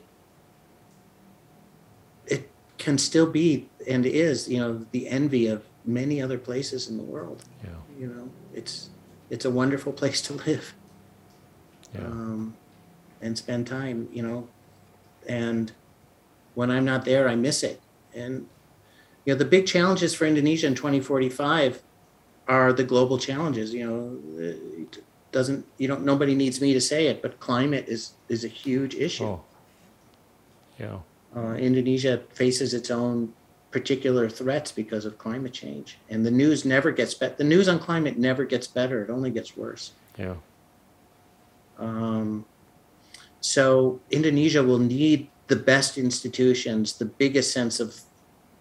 [2.80, 7.02] can still be and is you know the envy of many other places in the
[7.04, 7.44] world.
[7.62, 7.70] Yeah.
[8.00, 8.90] You know, it's
[9.30, 10.74] it's a wonderful place to live
[11.94, 12.06] Yeah.
[12.06, 12.56] um,
[13.22, 14.48] and spend time, you know.
[15.28, 15.70] And
[16.54, 17.80] when I'm not there, I miss it.
[18.14, 18.46] And
[19.24, 21.82] you know, the big challenges for Indonesia in 2045
[22.48, 23.72] are the global challenges.
[23.74, 24.00] You know,
[24.42, 28.48] it doesn't you don't nobody needs me to say it, but climate is is a
[28.48, 29.24] huge issue.
[29.24, 29.40] Oh.
[30.78, 30.98] Yeah.
[31.34, 33.32] Uh, Indonesia faces its own
[33.70, 37.34] particular threats because of climate change, and the news never gets better.
[37.36, 39.92] The news on climate never gets better; it only gets worse.
[40.18, 40.34] Yeah.
[41.78, 42.44] Um,
[43.40, 48.00] so Indonesia will need the best institutions, the biggest sense of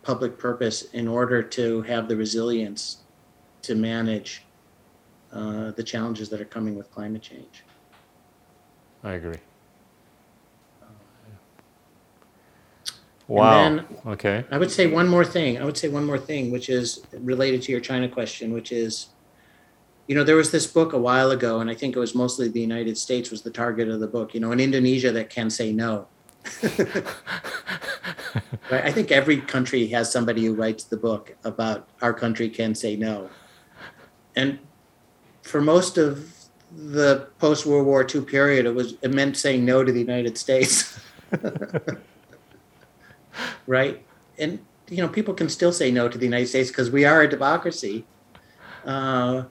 [0.04, 3.04] public purpose in order to have the resilience
[3.64, 4.44] to manage
[5.34, 7.64] uh, the challenges that are coming with climate change.
[9.04, 9.38] I agree.
[13.30, 13.62] Wow.
[13.62, 14.44] then- okay.
[14.50, 15.60] I would say one more thing.
[15.62, 19.08] I would say one more thing, which is related to your China question, which is,
[20.08, 22.48] you know, there was this book a while ago, and I think it was mostly
[22.48, 24.34] the United States was the target of the book.
[24.34, 26.08] You know, in Indonesia that can say no.
[28.72, 28.84] right?
[28.86, 32.96] I think every country has somebody who writes the book about our country can say
[32.96, 33.30] no,
[34.36, 34.58] and
[35.44, 36.34] for most of
[36.76, 40.38] the post World War II period, it was it meant saying no to the United
[40.38, 41.00] States.
[43.68, 44.04] right?
[44.38, 44.60] And
[44.90, 47.30] you know, people can still say no to the United States because we are a
[47.30, 48.06] democracy.
[48.86, 49.44] Uh,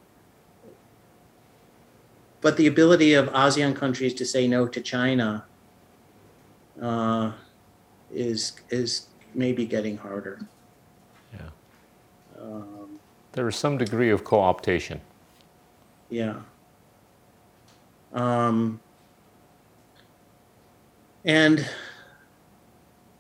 [2.41, 5.45] but the ability of ASEAN countries to say no to China
[6.81, 7.33] uh,
[8.13, 10.41] is is maybe getting harder.
[11.33, 11.51] Yeah.
[12.41, 12.99] Um,
[13.33, 15.01] There is some degree of co-optation.
[16.11, 16.37] yeah.
[18.13, 18.81] Um,
[21.25, 21.69] and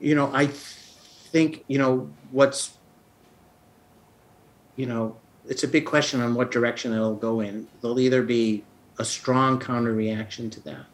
[0.00, 2.76] you know, I think you know what's
[4.76, 5.16] you know
[5.46, 7.66] it's a big question on what direction it'll go in.
[7.80, 8.64] There'll either be
[8.98, 10.86] a strong counter reaction to that.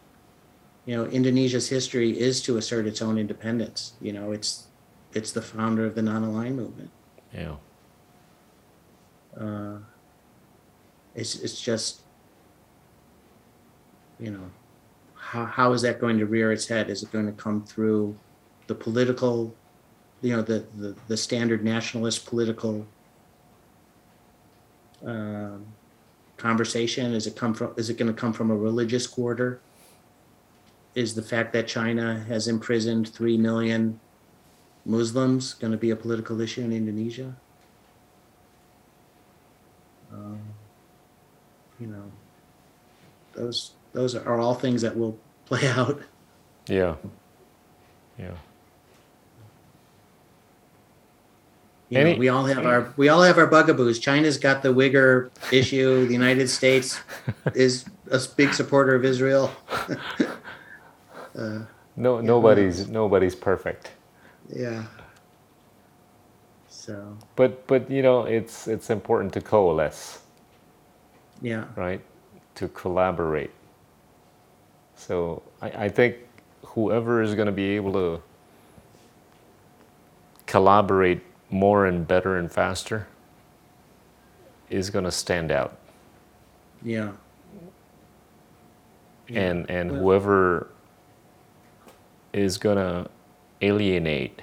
[0.86, 3.94] You know, Indonesia's history is to assert its own independence.
[4.01, 4.66] You know, it's
[5.12, 6.90] it's the founder of the non-aligned movement.
[7.32, 7.56] Yeah.
[9.39, 9.78] Uh,
[11.14, 12.02] it's it's just
[14.20, 14.51] you know
[15.14, 16.90] how how is that going to rear its head?
[16.90, 18.16] Is it going to come through
[18.66, 19.55] the political,
[20.23, 22.86] you know, the the, the standard nationalist political
[25.05, 25.66] um,
[26.36, 27.12] conversation?
[27.15, 27.74] Is it come from?
[27.77, 29.61] Is it going to come from a religious quarter?
[30.95, 33.99] Is the fact that China has imprisoned three million
[34.85, 37.35] Muslims going to be a political issue in Indonesia?
[40.12, 40.41] Um,
[41.81, 42.11] you know,
[43.32, 46.01] those those are all things that will play out
[46.69, 46.97] Yeah.
[48.19, 48.35] Yeah.
[51.95, 54.01] You know, we all have our we all have our bugaboos.
[54.01, 56.07] China's got the Uyghur issue.
[56.07, 57.01] The United States
[57.55, 59.51] is a big supporter of Israel.
[61.37, 61.65] Uh,
[61.97, 63.91] no, nobody's nobody's perfect.
[64.49, 64.85] Yeah.
[66.69, 70.21] So But but you know, it's it's important to coalesce,
[71.43, 72.01] yeah, right?
[72.55, 73.51] To collaborate.
[74.95, 76.19] So I, I think
[76.62, 78.23] whoever is going to be able to
[80.47, 81.21] collaborate
[81.55, 83.06] more and better and faster
[84.68, 85.78] is going to stand out.
[86.82, 87.12] yeah,
[89.28, 90.66] and and Well- whoever
[92.35, 93.09] is gonna
[93.62, 94.43] alienate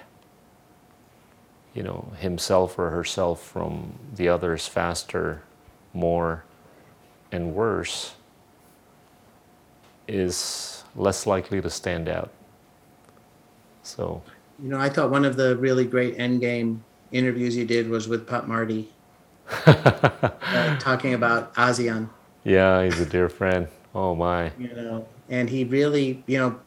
[1.74, 5.44] you know himself or herself from the others faster
[5.94, 6.44] more
[7.32, 8.16] and worse
[10.08, 12.30] is less likely to stand out.
[13.84, 14.22] So
[14.62, 16.80] you know, I thought one of the really great Endgame
[17.12, 18.90] interviews you did was with Pak Marty,
[19.66, 22.10] uh, talking about ASEAN.
[22.44, 23.68] yeah he's a dear friend.
[23.94, 24.52] Oh my.
[24.58, 26.60] You know, and he really, you know,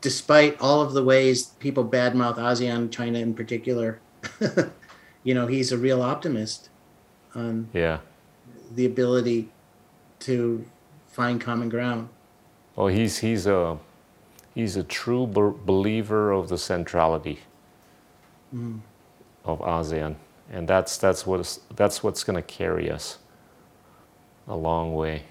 [0.00, 4.00] despite all of the ways people badmouth ASEAN, China in particular,
[5.22, 6.70] you know, he's a real optimist
[7.34, 7.98] on yeah.
[8.74, 9.50] the ability
[10.20, 10.64] to
[11.08, 12.08] find common ground.
[12.76, 13.78] oh he's he's a
[14.54, 17.40] he's a true b- believer of the centrality
[19.44, 20.16] of ASEAN,
[20.52, 23.18] and that's that's what's that's what's going to carry us
[24.48, 25.24] a long way.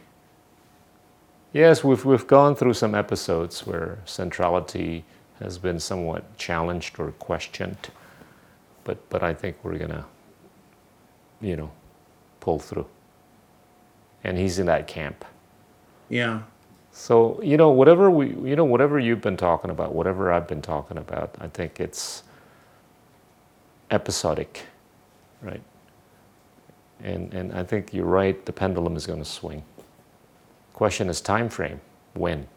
[1.53, 5.05] Yes, we've we've gone through some episodes where centrality
[5.39, 7.89] has been somewhat challenged or questioned,
[8.85, 10.05] but but I think we're gonna,
[11.41, 11.71] you know,
[12.41, 12.87] pull through.
[14.23, 15.25] And he's in that camp.
[16.09, 16.41] Yeah,
[16.91, 20.61] So you know, whatever we, you know, whatever you've been talking about, whatever I've been
[20.61, 22.23] talking about, I think it's
[23.91, 24.65] episodic,
[25.41, 25.61] right?
[27.01, 28.45] And and I think you're right.
[28.45, 29.63] The pendulum is going to swing.
[30.73, 31.81] Question is time frame.
[32.13, 32.47] When,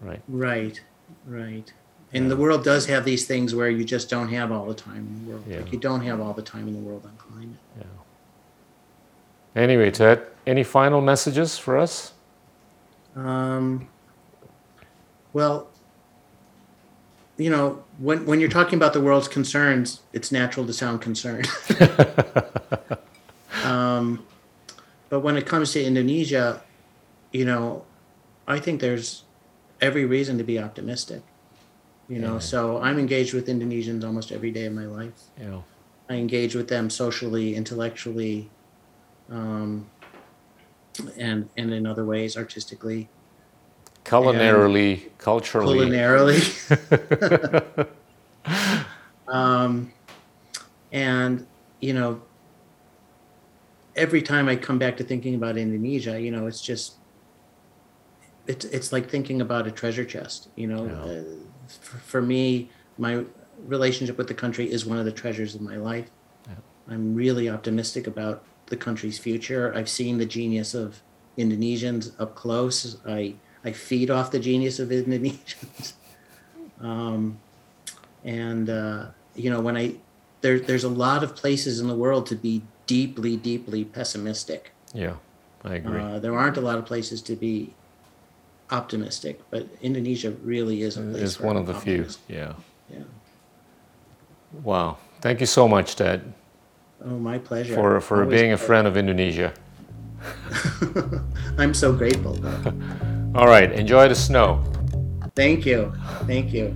[0.00, 0.20] right?
[0.28, 0.80] right,
[1.26, 1.72] right.
[2.12, 5.06] And the world does have these things where you just don't have all the time
[5.06, 5.44] in the world.
[5.48, 5.58] Yeah.
[5.58, 7.58] Like you don't have all the time in the world on climate.
[7.78, 7.84] Yeah.
[9.54, 12.12] Anyway, Ted, any final messages for us?
[13.14, 13.88] Um,
[15.32, 15.68] well,
[17.36, 21.46] you know, when when you're talking about the world's concerns, it's natural to sound concerned.
[23.64, 24.24] um,
[25.08, 26.62] but when it comes to Indonesia,
[27.32, 27.84] you know,
[28.46, 29.24] I think there's
[29.80, 31.22] every reason to be optimistic.
[32.08, 32.38] You know, Yeah.
[32.38, 35.24] so I'm engaged with Indonesians almost every day of my life.
[35.38, 35.64] Know,
[36.08, 38.48] I engage with them socially, intellectually,
[39.30, 39.90] um,
[41.18, 43.08] and and in other ways, artistically,
[44.06, 45.78] culinarily, culturally.
[45.78, 47.88] culinarily.
[49.28, 49.92] um,
[50.92, 51.46] and
[51.80, 52.20] you know,
[53.96, 56.94] every time I come back to thinking about Indonesia, you know, it's just
[58.46, 60.48] it's it's like thinking about a treasure chest.
[60.56, 61.02] You know, Yeah.
[61.02, 61.24] uh,
[61.80, 63.24] for, for me, my
[63.66, 66.10] relationship with the country is one of the treasures of my life.
[66.88, 69.74] I'm really optimistic about the country's future.
[69.74, 71.02] I've seen the genius of
[71.36, 72.96] Indonesians up close.
[73.04, 73.34] I
[73.66, 75.94] I feed off the genius of Indonesians.
[76.80, 77.38] um,
[78.24, 79.96] and uh, you know, when I
[80.40, 84.70] there, there's a lot of places in the world to be deeply, deeply pessimistic.
[84.94, 85.16] Yeah,
[85.64, 86.00] I agree.
[86.00, 87.74] Uh, there aren't a lot of places to be
[88.70, 91.22] optimistic, but Indonesia really is a place.
[91.22, 92.06] it's one of the few.
[92.28, 92.52] Yeah.
[92.88, 93.02] Yeah.
[94.62, 94.98] Wow.
[95.20, 96.32] Thank you so much, Ted,
[97.04, 97.74] Oh, my pleasure.
[97.74, 99.52] for, for Always being a friend of Indonesia.
[101.58, 102.38] I'm so grateful.
[103.36, 103.68] All right.
[103.70, 104.64] Enjoy the snow.
[105.36, 105.92] Thank you.
[106.24, 106.72] Thank you.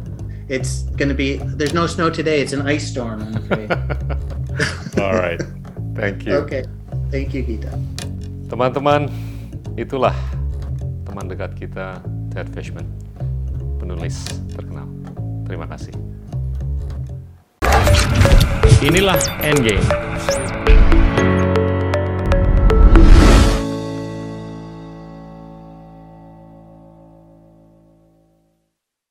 [0.53, 2.43] It's going to be, there's no snow today.
[2.43, 3.73] It's an ice storm, I'm afraid.
[5.01, 5.41] All right.
[5.97, 6.37] Thank you.
[6.45, 6.69] okay.
[7.09, 7.73] Thank you, Gita.
[8.53, 9.09] Teman-teman,
[9.81, 10.13] itulah
[11.09, 11.97] teman dekat kita,
[12.29, 12.85] Ted Fishman,
[13.81, 14.21] penulis
[14.53, 14.85] terkenal.
[15.49, 15.97] Terima kasih.
[18.85, 19.87] Inilah Endgame.